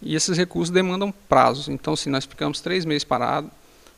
E 0.00 0.14
esses 0.14 0.38
recursos 0.38 0.70
demandam 0.70 1.12
prazos. 1.28 1.68
Então, 1.68 1.96
se 1.96 2.08
nós 2.08 2.24
ficamos 2.24 2.60
três 2.60 2.84
meses 2.84 3.02
parados, 3.02 3.50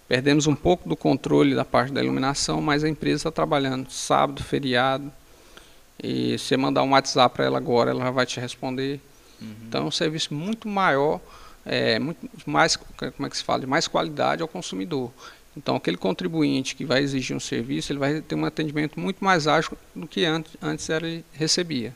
perdemos 0.09 0.47
um 0.47 0.55
pouco 0.55 0.89
do 0.89 0.97
controle 0.97 1.55
da 1.55 1.65
parte 1.65 1.93
da 1.93 2.03
iluminação, 2.03 2.63
mas 2.63 2.83
a 2.85 2.89
empresa 2.89 3.17
está 3.17 3.31
trabalhando 3.31 3.91
sábado, 3.91 4.43
feriado. 4.43 5.13
E 6.03 6.39
se 6.39 6.47
você 6.47 6.57
mandar 6.57 6.85
um 6.85 6.93
WhatsApp 6.93 7.35
para 7.37 7.45
ela 7.45 7.59
agora, 7.59 7.91
ela 7.91 8.11
vai 8.11 8.25
te 8.25 8.41
responder. 8.41 8.99
Uhum. 9.43 9.55
Então, 9.69 9.83
é 9.83 9.87
um 9.89 9.91
serviço 9.91 10.33
muito 10.33 10.67
maior 10.67 11.21
é, 11.65 11.99
muito 11.99 12.19
mais, 12.47 12.77
como 12.77 13.27
é 13.27 13.31
que 13.31 13.37
se 13.37 13.45
fala, 13.45 13.61
de 13.61 13.67
mais 13.67 13.89
qualidade 13.89 14.43
ao 14.43 14.49
consumidor. 14.49 15.13
Então, 15.57 15.77
aquele 15.77 15.97
contribuinte 15.97 16.75
que 16.75 16.85
vai 16.85 17.03
exigir 17.03 17.37
um 17.37 17.41
serviço, 17.41 17.93
ele 17.93 17.99
vai 17.99 18.21
ter 18.21 18.35
um 18.35 18.45
atendimento 18.45 18.99
muito 18.99 19.25
mais 19.25 19.47
ágil 19.47 19.79
do 19.95 20.07
que 20.07 20.25
antes, 20.25 20.53
antes 20.61 20.89
ele 20.89 21.25
recebia. 21.33 21.95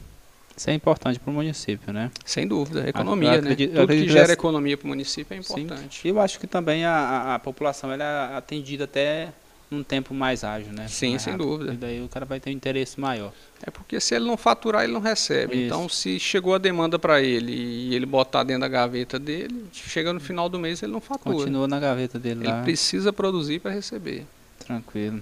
Isso 0.56 0.70
é 0.70 0.74
importante 0.74 1.20
para 1.20 1.30
o 1.30 1.34
município, 1.34 1.92
né? 1.92 2.10
Sem 2.24 2.46
dúvida, 2.46 2.88
economia, 2.88 3.34
eu 3.34 3.38
acredito, 3.38 3.74
né? 3.74 3.80
Tudo 3.80 3.92
que 3.92 4.08
gera 4.08 4.32
economia 4.32 4.76
para 4.76 4.86
o 4.86 4.88
município 4.88 5.34
é 5.34 5.38
importante. 5.38 6.02
Sim. 6.02 6.08
Eu 6.08 6.20
acho 6.20 6.38
que 6.40 6.46
também 6.48 6.84
a, 6.84 6.92
a, 6.92 7.34
a 7.36 7.38
população 7.38 7.92
ela 7.92 8.04
é 8.04 8.36
atendida 8.36 8.84
até 8.84 9.32
num 9.70 9.82
tempo 9.82 10.14
mais 10.14 10.44
ágil, 10.44 10.72
né? 10.72 10.88
Sim, 10.88 11.10
mais 11.10 11.22
sem 11.22 11.32
rápido. 11.32 11.48
dúvida. 11.48 11.74
E 11.74 11.76
daí 11.76 12.02
o 12.02 12.08
cara 12.08 12.24
vai 12.24 12.40
ter 12.40 12.50
um 12.50 12.52
interesse 12.52 12.98
maior. 12.98 13.32
É 13.62 13.70
porque 13.70 14.00
se 14.00 14.14
ele 14.14 14.24
não 14.24 14.36
faturar, 14.36 14.84
ele 14.84 14.92
não 14.92 15.00
recebe. 15.00 15.54
Isso. 15.54 15.66
Então, 15.66 15.88
se 15.88 16.18
chegou 16.18 16.54
a 16.54 16.58
demanda 16.58 16.98
para 16.98 17.20
ele 17.20 17.52
e 17.52 17.94
ele 17.94 18.06
botar 18.06 18.44
dentro 18.44 18.62
da 18.62 18.68
gaveta 18.68 19.18
dele, 19.18 19.66
chega 19.72 20.12
no 20.12 20.20
final 20.20 20.48
do 20.48 20.58
mês 20.58 20.82
ele 20.82 20.92
não 20.92 21.00
fatura. 21.00 21.36
Continua 21.36 21.68
na 21.68 21.78
gaveta 21.78 22.18
dele 22.18 22.40
ele 22.40 22.48
lá. 22.48 22.56
Ele 22.56 22.64
precisa 22.64 23.12
produzir 23.12 23.60
para 23.60 23.72
receber. 23.72 24.26
Tranquilo. 24.64 25.20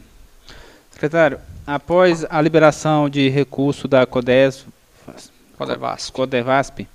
Secretário, 0.90 1.38
após 1.66 2.24
a 2.28 2.40
liberação 2.40 3.08
de 3.08 3.28
recurso 3.28 3.86
da 3.86 4.06
CODES, 4.06 4.64
Codevasp. 5.56 6.12
Codevasp, 6.12 6.88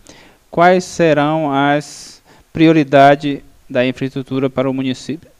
quais 0.49 0.83
serão 0.83 1.51
as 1.51 2.21
prioridades 2.51 3.39
da 3.69 3.85
infraestrutura 3.85 4.49
para 4.49 4.69
o 4.69 4.73
município, 4.73 5.30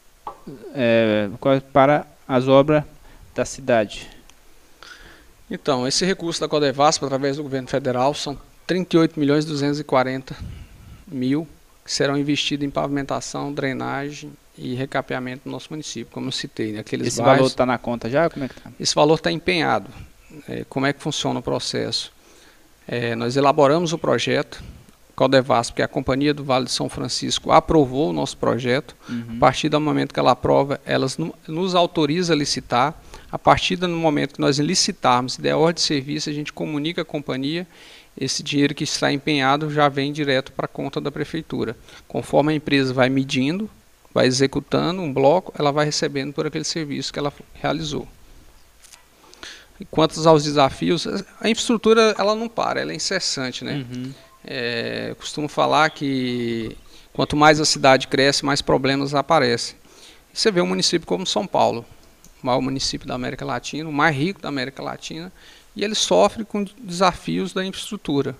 é, 0.74 1.28
para 1.72 2.06
as 2.26 2.48
obras 2.48 2.84
da 3.34 3.44
cidade? 3.44 4.08
Então, 5.50 5.86
esse 5.86 6.04
recurso 6.04 6.40
da 6.40 6.48
Codevasp, 6.48 7.04
através 7.04 7.36
do 7.36 7.42
governo 7.42 7.68
federal, 7.68 8.14
são 8.14 8.38
38 8.66 9.20
milhões 9.20 9.44
240 9.44 10.34
mil 11.06 11.46
que 11.84 11.92
serão 11.92 12.16
investidos 12.16 12.66
em 12.66 12.70
pavimentação, 12.70 13.52
drenagem 13.52 14.32
e 14.56 14.74
recapeamento 14.74 15.42
no 15.46 15.52
nosso 15.52 15.68
município, 15.70 16.12
como 16.12 16.28
eu 16.28 16.32
citei. 16.32 16.72
Né? 16.72 16.80
Aqueles 16.80 17.08
Esse 17.08 17.18
bairros, 17.18 17.38
valor 17.38 17.48
está 17.48 17.66
na 17.66 17.78
conta 17.78 18.08
já? 18.08 18.30
Como 18.30 18.44
é 18.44 18.48
que 18.48 18.54
tá? 18.54 18.70
Esse 18.78 18.94
valor 18.94 19.14
está 19.14 19.30
empenhado. 19.32 19.90
É, 20.48 20.64
como 20.68 20.86
é 20.86 20.92
que 20.92 21.02
funciona 21.02 21.40
o 21.40 21.42
processo? 21.42 22.12
É, 22.86 23.14
nós 23.14 23.36
elaboramos 23.36 23.92
o 23.92 23.98
projeto, 23.98 24.62
Caldevasp, 25.16 25.74
que 25.74 25.82
é 25.82 25.84
a 25.84 25.88
Companhia 25.88 26.32
do 26.32 26.42
Vale 26.42 26.64
de 26.64 26.70
São 26.70 26.88
Francisco, 26.88 27.52
aprovou 27.52 28.10
o 28.10 28.12
nosso 28.12 28.36
projeto. 28.36 28.96
Uhum. 29.08 29.36
A 29.36 29.40
partir 29.40 29.68
do 29.68 29.80
momento 29.80 30.12
que 30.12 30.20
ela 30.20 30.32
aprova, 30.32 30.80
elas 30.84 31.18
nos 31.46 31.74
autoriza 31.74 32.32
a 32.32 32.36
licitar. 32.36 32.94
A 33.30 33.38
partir 33.38 33.76
do 33.76 33.88
momento 33.88 34.34
que 34.34 34.40
nós 34.40 34.58
licitarmos 34.58 35.36
e 35.36 35.42
der 35.42 35.54
ordem 35.54 35.74
de 35.74 35.80
serviço, 35.82 36.30
a 36.30 36.32
gente 36.32 36.52
comunica 36.52 37.02
a 37.02 37.04
companhia. 37.04 37.66
Esse 38.18 38.42
dinheiro 38.42 38.74
que 38.74 38.84
está 38.84 39.12
empenhado 39.12 39.70
já 39.70 39.88
vem 39.88 40.12
direto 40.12 40.52
para 40.52 40.66
a 40.66 40.68
conta 40.68 41.00
da 41.00 41.10
prefeitura. 41.10 41.76
Conforme 42.06 42.52
a 42.52 42.56
empresa 42.56 42.92
vai 42.92 43.08
medindo, 43.08 43.70
vai 44.12 44.26
executando 44.26 45.00
um 45.00 45.12
bloco, 45.12 45.52
ela 45.58 45.72
vai 45.72 45.86
recebendo 45.86 46.32
por 46.32 46.46
aquele 46.46 46.64
serviço 46.64 47.12
que 47.12 47.18
ela 47.18 47.32
realizou. 47.54 48.06
Quanto 49.90 50.28
aos 50.28 50.44
desafios, 50.44 51.06
a 51.40 51.48
infraestrutura 51.48 52.14
ela 52.18 52.34
não 52.34 52.48
para, 52.48 52.80
ela 52.80 52.92
é 52.92 52.94
incessante, 52.94 53.64
né? 53.64 53.84
Uhum. 53.90 54.12
É, 54.44 55.14
costumo 55.18 55.48
falar 55.48 55.90
que 55.90 56.76
quanto 57.12 57.36
mais 57.36 57.60
a 57.60 57.64
cidade 57.64 58.08
cresce, 58.08 58.44
mais 58.44 58.62
problemas 58.62 59.14
aparecem. 59.14 59.76
Você 60.32 60.50
vê 60.50 60.60
um 60.60 60.66
município 60.66 61.06
como 61.06 61.26
São 61.26 61.46
Paulo, 61.46 61.84
o 62.42 62.46
maior 62.46 62.60
município 62.60 63.06
da 63.06 63.14
América 63.14 63.44
Latina, 63.44 63.88
o 63.88 63.92
mais 63.92 64.16
rico 64.16 64.40
da 64.40 64.48
América 64.48 64.82
Latina, 64.82 65.32
e 65.76 65.84
ele 65.84 65.94
sofre 65.94 66.44
com 66.44 66.64
desafios 66.78 67.52
da 67.52 67.64
infraestrutura. 67.64 68.34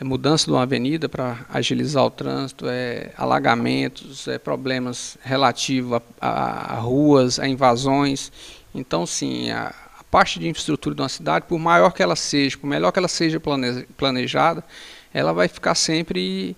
É 0.00 0.04
mudança 0.04 0.46
de 0.46 0.52
uma 0.52 0.62
avenida 0.62 1.08
para 1.08 1.44
agilizar 1.52 2.04
o 2.04 2.10
trânsito, 2.10 2.66
é 2.68 3.12
alagamentos, 3.16 4.28
é 4.28 4.38
problemas 4.38 5.18
relativos 5.22 6.00
a, 6.20 6.28
a, 6.28 6.74
a 6.74 6.78
ruas, 6.78 7.40
a 7.40 7.48
invasões. 7.48 8.30
Então, 8.72 9.04
sim, 9.04 9.50
a, 9.50 9.74
parte 10.10 10.38
de 10.38 10.48
infraestrutura 10.48 10.94
de 10.94 11.02
uma 11.02 11.08
cidade, 11.08 11.46
por 11.48 11.58
maior 11.58 11.90
que 11.90 12.02
ela 12.02 12.16
seja, 12.16 12.56
por 12.56 12.66
melhor 12.66 12.90
que 12.92 12.98
ela 12.98 13.08
seja 13.08 13.40
planejada, 13.96 14.64
ela 15.12 15.32
vai 15.32 15.48
ficar 15.48 15.74
sempre, 15.74 16.56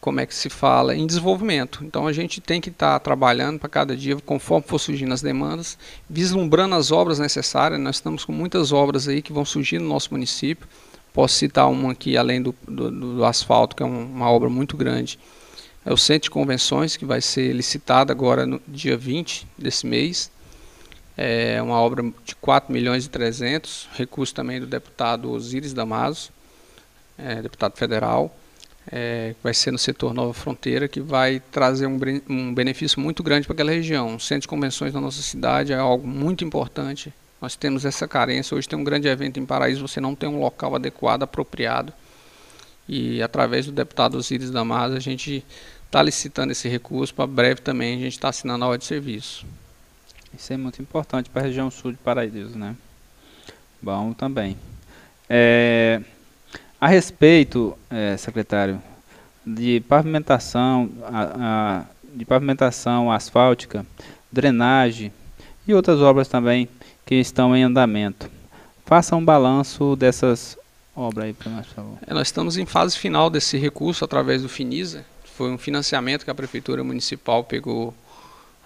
como 0.00 0.20
é 0.20 0.26
que 0.26 0.34
se 0.34 0.48
fala, 0.48 0.94
em 0.94 1.06
desenvolvimento. 1.06 1.84
Então 1.84 2.06
a 2.06 2.12
gente 2.12 2.40
tem 2.40 2.60
que 2.60 2.70
estar 2.70 2.94
tá 2.94 3.00
trabalhando 3.00 3.58
para 3.58 3.68
cada 3.68 3.96
dia, 3.96 4.16
conforme 4.20 4.66
for 4.66 4.78
surgindo 4.78 5.14
as 5.14 5.22
demandas, 5.22 5.78
vislumbrando 6.08 6.74
as 6.74 6.90
obras 6.90 7.18
necessárias. 7.18 7.80
Nós 7.80 7.96
estamos 7.96 8.24
com 8.24 8.32
muitas 8.32 8.72
obras 8.72 9.08
aí 9.08 9.22
que 9.22 9.32
vão 9.32 9.44
surgir 9.44 9.78
no 9.78 9.88
nosso 9.88 10.08
município. 10.12 10.66
Posso 11.12 11.34
citar 11.34 11.70
uma 11.70 11.92
aqui, 11.92 12.16
além 12.16 12.42
do, 12.42 12.54
do, 12.66 12.90
do 12.90 13.24
asfalto, 13.24 13.76
que 13.76 13.82
é 13.82 13.86
um, 13.86 14.04
uma 14.04 14.30
obra 14.30 14.48
muito 14.48 14.76
grande. 14.76 15.18
É 15.84 15.92
o 15.92 15.96
Centro 15.96 16.24
de 16.24 16.30
Convenções, 16.30 16.96
que 16.96 17.04
vai 17.04 17.20
ser 17.20 17.52
licitado 17.52 18.10
agora 18.10 18.46
no 18.46 18.60
dia 18.66 18.96
20 18.96 19.46
desse 19.58 19.86
mês. 19.86 20.31
É 21.16 21.60
uma 21.60 21.78
obra 21.80 22.02
de 22.24 22.34
4 22.36 22.72
milhões 22.72 23.04
e 23.04 23.10
300, 23.10 23.88
recurso 23.94 24.34
também 24.34 24.58
do 24.58 24.66
deputado 24.66 25.30
Osíris 25.30 25.72
Damaso, 25.72 26.30
é, 27.18 27.42
deputado 27.42 27.76
federal, 27.76 28.34
é, 28.90 29.34
vai 29.42 29.54
ser 29.54 29.70
no 29.70 29.78
setor 29.78 30.14
Nova 30.14 30.32
Fronteira, 30.32 30.88
que 30.88 31.00
vai 31.00 31.40
trazer 31.52 31.86
um, 31.86 31.98
um 32.28 32.54
benefício 32.54 33.00
muito 33.00 33.22
grande 33.22 33.46
para 33.46 33.54
aquela 33.54 33.70
região. 33.70 34.16
O 34.16 34.20
centro 34.20 34.42
de 34.42 34.48
convenções 34.48 34.92
na 34.92 35.00
nossa 35.00 35.22
cidade 35.22 35.72
é 35.72 35.76
algo 35.76 36.06
muito 36.06 36.44
importante. 36.44 37.12
Nós 37.40 37.56
temos 37.56 37.84
essa 37.84 38.08
carência. 38.08 38.56
Hoje 38.56 38.68
tem 38.68 38.78
um 38.78 38.84
grande 38.84 39.08
evento 39.08 39.38
em 39.38 39.46
Paraíso, 39.46 39.86
você 39.86 40.00
não 40.00 40.14
tem 40.14 40.28
um 40.28 40.40
local 40.40 40.74
adequado, 40.74 41.22
apropriado. 41.22 41.92
E 42.88 43.22
através 43.22 43.66
do 43.66 43.72
deputado 43.72 44.16
Osíris 44.16 44.50
Damaso, 44.50 44.96
a 44.96 45.00
gente 45.00 45.44
está 45.86 46.02
licitando 46.02 46.52
esse 46.52 46.68
recurso. 46.68 47.14
Para 47.14 47.26
breve 47.26 47.60
também 47.60 47.96
a 47.96 48.00
gente 48.00 48.12
está 48.12 48.28
assinando 48.30 48.64
a 48.64 48.68
ordem 48.68 48.80
de 48.80 48.86
serviço. 48.86 49.46
Isso 50.36 50.52
é 50.52 50.56
muito 50.56 50.80
importante 50.80 51.28
para 51.30 51.42
a 51.42 51.44
região 51.44 51.70
sul 51.70 51.92
de 51.92 51.98
Paraíso, 51.98 52.58
né? 52.58 52.74
Bom 53.80 54.12
também. 54.12 54.56
É, 55.28 56.00
a 56.80 56.88
respeito, 56.88 57.76
é, 57.90 58.16
secretário, 58.16 58.82
de 59.46 59.80
pavimentação, 59.80 60.90
a, 61.04 61.22
a, 61.22 61.84
de 62.14 62.24
pavimentação 62.24 63.10
asfáltica, 63.10 63.84
drenagem 64.30 65.12
e 65.66 65.74
outras 65.74 66.00
obras 66.00 66.28
também 66.28 66.68
que 67.04 67.16
estão 67.16 67.56
em 67.56 67.62
andamento. 67.62 68.30
Faça 68.86 69.16
um 69.16 69.24
balanço 69.24 69.96
dessas 69.96 70.56
obras 70.94 71.26
aí 71.26 71.32
para 71.32 71.50
nós, 71.50 71.66
por 71.66 71.74
favor. 71.74 71.98
É, 72.06 72.14
nós 72.14 72.28
estamos 72.28 72.56
em 72.56 72.66
fase 72.66 72.98
final 72.98 73.30
desse 73.30 73.56
recurso 73.56 74.04
através 74.04 74.42
do 74.42 74.48
Finisa. 74.48 75.04
Foi 75.24 75.50
um 75.50 75.58
financiamento 75.58 76.24
que 76.24 76.30
a 76.30 76.34
Prefeitura 76.34 76.84
Municipal 76.84 77.42
pegou 77.42 77.94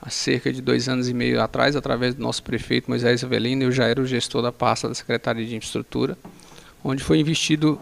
há 0.00 0.10
cerca 0.10 0.52
de 0.52 0.60
dois 0.60 0.88
anos 0.88 1.08
e 1.08 1.14
meio 1.14 1.40
atrás, 1.40 1.74
através 1.76 2.14
do 2.14 2.22
nosso 2.22 2.42
prefeito 2.42 2.88
Moisés 2.88 3.24
Avelino, 3.24 3.64
eu 3.64 3.72
já 3.72 3.86
era 3.86 4.00
o 4.00 4.06
gestor 4.06 4.42
da 4.42 4.52
pasta 4.52 4.88
da 4.88 4.94
Secretaria 4.94 5.44
de 5.44 5.56
Infraestrutura, 5.56 6.16
onde 6.84 7.02
foi 7.02 7.18
investido 7.18 7.80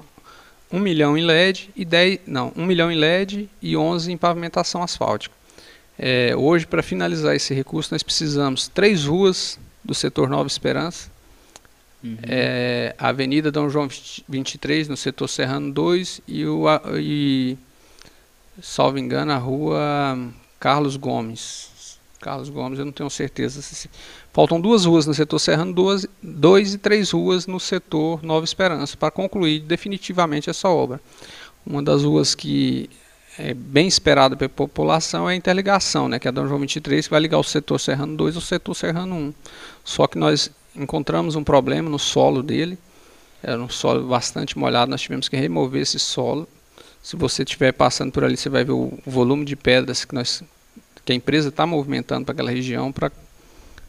um 0.71 0.79
milhão 0.81 1.17
em 1.17 1.25
LED 1.25 1.71
e 1.77 1.85
10, 1.85 2.21
não, 2.27 2.53
um 2.57 2.67
milhão 2.67 2.91
em 2.91 2.97
LED 2.97 3.49
e 3.61 3.77
11 3.77 4.11
em 4.11 4.17
pavimentação 4.17 4.83
asfáltica. 4.83 5.35
É, 5.99 6.35
hoje, 6.37 6.67
para 6.67 6.83
finalizar 6.83 7.37
esse 7.37 7.55
recurso, 7.55 7.95
nós 7.95 8.03
precisamos 8.03 8.67
três 8.67 9.05
ruas 9.05 9.59
do 9.85 9.95
setor 9.95 10.29
Nova 10.29 10.49
Esperança, 10.49 11.09
uhum. 12.03 12.17
é, 12.23 12.95
a 12.99 13.09
Avenida 13.09 13.53
Dom 13.53 13.69
João 13.69 13.89
23, 14.29 14.89
no 14.89 14.97
setor 14.97 15.29
Serrano 15.29 15.73
2, 15.73 16.23
e, 16.27 16.45
o, 16.45 16.65
e 16.99 17.57
salvo 18.61 18.99
engano, 18.99 19.31
a 19.31 19.37
rua 19.37 20.19
Carlos 20.59 20.97
Gomes, 20.97 21.71
Carlos 22.25 22.49
Gomes, 22.49 22.79
eu 22.79 22.87
não 22.87 22.93
tenho 22.93 23.11
certeza. 23.11 23.61
Faltam 24.33 24.59
duas 24.59 24.87
ruas 24.87 25.07
no 25.07 25.12
setor 25.12 25.39
Serrano, 25.39 25.75
duas, 25.75 26.07
dois 26.22 26.72
e 26.72 26.79
três 26.79 27.11
ruas 27.11 27.47
no 27.47 27.61
setor 27.61 28.22
Nova 28.22 28.47
Esperança, 28.47 28.97
para 28.97 29.11
concluir 29.11 29.61
definitivamente 29.61 30.49
essa 30.49 30.66
obra. 30.70 30.99
Uma 31.66 31.83
das 31.83 32.03
ruas 32.03 32.35
que 32.35 32.89
é 33.39 33.53
bem 33.53 33.87
esperada 33.87 34.39
pela 34.39 34.49
população 34.49 35.29
é 35.29 35.35
a 35.35 35.37
interligação, 35.37 36.09
né, 36.09 36.18
que 36.18 36.27
é 36.27 36.31
a 36.31 36.33
Dom 36.33 36.49
João 36.49 36.61
23, 36.61 37.07
que 37.07 37.11
vai 37.11 37.20
ligar 37.20 37.39
o 37.39 37.45
setor 37.45 37.79
Serrano 37.79 38.16
2 38.16 38.37
ao 38.37 38.41
setor 38.41 38.75
Serrano 38.75 39.14
1. 39.14 39.35
Só 39.85 40.07
que 40.07 40.16
nós 40.16 40.51
encontramos 40.75 41.37
um 41.37 41.45
problema 41.45 41.91
no 41.91 41.99
solo 41.99 42.43
dele, 42.43 42.79
era 43.43 43.62
um 43.62 43.68
solo 43.68 44.09
bastante 44.09 44.59
molhado, 44.59 44.91
nós 44.91 45.03
tivemos 45.03 45.29
que 45.29 45.37
remover 45.37 45.83
esse 45.83 45.99
solo. 45.99 46.49
Se 47.03 47.16
você 47.16 47.43
estiver 47.43 47.72
passando 47.72 48.12
por 48.12 48.25
ali, 48.25 48.35
você 48.35 48.49
vai 48.49 48.64
ver 48.64 48.72
o 48.72 48.99
volume 49.05 49.45
de 49.45 49.55
pedras 49.55 50.07
que 50.07 50.14
nós 50.14 50.43
que 51.05 51.12
a 51.12 51.14
empresa 51.14 51.48
está 51.48 51.66
movimentando 51.66 52.24
para 52.24 52.32
aquela 52.32 52.50
região 52.50 52.90
para 52.90 53.12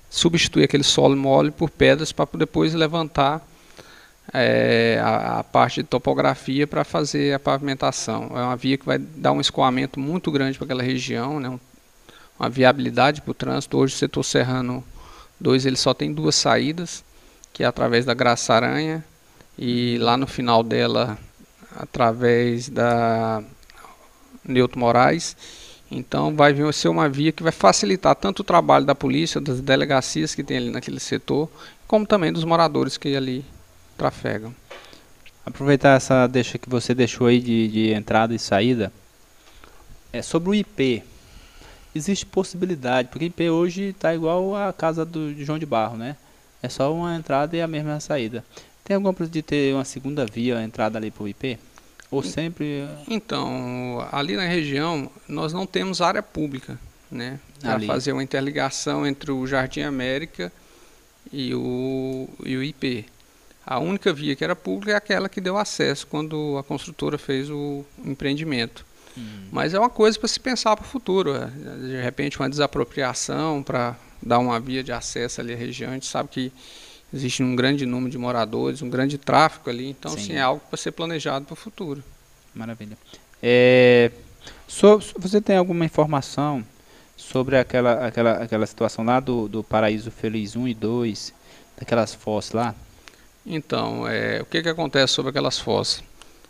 substituir 0.09 0.63
aquele 0.63 0.84
solo 0.84 1.16
mole 1.16 1.51
por 1.51 1.70
pedras 1.70 2.11
para 2.11 2.28
depois 2.34 2.74
levantar 2.74 3.45
é, 4.34 4.99
a, 5.03 5.39
a, 5.39 5.43
parte 5.43 5.82
de 5.82 5.88
topografia 5.88 6.66
para 6.66 6.84
fazer 6.84 7.34
a 7.34 7.39
pavimentação. 7.39 8.32
É 8.32 8.41
uma 8.41 8.55
via 8.55 8.78
que 8.78 8.86
vai 8.86 8.97
dar 8.97 9.32
um 9.32 9.41
escoamento 9.41 9.99
muito 9.99 10.32
grande 10.32 10.57
para 10.57 10.66
aquela 10.66 10.84
região, 10.84 11.39
né, 11.39 11.59
uma 12.39 12.49
viabilidade 12.49 13.22
para 13.22 13.32
o 13.32 13.34
trânsito. 13.34 13.78
Hoje 13.78 13.93
o 13.93 13.97
setor 13.97 14.24
Serrano 14.24 14.84
2 15.39 15.66
ele 15.66 15.78
só 15.78 15.93
tem 15.93 16.13
duas 16.13 16.36
saídas, 16.36 17.03
que 17.53 17.63
é 17.63 17.66
através 17.66 18.05
da 18.05 18.13
Graça 18.13 18.53
Aranha 18.53 19.03
e 19.57 19.97
lá 19.99 20.18
no 20.18 20.28
final 20.28 20.63
dela 20.63 21.18
através 21.78 22.70
da 22.70 23.43
Neuto 24.43 24.78
Moraes 24.78 25.36
Então 25.90 26.36
vai 26.36 26.56
ser 26.74 26.90
uma 26.90 27.08
via 27.08 27.32
que 27.32 27.44
vai 27.44 27.52
facilitar 27.52 28.16
tanto 28.16 28.40
o 28.40 28.44
trabalho 28.44 28.86
da 28.86 28.96
polícia, 28.96 29.40
das 29.40 29.62
delegacias 29.62 30.34
que 30.34 30.44
tem 30.44 30.58
ali 30.58 30.70
naquele 30.72 31.00
setor, 31.00 31.50
como 31.88 32.06
também 32.06 32.34
dos 32.34 32.44
moradores 32.44 32.98
que 32.98 33.16
ali 33.16 33.46
trafegam. 33.98 34.54
Aproveitar 35.46 35.96
essa 35.96 36.26
deixa 36.26 36.58
que 36.58 36.68
você 36.68 36.96
deixou 36.96 37.28
aí 37.28 37.40
de, 37.40 37.68
de 37.68 37.92
entrada 37.92 38.34
e 38.34 38.40
saída, 38.40 38.92
é 40.12 40.22
sobre 40.22 40.50
o 40.50 40.56
IP. 40.56 41.04
Existe 41.94 42.26
possibilidade, 42.26 43.10
porque 43.10 43.26
o 43.26 43.28
IP 43.28 43.50
hoje 43.50 43.84
está 43.90 44.14
igual 44.14 44.56
a 44.56 44.74
casa 44.74 45.06
do 45.06 45.34
de 45.34 45.46
João 45.46 45.60
de 45.60 45.66
Barro, 45.66 45.98
né? 45.98 46.18
É 46.64 46.68
só 46.68 46.92
uma 46.94 47.16
entrada 47.16 47.56
e 47.56 47.62
a 47.62 47.68
mesma 47.68 48.00
saída. 48.00 48.44
Tem 48.84 48.96
alguma 48.96 49.14
possibilidade 49.14 49.34
de 49.34 49.44
ter 49.44 49.74
uma 49.74 49.86
segunda 49.86 50.26
via, 50.26 50.62
entrada 50.64 50.98
ali 50.98 51.12
para 51.12 51.24
o 51.24 51.28
IP? 51.28 51.60
Ou 52.12 52.24
sempre. 52.24 52.88
Então, 53.08 54.08
ali 54.12 54.36
na 54.36 54.45
região, 54.45 55.10
nós 55.28 55.53
não 55.53 55.66
temos 55.66 56.01
área 56.01 56.22
pública, 56.22 56.80
né? 57.10 57.39
Para 57.60 57.80
fazer 57.82 58.12
uma 58.12 58.24
interligação 58.24 59.06
entre 59.06 59.32
o 59.32 59.45
Jardim 59.47 59.82
América 59.82 60.51
e 61.32 61.53
o, 61.53 62.30
e 62.45 62.56
o 62.56 62.64
IP. 62.64 63.06
A 63.66 63.80
única 63.80 64.14
via 64.14 64.36
que 64.36 64.43
era 64.43 64.56
pública 64.56 64.91
é 64.91 64.95
aquela 64.95 65.28
que 65.28 65.41
deu 65.41 65.58
acesso 65.58 66.06
quando 66.06 66.56
a 66.58 66.64
construtora 66.64 67.18
fez 67.18 67.49
o 67.49 67.84
empreendimento. 68.06 68.86
Hum. 69.18 69.47
Mas 69.51 69.74
é 69.74 69.80
uma 69.80 69.89
coisa 69.89 70.20
para 70.20 70.28
se 70.28 70.39
pensar 70.39 70.76
para 70.76 70.86
o 70.86 70.88
futuro. 70.88 71.36
É. 71.36 71.47
De 71.47 72.01
repente, 72.01 72.39
uma 72.39 72.49
desapropriação 72.49 73.64
para 73.64 73.95
dar 74.22 74.39
uma 74.39 74.60
via 74.60 74.84
de 74.84 74.91
acesso 74.91 75.41
ali 75.41 75.53
à 75.53 75.58
região. 75.58 75.91
A 75.91 75.93
gente 75.93 76.06
sabe 76.06 76.30
que 76.30 76.51
existe 77.16 77.41
um 77.41 77.55
grande 77.55 77.86
número 77.86 78.11
de 78.11 78.18
moradores, 78.18 78.82
um 78.82 78.89
grande 78.89 79.18
tráfego 79.18 79.70
ali. 79.70 79.89
Então, 79.89 80.11
Sim. 80.11 80.18
Assim, 80.18 80.34
é 80.34 80.41
algo 80.41 80.61
para 80.70 80.78
ser 80.78 80.91
planejado 80.91 81.45
para 81.45 81.53
o 81.53 81.55
futuro. 81.55 82.03
Maravilha. 82.53 82.97
É, 83.41 84.11
so, 84.68 85.01
você 85.18 85.39
tem 85.39 85.55
alguma 85.55 85.86
informação 85.86 86.63
sobre 87.16 87.57
aquela, 87.57 88.05
aquela, 88.05 88.32
aquela 88.43 88.66
situação 88.66 89.05
lá 89.05 89.20
do, 89.20 89.47
do 89.47 89.63
Paraíso 89.63 90.11
Feliz 90.11 90.55
1 90.55 90.68
e 90.68 90.74
2, 90.74 91.34
daquelas 91.80 92.13
fossas 92.13 92.51
lá? 92.51 92.76
Então, 93.45 94.05
é, 94.07 94.41
o 94.41 94.45
que, 94.45 94.61
que 94.61 94.70
acontece 94.70 95.13
sobre 95.13 95.30
aquelas 95.30 95.57
fossas? 95.57 96.03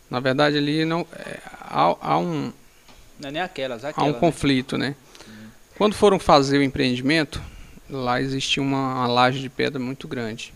Na 0.09 0.19
verdade, 0.19 0.57
ali 0.57 0.83
não 0.83 1.05
é, 1.13 1.39
há, 1.61 1.95
há, 1.99 2.17
um 2.17 2.51
não 3.19 3.29
é 3.29 3.31
nem 3.31 3.41
aquelas, 3.41 3.85
aquela, 3.85 4.07
há 4.07 4.09
um 4.09 4.13
né? 4.13 4.19
conflito, 4.19 4.77
né? 4.77 4.95
Uhum. 5.27 5.47
Quando 5.77 5.93
foram 5.93 6.17
fazer 6.17 6.57
o 6.57 6.63
empreendimento, 6.63 7.41
lá 7.89 8.19
existia 8.21 8.63
uma, 8.63 8.95
uma 8.95 9.07
laje 9.07 9.39
de 9.39 9.49
pedra 9.49 9.79
muito 9.79 10.07
grande 10.07 10.54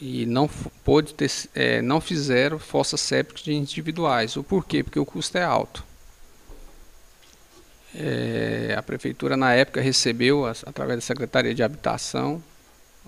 e 0.00 0.24
não 0.24 0.48
pôde 0.82 1.12
ter, 1.12 1.30
é, 1.54 1.82
não 1.82 2.00
fizeram 2.00 2.58
fossas 2.58 3.00
sépticas 3.00 3.46
individuais. 3.48 4.36
O 4.36 4.42
porquê? 4.42 4.82
Porque 4.82 4.98
o 4.98 5.04
custo 5.04 5.36
é 5.36 5.44
alto. 5.44 5.84
É, 7.94 8.74
a 8.78 8.82
prefeitura 8.82 9.36
na 9.36 9.52
época 9.52 9.80
recebeu, 9.80 10.46
através 10.46 10.98
da 10.98 11.02
Secretaria 11.02 11.54
de 11.54 11.62
Habitação, 11.62 12.42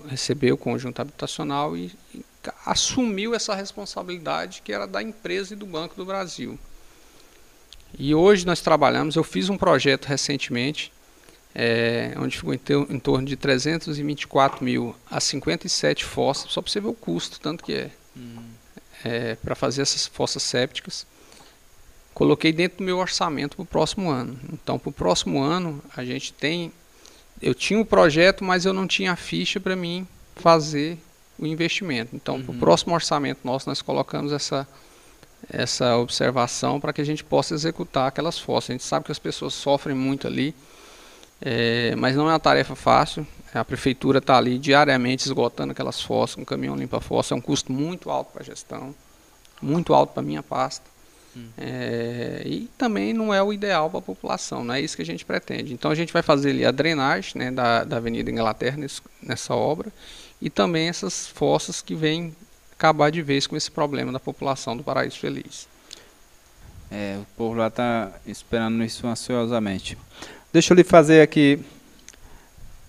recebeu 0.06 0.54
o 0.54 0.58
conjunto 0.58 1.00
habitacional 1.00 1.76
e, 1.76 1.92
e 2.14 2.24
assumiu 2.66 3.34
essa 3.34 3.54
responsabilidade 3.54 4.60
que 4.62 4.72
era 4.72 4.86
da 4.86 5.02
empresa 5.02 5.54
e 5.54 5.56
do 5.56 5.66
Banco 5.66 5.94
do 5.94 6.04
Brasil. 6.04 6.58
E 7.98 8.14
hoje 8.14 8.44
nós 8.44 8.60
trabalhamos, 8.60 9.16
eu 9.16 9.24
fiz 9.24 9.48
um 9.48 9.56
projeto 9.56 10.06
recentemente 10.06 10.92
é, 11.54 12.14
onde 12.16 12.36
ficou 12.36 12.54
em, 12.54 12.60
em, 12.90 12.98
torno 12.98 13.26
de 13.26 13.36
324 13.36 14.64
mil 14.64 14.96
a 15.10 15.20
57 15.20 16.04
fossas, 16.04 16.50
só 16.50 16.62
para 16.62 16.70
você 16.70 16.80
ver 16.80 16.88
o 16.88 16.94
custo, 16.94 17.38
tanto 17.40 17.62
que 17.62 17.74
é, 17.74 17.90
hum. 18.16 18.42
é 19.04 19.34
para 19.36 19.54
fazer 19.54 19.82
essas 19.82 20.06
fossas 20.06 20.42
sépticas. 20.42 21.06
Coloquei 22.14 22.52
dentro 22.52 22.78
do 22.78 22.84
meu 22.84 22.98
orçamento 22.98 23.56
para 23.56 23.62
o 23.62 23.66
próximo 23.66 24.10
ano. 24.10 24.38
Então, 24.52 24.78
para 24.78 24.90
o 24.90 24.92
próximo 24.92 25.42
ano, 25.42 25.82
a 25.96 26.04
gente 26.04 26.32
tem. 26.32 26.72
Eu 27.40 27.54
tinha 27.54 27.78
o 27.78 27.82
um 27.82 27.86
projeto, 27.86 28.44
mas 28.44 28.64
eu 28.64 28.72
não 28.72 28.86
tinha 28.86 29.12
a 29.12 29.16
ficha 29.16 29.58
para 29.58 29.74
mim 29.74 30.06
fazer 30.36 30.98
o 31.38 31.46
investimento. 31.46 32.14
Então, 32.14 32.36
uhum. 32.36 32.44
para 32.44 32.54
o 32.54 32.58
próximo 32.58 32.94
orçamento 32.94 33.40
nosso, 33.44 33.68
nós 33.68 33.80
colocamos 33.80 34.30
essa, 34.30 34.68
essa 35.50 35.96
observação 35.96 36.78
para 36.78 36.92
que 36.92 37.00
a 37.00 37.04
gente 37.04 37.24
possa 37.24 37.54
executar 37.54 38.08
aquelas 38.08 38.38
fossas. 38.38 38.70
A 38.70 38.72
gente 38.74 38.84
sabe 38.84 39.06
que 39.06 39.12
as 39.12 39.18
pessoas 39.18 39.54
sofrem 39.54 39.96
muito 39.96 40.26
ali. 40.26 40.54
É, 41.44 41.94
mas 41.96 42.14
não 42.14 42.28
é 42.28 42.32
uma 42.32 42.40
tarefa 42.40 42.76
fácil. 42.76 43.26
A 43.52 43.64
prefeitura 43.64 44.18
está 44.18 44.38
ali 44.38 44.58
diariamente 44.58 45.26
esgotando 45.26 45.72
aquelas 45.72 46.00
fossas, 46.00 46.38
um 46.38 46.44
caminhão 46.44 46.76
limpa 46.76 47.00
fossa, 47.00 47.34
é 47.34 47.36
um 47.36 47.40
custo 47.40 47.72
muito 47.72 48.10
alto 48.10 48.32
para 48.32 48.42
a 48.42 48.44
gestão, 48.44 48.94
muito 49.60 49.92
alto 49.92 50.12
para 50.14 50.22
a 50.22 50.24
minha 50.24 50.42
pasta. 50.42 50.90
Hum. 51.36 51.48
É, 51.58 52.42
e 52.46 52.70
também 52.78 53.12
não 53.12 53.34
é 53.34 53.42
o 53.42 53.52
ideal 53.52 53.90
para 53.90 53.98
a 53.98 54.02
população, 54.02 54.64
não 54.64 54.74
é 54.74 54.80
isso 54.80 54.96
que 54.96 55.02
a 55.02 55.06
gente 55.06 55.24
pretende. 55.24 55.74
Então 55.74 55.90
a 55.90 55.94
gente 55.94 56.12
vai 56.12 56.22
fazer 56.22 56.50
ali 56.50 56.64
a 56.64 56.70
drenagem 56.70 57.32
né, 57.36 57.50
da, 57.50 57.84
da 57.84 57.96
Avenida 57.96 58.30
Inglaterra 58.30 58.76
nesse, 58.76 59.02
nessa 59.20 59.54
obra 59.54 59.92
e 60.40 60.48
também 60.48 60.88
essas 60.88 61.26
fossas 61.26 61.82
que 61.82 61.94
vêm 61.94 62.34
acabar 62.72 63.10
de 63.10 63.20
vez 63.20 63.46
com 63.46 63.56
esse 63.56 63.70
problema 63.70 64.12
da 64.12 64.20
população 64.20 64.76
do 64.76 64.82
Paraíso 64.82 65.18
Feliz. 65.18 65.68
É, 66.90 67.18
o 67.20 67.26
povo 67.36 67.54
lá 67.54 67.68
está 67.68 68.12
esperando 68.26 68.84
isso 68.84 69.06
ansiosamente. 69.06 69.96
Deixa 70.52 70.74
eu 70.74 70.76
lhe 70.76 70.84
fazer 70.84 71.22
aqui 71.22 71.58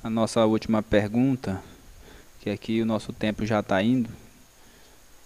a 0.03 0.09
nossa 0.09 0.45
última 0.45 0.83
pergunta, 0.83 1.63
que 2.41 2.49
aqui 2.49 2.81
o 2.81 2.85
nosso 2.85 3.13
tempo 3.13 3.45
já 3.45 3.61
está 3.61 3.81
indo. 3.81 4.09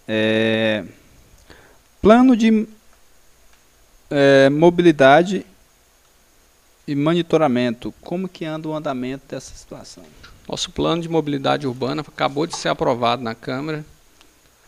É, 0.06 0.84
plano 2.00 2.36
de 2.36 2.68
é, 4.08 4.48
mobilidade 4.50 5.44
e 6.86 6.94
monitoramento, 6.94 7.92
como 8.00 8.28
que 8.28 8.44
anda 8.44 8.68
o 8.68 8.72
andamento 8.72 9.24
dessa 9.26 9.52
situação? 9.52 10.04
Nosso 10.48 10.70
plano 10.70 11.02
de 11.02 11.08
mobilidade 11.08 11.66
urbana 11.66 12.02
acabou 12.02 12.46
de 12.46 12.56
ser 12.56 12.68
aprovado 12.68 13.20
na 13.20 13.34
Câmara. 13.34 13.84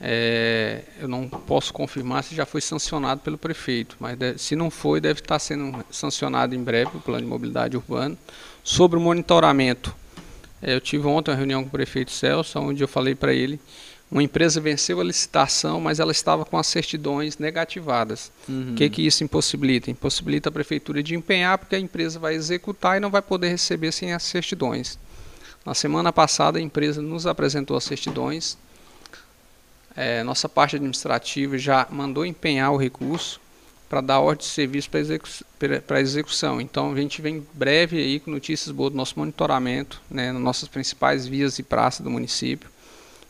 É, 0.01 0.83
eu 0.99 1.07
não 1.07 1.29
posso 1.29 1.75
confirmar 1.75 2.25
se 2.25 2.35
já 2.35 2.47
foi 2.47 2.63
sancionado 2.63 3.21
pelo 3.21 3.37
prefeito, 3.37 3.97
mas 4.01 4.17
se 4.39 4.57
não 4.57 4.71
foi, 4.71 5.01
deve 5.01 5.21
estar 5.21 5.39
sendo 5.39 5.85
sancionado 5.91 6.55
em 6.55 6.63
breve 6.63 6.93
o 6.95 7.01
plano 7.01 7.23
de 7.23 7.29
mobilidade 7.29 7.77
urbana. 7.77 8.17
Sobre 8.65 8.99
o 8.99 9.01
monitoramento, 9.01 9.95
é, 10.63 10.75
eu 10.75 10.81
tive 10.81 11.07
ontem 11.07 11.31
uma 11.31 11.37
reunião 11.37 11.63
com 11.63 11.69
o 11.69 11.73
prefeito 11.73 12.11
Celso, 12.13 12.59
onde 12.59 12.83
eu 12.83 12.89
falei 12.89 13.15
para 13.15 13.35
ele, 13.35 13.61
uma 14.11 14.23
empresa 14.23 14.61
venceu 14.61 15.01
a 15.01 15.05
licitação, 15.05 15.81
mas 15.81 16.01
ela 16.01 16.11
estava 16.11 16.45
com 16.45 16.59
as 16.59 16.67
certidões 16.67 17.39
negativadas. 17.39 18.33
O 18.49 18.53
uhum. 18.53 18.75
que, 18.75 18.91
que 18.91 19.07
isso 19.07 19.23
impossibilita? 19.23 19.91
Impossibilita 19.91 20.49
a 20.49 20.53
prefeitura 20.53 21.01
de 21.01 21.15
empenhar, 21.15 21.59
porque 21.59 21.77
a 21.77 21.79
empresa 21.79 22.19
vai 22.19 22.35
executar 22.35 22.97
e 22.97 23.01
não 23.01 23.11
vai 23.11 23.23
poder 23.23 23.51
receber 23.51 23.93
sem 23.93 24.13
as 24.13 24.25
certidões. 24.25 24.99
Na 25.65 25.75
semana 25.75 26.13
passada, 26.13 26.59
a 26.59 26.63
empresa 26.63 27.01
nos 27.01 27.25
apresentou 27.25 27.77
as 27.77 27.85
certidões, 27.85 28.59
é, 29.97 30.23
nossa 30.23 30.49
parte 30.49 30.77
administrativa 30.77 31.59
já 31.59 31.87
mandou 31.91 32.25
empenhar 32.25 32.73
o 32.73 32.77
recurso 32.77 33.41
para 33.89 34.01
dar 34.01 34.21
ordem 34.21 34.47
de 34.47 34.53
serviço 34.53 34.89
para 34.89 35.01
execu 35.01 35.29
execução. 35.99 36.61
Então 36.61 36.93
a 36.93 36.97
gente 36.97 37.21
vem 37.21 37.45
breve 37.53 37.99
aí 37.99 38.21
com 38.21 38.31
notícias 38.31 38.71
boas 38.71 38.93
do 38.93 38.97
nosso 38.97 39.19
monitoramento, 39.19 40.01
né, 40.09 40.31
nas 40.31 40.41
nossas 40.41 40.69
principais 40.69 41.27
vias 41.27 41.59
e 41.59 41.63
praças 41.65 42.01
do 42.01 42.11
município. 42.11 42.71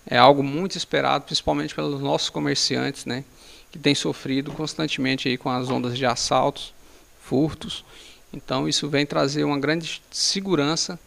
É 0.07 0.19
algo 0.19 0.43
muito 0.43 0.77
esperado, 0.77 1.25
principalmente 1.25 1.75
pelos 1.75 2.01
nossos 2.03 2.29
comerciantes, 2.29 3.07
né, 3.07 3.25
que 3.71 3.79
têm 3.79 3.95
sofrido 3.95 4.53
constantemente 4.53 5.29
aí 5.29 5.39
com 5.39 5.49
as 5.49 5.71
ondas 5.71 5.97
de 5.97 6.05
assaltos, 6.05 6.75
furtos. 7.23 7.83
Então 8.31 8.69
isso 8.69 8.87
vem 8.87 9.07
trazer 9.07 9.45
uma 9.45 9.59
grande 9.59 10.03
segurança 10.11 11.01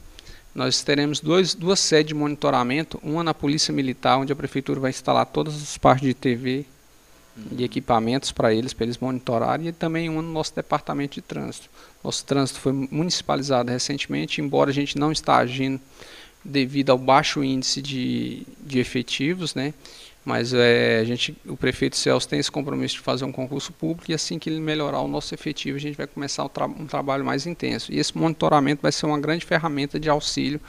nós 0.54 0.84
teremos 0.84 1.20
dois, 1.20 1.56
duas 1.56 1.80
sedes 1.80 2.10
de 2.10 2.14
monitoramento, 2.14 2.99
uma 3.01 3.24
na 3.24 3.34
Polícia 3.34 3.74
Militar, 3.74 4.18
onde 4.18 4.32
a 4.32 4.36
Prefeitura 4.36 4.80
vai 4.80 4.91
instalar 4.91 5.26
todas 5.26 5.56
as 5.56 5.78
partes 5.78 6.08
de 6.08 6.14
TV 6.14 6.66
e 7.36 7.56
uhum. 7.56 7.66
equipamentos 7.66 8.32
para 8.32 8.54
eles, 8.54 8.74
para 8.74 8.86
eles 8.86 8.99
monitorarem, 8.99 9.68
e 9.68 9.72
também 9.72 10.10
uma 10.10 10.22
no 10.22 10.32
nosso 10.32 10.56
Departamento 10.56 11.16
de 11.16 11.22
Trânsito. 11.22 11.70
Nosso 12.04 12.24
trânsito 12.26 12.60
foi 12.60 12.72
municipalizado 12.72 13.72
recentemente, 13.72 14.41
embora 14.41 14.70
a 14.70 14.74
gente 14.74 14.97
não 14.97 15.12
está 15.12 15.38
agindo 15.38 15.80
devido 16.43 16.91
ao 16.91 16.97
baixo 16.97 17.43
índice 17.43 17.82
de, 17.82 18.45
de 18.60 18.78
efetivos, 18.78 19.56
né? 19.56 19.74
Mas 20.26 20.53
é, 20.53 20.99
a 20.99 21.03
gente, 21.03 21.36
o 21.45 21.57
prefeito 21.57 21.97
Celso 21.97 22.28
tem 22.28 22.39
esse 22.39 22.51
compromisso 22.51 22.95
de 22.95 23.01
fazer 23.01 23.26
um 23.26 23.32
concurso 23.32 23.74
público 23.74 24.09
e 24.09 24.13
assim 24.13 24.39
que 24.39 24.49
ele 24.49 24.59
melhorar 24.59 25.01
o 25.01 25.07
nosso 25.07 25.34
efetivo, 25.34 25.76
a 25.76 25.80
gente 25.80 25.97
vai 25.97 26.07
começar 26.07 26.45
um, 26.45 26.47
tra 26.47 26.65
um 26.65 26.88
trabalho 26.88 27.26
mais 27.26 27.45
intenso. 27.45 27.91
E 27.91 27.99
esse 27.99 28.17
monitoramento 28.17 28.82
vai 28.82 28.91
ser 28.91 29.05
uma 29.05 29.19
grande 29.19 29.45
ferramenta 29.45 29.99
de 29.99 30.09
auxílio, 30.09 30.61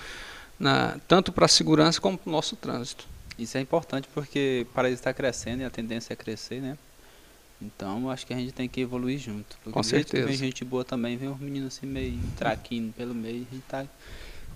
na, 0.59 0.99
tanto 1.07 1.31
para 1.31 1.45
a 1.45 1.49
segurança 1.49 2.01
como 2.01 2.19
para 2.19 2.29
o 2.29 2.33
nosso 2.33 2.57
trânsito. 2.57 3.07
Isso 3.39 3.57
é 3.57 3.61
importante 3.61 4.09
porque 4.13 4.67
para 4.75 4.89
ele 4.89 4.95
estar 4.95 5.13
crescendo 5.15 5.63
e 5.63 5.65
a 5.65 5.71
tendência 5.71 6.13
é 6.13 6.17
crescer, 6.17 6.61
né? 6.61 6.77
Então 7.63 8.11
acho 8.11 8.27
que 8.27 8.35
a 8.35 8.37
gente 8.37 8.53
tem 8.53 8.69
que 8.69 8.81
evoluir 8.81 9.19
junto. 9.19 9.57
Com 9.71 9.83
certeza. 9.83 10.27
Vem 10.27 10.37
gente 10.37 10.65
boa 10.65 10.85
também, 10.85 11.17
vem 11.17 11.29
uns 11.29 11.41
meninos 11.41 11.77
assim 11.77 11.87
meio 11.87 12.19
traquindo 12.37 12.93
pelo 12.93 13.15
meio, 13.15 13.47
a 13.51 13.55
gente 13.55 13.65
tá, 13.69 13.87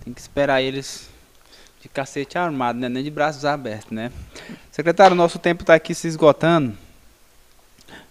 tem 0.03 0.13
que 0.13 0.19
esperar 0.19 0.61
eles 0.61 1.09
de 1.81 1.87
cacete 1.89 2.37
armado, 2.37 2.79
né? 2.79 2.89
nem 2.89 3.03
de 3.03 3.09
braços 3.09 3.45
abertos, 3.45 3.91
né? 3.91 4.11
Secretário, 4.71 5.15
nosso 5.15 5.39
tempo 5.39 5.63
está 5.63 5.75
aqui 5.75 5.95
se 5.95 6.07
esgotando. 6.07 6.77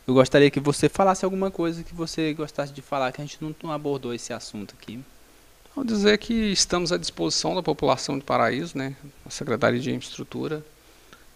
eu 0.07 0.15
gostaria 0.15 0.51
que 0.51 0.61
você 0.61 0.89
falasse 0.89 1.25
alguma 1.25 1.51
coisa 1.51 1.85
que 1.85 1.95
você 1.95 2.33
gostasse 2.33 2.73
de 2.73 2.81
falar, 2.81 3.13
que 3.13 3.21
a 3.21 3.25
gente 3.25 3.39
não 3.63 3.73
abordou 3.73 4.15
esse 4.15 4.33
assunto 4.33 4.75
aqui. 4.81 5.01
Vou 5.75 5.85
dizer 5.85 6.19
que 6.19 6.35
estamos 6.35 6.91
à 6.91 6.97
disposição 6.97 7.55
da 7.55 7.63
população 7.63 8.19
de 8.19 8.25
Paraíso, 8.25 8.77
né? 8.77 8.97
A 9.25 9.31
Secretaria 9.31 9.79
de 9.79 9.93
Infraestrutura. 9.93 10.65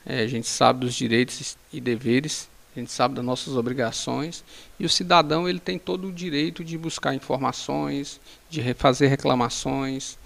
É, 0.05 0.23
a 0.23 0.27
gente 0.27 0.49
sabe 0.49 0.81
dos 0.81 0.95
direitos 0.95 1.57
e 1.73 1.81
deveres, 1.81 2.49
a 2.75 2.81
gente 2.81 2.91
sabe 2.91 3.15
das 3.15 3.25
nossas 3.25 3.55
obrigações 3.55 4.43
e 4.81 4.85
o 4.85 4.89
cidadão 4.89 5.49
ele 5.49 5.61
tem 5.61 5.79
todo 5.79 6.09
o 6.09 6.13
direito 6.13 6.65
de 6.65 6.77
buscar 6.77 7.15
informações, 7.15 8.21
de 8.51 8.75
fazer 8.75 9.07
reclamações, 9.07 10.19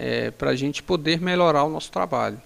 é, 0.00 0.30
para 0.30 0.50
a 0.50 0.56
gente 0.56 0.82
poder 0.82 1.20
melhorar 1.20 1.64
o 1.64 1.68
nosso 1.68 1.92
trabalho. 1.92 2.40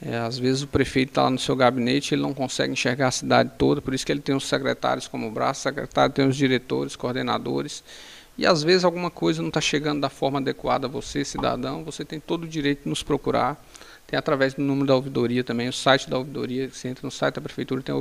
É, 0.00 0.16
às 0.16 0.38
vezes 0.38 0.62
o 0.62 0.68
prefeito 0.68 1.08
está 1.08 1.24
lá 1.24 1.30
no 1.30 1.38
seu 1.38 1.56
gabinete, 1.56 2.14
ele 2.14 2.22
não 2.22 2.32
consegue 2.32 2.72
enxergar 2.72 3.08
a 3.08 3.10
cidade 3.10 3.50
toda, 3.58 3.82
por 3.82 3.92
isso 3.92 4.06
que 4.06 4.12
ele 4.12 4.20
tem 4.20 4.32
os 4.32 4.46
secretários 4.46 5.08
como 5.08 5.28
braço, 5.28 5.62
secretário 5.62 6.14
tem 6.14 6.28
os 6.28 6.36
diretores, 6.36 6.94
coordenadores. 6.94 7.82
E 8.36 8.46
às 8.46 8.62
vezes 8.62 8.84
alguma 8.84 9.10
coisa 9.10 9.42
não 9.42 9.48
está 9.48 9.60
chegando 9.60 10.00
da 10.00 10.08
forma 10.08 10.38
adequada 10.38 10.86
a 10.86 10.88
você, 10.88 11.24
cidadão, 11.24 11.82
você 11.82 12.04
tem 12.04 12.20
todo 12.20 12.44
o 12.44 12.46
direito 12.46 12.84
de 12.84 12.88
nos 12.88 13.02
procurar. 13.02 13.60
Tem 14.06 14.16
através 14.16 14.54
do 14.54 14.62
número 14.62 14.86
da 14.86 14.94
ouvidoria 14.94 15.42
também, 15.42 15.68
o 15.68 15.72
site 15.72 16.08
da 16.08 16.16
ouvidoria, 16.16 16.70
você 16.70 16.88
entra 16.88 17.04
no 17.04 17.10
site 17.10 17.34
da 17.34 17.40
prefeitura, 17.40 17.82
tem 17.82 17.94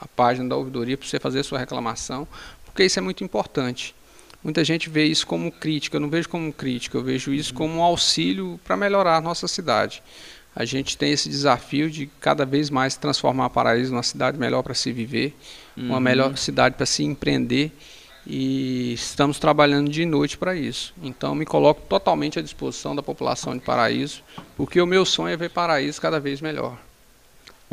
a 0.00 0.08
página 0.08 0.48
da 0.48 0.56
ouvidoria 0.56 0.96
para 0.96 1.06
você 1.06 1.20
fazer 1.20 1.40
a 1.40 1.44
sua 1.44 1.58
reclamação, 1.58 2.26
porque 2.64 2.82
isso 2.82 2.98
é 2.98 3.02
muito 3.02 3.22
importante. 3.22 3.94
Muita 4.42 4.62
gente 4.62 4.88
vê 4.88 5.04
isso 5.04 5.26
como 5.26 5.50
crítica, 5.50 5.96
eu 5.96 6.00
não 6.00 6.08
vejo 6.08 6.28
como 6.28 6.52
crítica, 6.52 6.96
eu 6.96 7.02
vejo 7.02 7.32
isso 7.32 7.52
como 7.52 7.78
um 7.78 7.82
auxílio 7.82 8.60
para 8.64 8.76
melhorar 8.76 9.16
a 9.16 9.20
nossa 9.20 9.48
cidade. 9.48 10.02
A 10.54 10.64
gente 10.64 10.96
tem 10.96 11.12
esse 11.12 11.28
desafio 11.28 11.90
de 11.90 12.06
cada 12.20 12.46
vez 12.46 12.70
mais 12.70 12.96
transformar 12.96 13.50
Paraíso 13.50 13.92
numa 13.92 14.02
cidade 14.02 14.38
melhor 14.38 14.62
para 14.62 14.72
se 14.72 14.92
viver, 14.92 15.34
uhum. 15.76 15.88
uma 15.88 16.00
melhor 16.00 16.36
cidade 16.38 16.76
para 16.76 16.86
se 16.86 17.04
empreender 17.04 17.72
e 18.26 18.92
estamos 18.94 19.38
trabalhando 19.38 19.88
de 19.90 20.04
noite 20.04 20.36
para 20.36 20.56
isso. 20.56 20.92
Então 21.02 21.34
me 21.34 21.46
coloco 21.46 21.82
totalmente 21.88 22.38
à 22.38 22.42
disposição 22.42 22.96
da 22.96 23.02
população 23.02 23.56
de 23.56 23.62
Paraíso, 23.62 24.22
porque 24.56 24.80
o 24.80 24.86
meu 24.86 25.04
sonho 25.04 25.32
é 25.32 25.36
ver 25.36 25.50
Paraíso 25.50 26.00
cada 26.00 26.18
vez 26.18 26.40
melhor. 26.40 26.76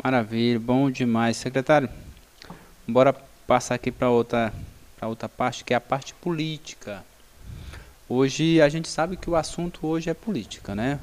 Maravilha, 0.02 0.60
bom 0.60 0.90
demais, 0.90 1.36
secretário. 1.36 1.88
Bora 2.86 3.12
passar 3.46 3.74
aqui 3.74 3.90
para 3.90 4.10
outra 4.10 4.52
para 5.04 5.08
outra 5.08 5.28
parte, 5.28 5.64
que 5.64 5.74
é 5.74 5.76
a 5.76 5.80
parte 5.80 6.14
política. 6.14 7.04
Hoje 8.08 8.62
a 8.62 8.68
gente 8.70 8.88
sabe 8.88 9.18
que 9.18 9.28
o 9.28 9.36
assunto 9.36 9.86
hoje 9.86 10.08
é 10.08 10.14
política, 10.14 10.74
né? 10.74 10.98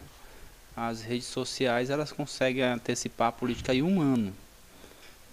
As 0.76 1.04
redes 1.04 1.28
sociais 1.28 1.92
elas 1.92 2.12
conseguem 2.12 2.64
antecipar 2.64 3.28
a 3.28 3.32
política 3.32 3.74
em 3.74 3.84
um 3.84 4.02
ano. 4.02 4.34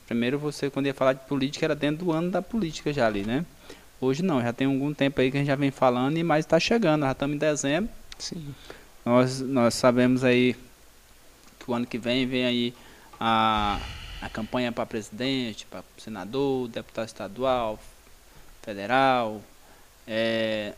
Primeiro 0.06 0.38
você 0.38 0.68
quando 0.68 0.86
ia 0.86 0.92
falar 0.92 1.14
de 1.14 1.20
política 1.20 1.64
era 1.64 1.74
dentro 1.74 2.04
do 2.04 2.12
ano 2.12 2.30
da 2.30 2.42
política 2.42 2.92
já 2.92 3.06
ali, 3.06 3.22
né? 3.22 3.44
Hoje 4.00 4.22
não, 4.22 4.42
já 4.42 4.52
tem 4.52 4.66
algum 4.66 4.92
tempo 4.92 5.20
aí 5.20 5.30
que 5.30 5.38
a 5.38 5.40
gente 5.40 5.48
já 5.48 5.56
vem 5.56 5.70
falando 5.70 6.18
e 6.18 6.22
mais 6.22 6.44
está 6.44 6.60
chegando, 6.60 7.02
já 7.06 7.12
estamos 7.12 7.36
em 7.36 7.38
dezembro. 7.38 7.90
Sim. 8.18 8.54
Nós, 9.04 9.40
nós 9.40 9.74
sabemos 9.74 10.24
aí 10.24 10.54
que 11.58 11.70
o 11.70 11.74
ano 11.74 11.86
que 11.86 11.96
vem 11.96 12.26
vem 12.26 12.44
aí 12.44 12.74
a, 13.18 13.80
a 14.20 14.28
campanha 14.28 14.70
para 14.70 14.84
presidente, 14.84 15.66
para 15.66 15.82
senador, 15.96 16.68
deputado 16.68 17.06
estadual, 17.06 17.78
federal. 18.62 19.42
É, 20.06 20.72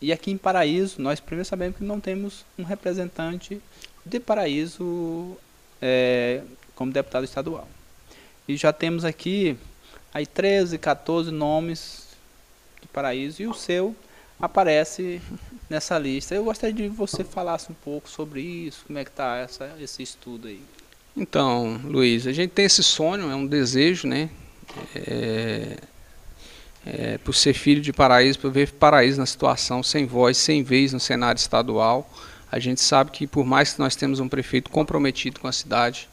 e 0.00 0.12
aqui 0.12 0.30
em 0.30 0.36
Paraíso, 0.36 1.00
nós 1.00 1.20
primeiro 1.20 1.48
sabemos 1.48 1.78
que 1.78 1.84
não 1.84 2.00
temos 2.00 2.44
um 2.58 2.64
representante 2.64 3.60
de 4.04 4.20
Paraíso 4.20 5.36
é, 5.80 6.42
como 6.74 6.92
deputado 6.92 7.24
estadual. 7.24 7.68
E 8.46 8.56
já 8.56 8.72
temos 8.72 9.04
aqui 9.04 9.56
aí 10.12 10.26
13, 10.26 10.78
14 10.78 11.30
nomes 11.30 12.04
Paraíso 12.94 13.42
e 13.42 13.46
o 13.48 13.52
seu 13.52 13.94
aparece 14.40 15.20
nessa 15.68 15.98
lista. 15.98 16.34
Eu 16.34 16.44
gostaria 16.44 16.72
de 16.72 16.88
você 16.88 17.24
falasse 17.24 17.70
um 17.70 17.74
pouco 17.74 18.08
sobre 18.08 18.40
isso, 18.40 18.84
como 18.86 18.98
é 18.98 19.04
que 19.04 19.10
está 19.10 19.46
esse 19.80 20.02
estudo 20.02 20.46
aí. 20.46 20.62
Então, 21.16 21.80
Luiz, 21.84 22.26
a 22.26 22.32
gente 22.32 22.50
tem 22.50 22.64
esse 22.64 22.82
sonho, 22.82 23.30
é 23.30 23.34
um 23.34 23.46
desejo, 23.46 24.06
né? 24.06 24.30
É, 24.94 25.78
é, 26.86 27.18
por 27.18 27.34
ser 27.34 27.54
filho 27.54 27.80
de 27.80 27.92
Paraíso, 27.92 28.38
por 28.38 28.50
ver 28.50 28.70
Paraíso 28.72 29.18
na 29.18 29.26
situação 29.26 29.82
sem 29.82 30.06
voz, 30.06 30.36
sem 30.36 30.62
vez 30.62 30.92
no 30.92 31.00
cenário 31.00 31.38
estadual. 31.38 32.10
A 32.50 32.58
gente 32.58 32.80
sabe 32.80 33.10
que 33.10 33.26
por 33.26 33.44
mais 33.44 33.72
que 33.72 33.80
nós 33.80 33.96
temos 33.96 34.20
um 34.20 34.28
prefeito 34.28 34.70
comprometido 34.70 35.40
com 35.40 35.48
a 35.48 35.52
cidade, 35.52 36.08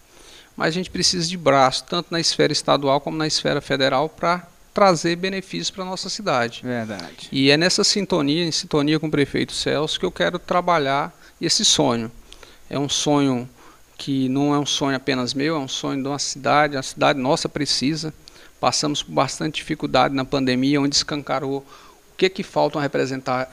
mas 0.56 0.70
a 0.70 0.72
gente 0.72 0.90
precisa 0.90 1.28
de 1.28 1.38
braço, 1.38 1.86
tanto 1.88 2.08
na 2.12 2.20
esfera 2.20 2.52
estadual 2.52 3.00
como 3.02 3.18
na 3.18 3.28
esfera 3.28 3.62
federal, 3.62 4.10
para 4.10 4.48
trazer 4.74 5.16
benefícios 5.18 5.70
para 5.70 5.84
a 5.84 5.88
nossa 5.88 6.10
cidade. 6.10 6.62
Verdade. 6.64 7.28
E 7.32 7.52
é 7.52 7.58
nessa 7.58 7.84
sintonia, 7.84 8.46
em 8.46 8.52
sintonia 8.52 9.00
com 9.00 9.08
o 9.08 9.12
prefeito 9.12 9.54
Celso, 9.54 10.00
que 10.00 10.06
eu 10.06 10.12
quero 10.12 10.40
trabalhar 10.40 11.14
esse 11.40 11.66
sonho. 11.66 12.12
É 12.70 12.80
um 12.80 12.88
sonho 12.88 13.50
que 13.98 14.30
não 14.30 14.54
é 14.56 14.60
um 14.60 14.66
sonho 14.66 14.96
apenas 14.96 15.34
meu, 15.34 15.56
é 15.56 15.60
um 15.60 15.68
sonho 15.68 16.02
de 16.02 16.08
uma 16.08 16.18
cidade, 16.18 16.78
a 16.78 16.82
cidade 16.82 17.20
nossa 17.20 17.50
precisa. 17.50 18.14
Passamos 18.62 19.02
por 19.02 19.12
bastante 19.12 19.56
dificuldade 19.56 20.14
na 20.14 20.24
pandemia, 20.24 20.80
onde 20.80 20.96
escancarou 20.96 21.58
o 21.58 22.16
que, 22.16 22.30
que 22.30 22.44
falta 22.44 22.78
uma 22.78 22.90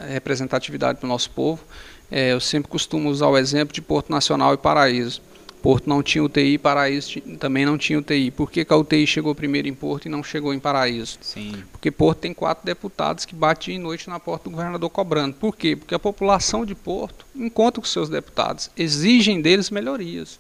representatividade 0.07 0.99
para 0.99 1.07
o 1.07 1.09
nosso 1.09 1.31
povo. 1.31 1.65
É, 2.11 2.35
eu 2.35 2.41
sempre 2.41 2.71
costumo 2.71 3.09
usar 3.09 3.29
o 3.29 3.39
exemplo 3.39 3.73
de 3.73 3.81
Porto 3.81 4.11
Nacional 4.11 4.53
e 4.53 4.59
Paraíso. 4.59 5.23
Porto 5.63 5.89
não 5.89 6.03
tinha 6.03 6.23
UTI, 6.23 6.59
Paraíso 6.59 7.23
também 7.41 7.65
não 7.65 7.79
tinha 7.79 7.99
UTI. 7.99 8.31
Por 8.31 8.51
que, 8.51 8.67
que, 8.67 8.71
a 8.71 8.77
UTI 8.77 9.07
chegou 9.07 9.35
primeiro 9.35 9.67
em 9.67 9.73
Porto 9.73 10.05
e 10.05 10.09
não 10.11 10.23
chegou 10.23 10.53
em 10.53 10.61
Paraíso? 10.61 11.19
Sim. 11.23 11.65
Porque 11.73 11.91
Porto 11.91 12.19
tem 12.19 12.35
quatro 12.35 12.67
deputados 12.67 13.25
que 13.25 13.35
batem 13.35 13.77
em 13.77 13.79
noite 13.79 14.11
na 14.11 14.21
porta 14.21 14.45
do 14.45 14.51
governador 14.51 14.91
cobrando. 14.91 15.37
Por 15.37 15.57
quê? 15.57 15.75
Porque 15.75 15.95
a 15.95 15.99
população 15.99 16.67
de 16.67 16.75
Porto 16.75 17.25
encontra 17.35 17.81
com 17.81 17.89
seus 17.89 18.11
deputados, 18.11 18.71
exigem 18.77 19.41
deles 19.41 19.71
melhorias. 19.71 20.39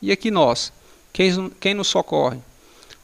E 0.00 0.12
aqui 0.12 0.30
nós, 0.30 0.72
quem, 1.12 1.50
quem 1.58 1.74
nos 1.74 1.88
socorre? 1.88 2.38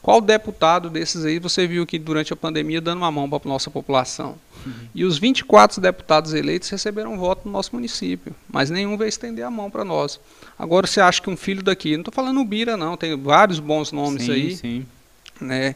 Qual 0.01 0.19
deputado 0.19 0.89
desses 0.89 1.25
aí 1.25 1.37
você 1.37 1.67
viu 1.67 1.85
que 1.85 1.99
durante 1.99 2.33
a 2.33 2.35
pandemia 2.35 2.81
dando 2.81 2.97
uma 2.97 3.11
mão 3.11 3.29
para 3.29 3.39
a 3.45 3.47
nossa 3.47 3.69
população? 3.69 4.35
Uhum. 4.65 4.73
E 4.95 5.05
os 5.05 5.19
24 5.19 5.79
deputados 5.79 6.33
eleitos 6.33 6.69
receberam 6.69 7.17
voto 7.17 7.41
no 7.45 7.51
nosso 7.51 7.75
município, 7.75 8.35
mas 8.49 8.71
nenhum 8.71 8.97
veio 8.97 9.09
estender 9.09 9.45
a 9.45 9.51
mão 9.51 9.69
para 9.69 9.85
nós. 9.85 10.19
Agora 10.57 10.87
você 10.87 10.99
acha 10.99 11.21
que 11.21 11.29
um 11.29 11.37
filho 11.37 11.61
daqui, 11.61 11.91
não 11.91 12.01
estou 12.01 12.13
falando 12.13 12.43
Bira 12.43 12.75
não, 12.75 12.97
tem 12.97 13.15
vários 13.15 13.59
bons 13.59 13.91
nomes 13.91 14.23
sim, 14.23 14.31
aí, 14.31 14.55
sim. 14.55 14.85
né? 15.39 15.75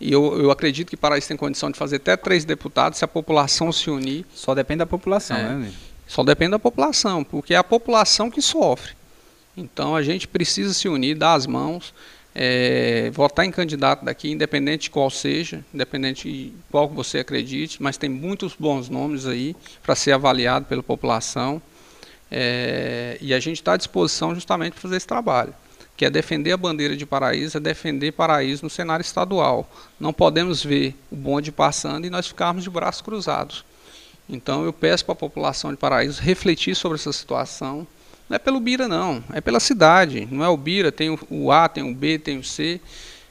E 0.00 0.10
eu, 0.10 0.40
eu 0.40 0.50
acredito 0.50 0.88
que 0.88 0.96
Paraíso 0.96 1.28
tem 1.28 1.36
condição 1.36 1.70
de 1.70 1.78
fazer 1.78 1.96
até 1.96 2.16
três 2.16 2.44
deputados 2.44 2.98
se 2.98 3.04
a 3.04 3.08
população 3.08 3.70
se 3.70 3.90
unir. 3.90 4.24
Só 4.34 4.54
depende 4.54 4.78
da 4.78 4.86
população, 4.86 5.36
é, 5.36 5.42
né? 5.42 5.72
Só 6.08 6.24
depende 6.24 6.52
da 6.52 6.58
população, 6.58 7.22
porque 7.22 7.54
é 7.54 7.56
a 7.58 7.62
população 7.62 8.30
que 8.30 8.40
sofre. 8.40 8.94
Então 9.56 9.94
a 9.94 10.02
gente 10.02 10.26
precisa 10.26 10.72
se 10.72 10.88
unir, 10.88 11.14
dar 11.14 11.34
as 11.34 11.46
mãos 11.46 11.92
é, 12.34 13.10
votar 13.12 13.44
em 13.44 13.50
candidato 13.50 14.04
daqui, 14.04 14.30
independente 14.30 14.84
de 14.84 14.90
qual 14.90 15.10
seja, 15.10 15.64
independente 15.74 16.30
de 16.30 16.52
qual 16.70 16.88
você 16.88 17.18
acredite, 17.18 17.82
mas 17.82 17.96
tem 17.96 18.08
muitos 18.08 18.54
bons 18.58 18.88
nomes 18.88 19.26
aí 19.26 19.56
para 19.82 19.94
ser 19.94 20.12
avaliado 20.12 20.66
pela 20.66 20.82
população. 20.82 21.60
É, 22.30 23.18
e 23.20 23.34
a 23.34 23.40
gente 23.40 23.56
está 23.56 23.72
à 23.72 23.76
disposição 23.76 24.34
justamente 24.34 24.74
para 24.74 24.82
fazer 24.82 24.96
esse 24.96 25.06
trabalho, 25.06 25.52
que 25.96 26.04
é 26.04 26.10
defender 26.10 26.52
a 26.52 26.56
bandeira 26.56 26.96
de 26.96 27.04
Paraíso, 27.04 27.56
é 27.56 27.60
defender 27.60 28.12
Paraíso 28.12 28.62
no 28.64 28.70
cenário 28.70 29.02
estadual. 29.02 29.68
Não 29.98 30.12
podemos 30.12 30.62
ver 30.62 30.94
o 31.10 31.16
bonde 31.16 31.50
passando 31.50 32.06
e 32.06 32.10
nós 32.10 32.28
ficarmos 32.28 32.62
de 32.62 32.70
braços 32.70 33.02
cruzados. 33.02 33.64
Então 34.28 34.64
eu 34.64 34.72
peço 34.72 35.04
para 35.04 35.12
a 35.12 35.16
população 35.16 35.72
de 35.72 35.76
Paraíso 35.76 36.22
refletir 36.22 36.76
sobre 36.76 36.96
essa 36.96 37.12
situação, 37.12 37.84
não 38.30 38.36
é 38.36 38.38
pelo 38.38 38.60
Bira, 38.60 38.86
não. 38.86 39.24
É 39.32 39.40
pela 39.40 39.58
cidade. 39.58 40.28
Não 40.30 40.44
é 40.44 40.48
o 40.48 40.56
Bira, 40.56 40.92
tem 40.92 41.18
o 41.28 41.50
A, 41.50 41.68
tem 41.68 41.82
o 41.82 41.92
B, 41.92 42.16
tem 42.16 42.38
o 42.38 42.44
C, 42.44 42.80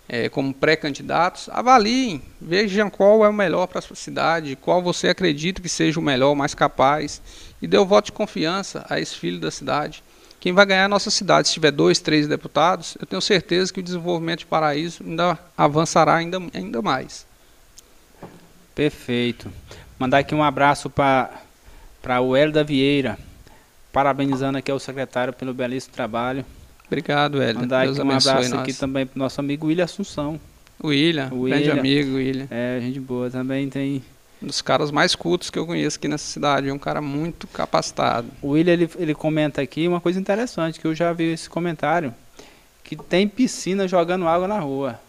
é, 0.10 0.28
como 0.28 0.54
pré-candidatos. 0.54 1.48
Avaliem, 1.54 2.22
vejam 2.42 2.90
qual 2.90 3.24
é 3.24 3.30
o 3.30 3.34
melhor 3.34 3.66
para 3.68 3.80
a 3.80 3.82
sua 3.82 3.96
cidade, 3.96 4.58
qual 4.58 4.82
você 4.82 5.08
acredita 5.08 5.62
que 5.62 5.70
seja 5.70 6.02
o 6.02 6.04
melhor, 6.04 6.34
o 6.34 6.36
mais 6.36 6.54
capaz. 6.54 7.22
E 7.62 7.68
dê 7.68 7.78
o 7.78 7.86
voto 7.86 8.08
de 8.08 8.12
confiança 8.12 8.86
a 8.90 9.00
esse 9.00 9.16
filho 9.16 9.40
da 9.40 9.50
cidade. 9.50 10.04
Quem 10.38 10.52
vai 10.52 10.66
ganhar 10.66 10.82
é 10.82 10.86
a 10.86 10.90
nossa 10.90 11.10
cidade, 11.10 11.48
se 11.48 11.54
tiver 11.54 11.72
dois, 11.72 12.00
três 12.00 12.28
deputados, 12.28 12.98
eu 13.00 13.06
tenho 13.06 13.22
certeza 13.22 13.72
que 13.72 13.80
o 13.80 13.84
desenvolvimento 13.84 14.40
de 14.40 14.46
Paraíso 14.48 15.02
ainda 15.02 15.40
avançará 15.58 16.16
ainda, 16.16 16.42
ainda 16.54 16.82
mais. 16.82 17.26
Perfeito. 18.76 19.50
Mandar 19.98 20.20
aqui 20.20 20.36
um 20.36 20.44
abraço 20.44 20.90
para 20.90 21.42
o 22.22 22.36
Hélio 22.36 22.54
da 22.54 22.64
Vieira 22.64 23.18
parabenizando 23.92 24.58
aqui 24.58 24.72
ao 24.72 24.80
secretário 24.80 25.34
pelo 25.34 25.54
belíssimo 25.54 25.94
trabalho. 25.94 26.46
Obrigado, 26.88 27.42
Hélio. 27.42 27.62
Mandar 27.62 27.88
aqui 27.88 28.00
um 28.00 28.12
abraço 28.12 28.50
nós. 28.50 28.54
aqui 28.54 28.74
também 28.74 29.06
para 29.06 29.16
o 29.16 29.20
nosso 29.20 29.40
amigo 29.40 29.68
William 29.68 29.86
Assunção. 29.86 30.40
William, 30.84 31.30
William, 31.32 31.58
grande 31.58 31.80
amigo, 31.80 32.16
William. 32.16 32.48
É, 32.50 32.80
gente 32.82 33.00
boa. 33.00 33.30
Também 33.30 33.70
tem... 33.70 34.02
Um 34.42 34.48
dos 34.48 34.62
caras 34.62 34.90
mais 34.90 35.16
cultos 35.16 35.50
que 35.50 35.60
eu 35.60 35.66
conheço 35.66 35.98
aqui 35.98 36.08
nessa 36.08 36.26
cidade. 36.26 36.70
É 36.70 36.74
um 36.74 36.80
cara 36.80 37.02
muito 37.02 37.46
capacitado. 37.48 38.28
O 38.42 38.52
William, 38.52 38.74
ele, 38.74 38.90
ele 38.98 39.14
comenta 39.14 39.62
aqui 39.62 39.88
uma 39.88 40.00
coisa 40.00 40.20
interessante, 40.20 40.80
que 40.80 40.88
eu 40.88 40.96
já 40.96 41.12
vi 41.12 41.34
esse 41.34 41.50
comentário, 41.50 42.14
que 42.84 42.96
tem 42.96 43.28
piscina 43.28 43.88
jogando 43.88 44.28
água 44.28 44.48
na 44.48 44.60
rua. 44.60 45.00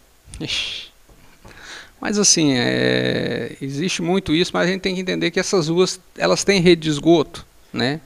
Ixi. 0.41 0.91
Mas 2.01 2.19
assim, 2.19 2.55
é, 2.55 3.57
existe 3.61 4.03
muito 4.03 4.35
isso, 4.35 4.51
mas 4.55 4.67
a 4.67 4.73
gente 4.73 4.81
tem 4.81 4.95
que 4.95 5.01
entender 5.01 5.31
que 5.31 5.39
essas 5.39 5.69
ruas 5.69 6.01
elas 6.17 6.43
têm 6.43 6.61
rede 6.61 6.83
de 6.83 6.89
esgoto, 6.89 7.47
né? 7.73 8.01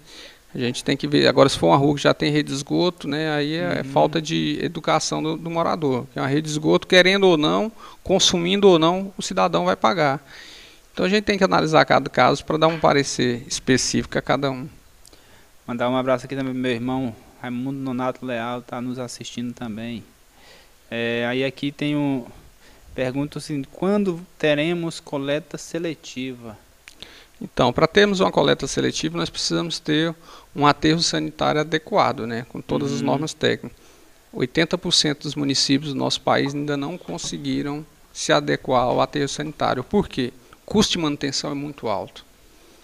A 0.55 0.59
gente 0.59 0.85
tem 0.85 0.97
que 0.97 1.09
ver, 1.09 1.27
agora 1.27 1.49
se 1.49 1.59
for 1.59 1.69
uma 1.69 1.77
rua 1.77 1.97
que 1.97 2.03
já 2.03 2.15
tem 2.15 2.31
rede 2.31 2.51
de 2.51 2.55
esgoto, 2.55 3.09
né, 3.09 3.33
aí 3.33 3.57
é, 3.57 3.79
uhum. 3.79 3.85
falta 3.85 4.23
de 4.23 4.59
educação 4.63 5.21
do, 5.21 5.37
do 5.37 5.51
morador. 5.51 6.07
Que 6.13 6.19
é 6.19 6.23
uma 6.23 6.29
rede 6.29 6.43
de 6.43 6.51
esgoto, 6.51 6.87
querendo 6.87 7.25
ou 7.25 7.37
não, 7.37 7.73
consumindo 8.05 8.69
ou 8.69 8.79
não, 8.79 9.13
o 9.19 9.23
cidadão 9.23 9.65
vai 9.65 9.75
pagar. 9.75 10.25
Então 10.93 11.05
a 11.05 11.09
gente 11.09 11.25
tem 11.25 11.37
que 11.37 11.43
analisar 11.43 11.85
cada 11.85 12.09
caso 12.09 12.45
para 12.45 12.57
dar 12.57 12.69
um 12.69 12.79
parecer 12.79 13.43
específico 13.49 14.17
a 14.17 14.23
cada 14.23 14.49
um. 14.51 14.69
Mandar 15.67 15.91
um 15.91 15.97
abraço 15.97 16.25
aqui 16.27 16.37
também 16.37 16.53
pro 16.53 16.63
meu 16.63 16.71
irmão 16.71 17.17
Raimundo 17.43 17.79
Nonato 17.81 18.25
Leal, 18.25 18.61
está 18.61 18.81
nos 18.81 18.99
assistindo 18.99 19.53
também. 19.53 20.05
É, 20.89 21.27
aí 21.29 21.45
aqui 21.45 21.73
tem 21.73 21.97
um 21.97 22.25
pergunta 22.95 23.39
assim, 23.39 23.63
quando 23.65 24.25
teremos 24.39 25.01
coleta 25.01 25.59
seletiva? 25.59 26.57
Então, 27.41 27.73
para 27.73 27.87
termos 27.87 28.21
uma 28.21 28.31
coleta 28.31 28.67
seletiva, 28.67 29.19
nós 29.19 29.29
precisamos 29.29 29.81
ter 29.81 30.15
um 30.55 30.67
aterro 30.67 31.03
sanitário 31.03 31.61
adequado, 31.61 32.27
né, 32.27 32.47
com 32.49 32.61
todas 32.61 32.91
uhum. 32.91 32.97
as 32.97 33.03
normas 33.03 33.35
técnicas. 33.35 33.85
80% 34.35 35.23
dos 35.23 35.35
municípios 35.35 35.93
do 35.93 35.99
nosso 35.99 36.21
país 36.21 36.55
ainda 36.55 36.77
não 36.77 36.99
conseguiram 36.99 37.87
se 38.13 38.33
adequar 38.33 38.83
ao 38.83 39.01
aterro 39.01 39.29
sanitário. 39.29 39.85
Por 39.85 40.09
quê? 40.09 40.33
O 40.63 40.67
custo 40.67 40.93
de 40.93 40.99
manutenção 40.99 41.51
é 41.51 41.55
muito 41.55 41.89
alto. 41.89 42.25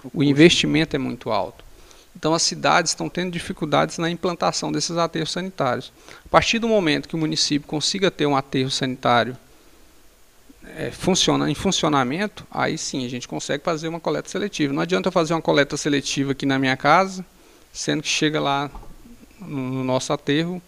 O, 0.05 0.21
o 0.21 0.23
investimento 0.23 0.95
é 0.95 0.99
muito 0.99 1.31
alto. 1.31 1.65
Então, 2.15 2.35
as 2.35 2.43
cidades 2.43 2.91
estão 2.91 3.09
tendo 3.09 3.31
dificuldades 3.33 3.99
na 3.99 4.11
implantação 4.11 4.71
desses 4.73 4.97
aterros 4.97 5.31
sanitários. 5.31 5.93
A 6.25 6.29
partir 6.29 6.59
do 6.59 6.69
momento 6.69 7.09
que 7.09 7.15
o 7.15 7.19
município 7.19 7.69
consiga 7.69 8.11
ter 8.11 8.27
um 8.27 8.37
aterro 8.37 8.71
sanitário 8.71 9.37
é, 10.77 10.91
funciona 10.91 11.51
em 11.51 11.55
funcionamento, 11.55 12.47
aí 12.51 12.77
sim 12.77 13.05
a 13.05 13.09
gente 13.09 13.27
consegue 13.27 13.65
fazer 13.65 13.89
uma 13.89 14.01
coleta 14.01 14.29
seletiva. 14.29 14.73
Não 14.73 14.83
adianta 14.83 15.11
fazer 15.11 15.35
uma 15.35 15.43
coleta 15.43 15.77
seletiva 15.77 16.33
aqui 16.33 16.47
na 16.47 16.59
minha 16.59 16.77
casa, 16.77 17.25
sendo 17.73 18.03
que 18.03 18.09
chega 18.09 18.41
lá 18.41 18.71
no 19.41 19.85
nosso 19.85 20.13
aterro, 20.13 20.61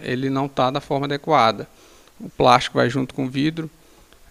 ele 0.00 0.30
não 0.30 0.46
está 0.46 0.70
da 0.70 0.80
forma 0.80 1.06
adequada. 1.06 1.68
O 2.18 2.28
plástico 2.28 2.78
vai 2.78 2.88
junto 2.90 3.14
com 3.14 3.24
o 3.24 3.28
vidro, 3.28 3.70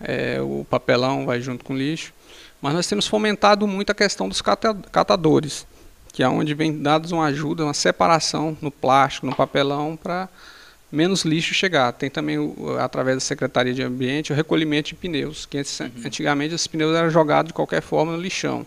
é, 0.02 0.40
o 0.42 0.66
papelão 0.70 1.26
vai 1.26 1.42
junto 1.42 1.66
com 1.66 1.74
o 1.74 1.78
lixo. 1.78 2.14
Mas 2.62 2.74
nós 2.74 2.88
temos 2.88 3.08
fomentado 3.08 3.66
muito 3.68 3.92
a 3.92 3.96
questão 3.96 4.28
dos 4.28 4.42
catadores, 4.42 5.66
que 6.12 6.22
é 6.22 6.28
onde 6.28 6.54
vem 6.54 6.82
dados 6.82 7.12
uma 7.12 7.26
ajuda, 7.26 7.64
uma 7.64 7.74
separação 7.74 8.58
no 8.62 8.70
plástico, 8.70 9.26
no 9.26 9.36
papelão, 9.36 9.96
para 9.96 10.28
menos 10.92 11.24
lixo 11.24 11.54
chegar. 11.54 11.94
Tem 11.94 12.10
também, 12.10 12.38
o, 12.38 12.78
através 12.80 13.18
da 13.18 13.22
Secretaria 13.22 13.74
de 13.74 13.82
Ambiente, 13.82 14.34
o 14.34 14.36
recolhimento 14.36 14.90
de 14.90 14.96
pneus, 14.96 15.46
que 15.46 15.58
uhum. 15.58 15.92
antigamente 16.06 16.54
esses 16.54 16.68
pneus 16.68 16.96
eram 16.96 17.10
jogados 17.10 17.50
de 17.50 17.54
qualquer 17.54 17.82
forma 17.82 18.12
no 18.12 18.22
lixão. 18.22 18.66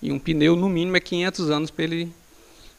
E 0.00 0.10
um 0.10 0.18
pneu, 0.18 0.56
no 0.56 0.68
mínimo, 0.68 0.96
é 0.96 1.00
500 1.00 1.50
anos 1.50 1.70
para 1.70 1.84
ele 1.84 2.12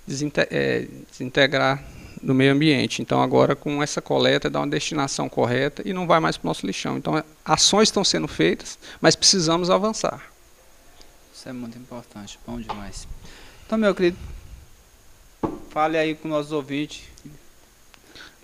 desintegrar 0.10 1.84
no 2.22 2.34
meio 2.34 2.52
ambiente. 2.52 3.02
Então, 3.02 3.22
agora, 3.22 3.56
com 3.56 3.82
essa 3.82 4.02
coleta, 4.02 4.50
dá 4.50 4.60
uma 4.60 4.68
destinação 4.68 5.30
correta 5.30 5.82
e 5.86 5.94
não 5.94 6.08
vai 6.08 6.20
mais 6.20 6.38
para 6.38 6.48
o 6.48 6.50
nosso 6.50 6.66
lixão. 6.66 6.98
Então, 6.98 7.18
é, 7.18 7.24
ações 7.46 7.88
estão 7.88 8.04
sendo 8.04 8.28
feitas, 8.28 8.78
mas 9.00 9.16
precisamos 9.16 9.70
avançar. 9.70 10.22
Isso 11.34 11.48
é 11.48 11.54
muito 11.54 11.78
importante, 11.78 12.40
bom 12.46 12.60
demais. 12.60 13.08
Então, 13.66 13.78
meu 13.78 13.96
querido, 13.96 14.18
fale 15.70 15.98
aí 15.98 16.16
com 16.16 16.28
nossos 16.28 16.52
ouvintes 16.52 17.04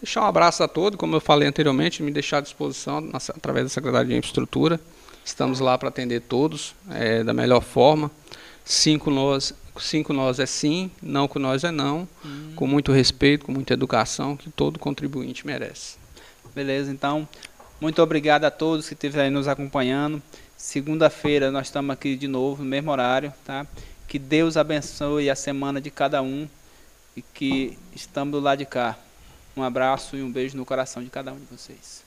Deixar 0.01 0.21
um 0.21 0.25
abraço 0.25 0.61
a 0.61 0.67
todos, 0.67 0.99
como 0.99 1.15
eu 1.15 1.21
falei 1.21 1.47
anteriormente, 1.47 2.03
me 2.03 2.11
deixar 2.11 2.37
à 2.37 2.41
disposição 2.41 2.99
na, 2.99 3.17
através 3.17 3.65
da 3.65 3.69
Secretaria 3.69 4.09
de 4.09 4.15
Infraestrutura. 4.15 4.79
Estamos 5.23 5.59
lá 5.59 5.77
para 5.77 5.89
atender 5.89 6.21
todos 6.21 6.75
é, 6.91 7.23
da 7.23 7.33
melhor 7.33 7.61
forma. 7.61 8.11
Cinco 8.63 9.09
nós, 9.09 9.53
cinco 9.79 10.13
nós 10.13 10.39
é 10.39 10.45
sim, 10.45 10.89
não 11.01 11.27
com 11.27 11.39
nós 11.39 11.63
é 11.63 11.71
não, 11.71 12.07
hum. 12.23 12.53
com 12.55 12.67
muito 12.67 12.91
respeito, 12.91 13.45
com 13.45 13.51
muita 13.51 13.73
educação 13.73 14.35
que 14.37 14.49
todo 14.49 14.79
contribuinte 14.79 15.45
merece. 15.45 15.97
Beleza, 16.53 16.91
então, 16.91 17.27
muito 17.81 18.01
obrigado 18.01 18.45
a 18.45 18.51
todos 18.51 18.87
que 18.87 18.93
estiverem 18.93 19.31
nos 19.31 19.47
acompanhando. 19.47 20.21
Segunda-feira 20.55 21.51
nós 21.51 21.67
estamos 21.67 21.93
aqui 21.93 22.15
de 22.15 22.27
novo, 22.27 22.63
no 22.63 22.69
mesmo 22.69 22.91
horário, 22.91 23.33
tá? 23.43 23.67
Que 24.07 24.17
Deus 24.17 24.55
abençoe 24.55 25.29
a 25.29 25.35
semana 25.35 25.81
de 25.81 25.91
cada 25.91 26.21
um 26.21 26.47
e 27.15 27.21
que 27.21 27.77
estamos 27.93 28.31
do 28.31 28.39
lado 28.39 28.59
de 28.59 28.65
cá. 28.65 28.97
Um 29.57 29.63
abraço 29.63 30.15
e 30.15 30.23
um 30.23 30.31
beijo 30.31 30.57
no 30.57 30.65
coração 30.65 31.03
de 31.03 31.09
cada 31.09 31.31
um 31.31 31.37
de 31.37 31.45
vocês. 31.45 32.03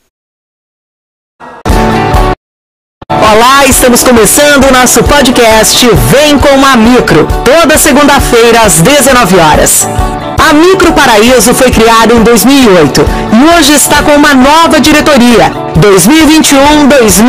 Olá, 3.31 3.67
estamos 3.67 4.03
começando 4.03 4.65
o 4.65 4.73
nosso 4.73 5.03
podcast 5.05 5.87
Vem 5.87 6.39
com 6.39 6.65
a 6.65 6.79
Micro, 6.79 7.29
toda 7.45 7.77
segunda-feira 7.77 8.63
às 8.63 8.81
19 8.81 9.37
horas. 9.39 9.87
A 10.49 10.55
Micro 10.55 10.95
Paraíso 10.95 11.53
foi 11.53 11.71
criada 11.71 12.15
em 12.15 12.23
2008 12.23 13.05
e 13.35 13.59
hoje 13.59 13.75
está 13.75 14.03
com 14.03 14.13
uma 14.13 14.35
nova 14.35 14.81
diretoria, 14.81 15.53
2021-2022. 15.79 17.23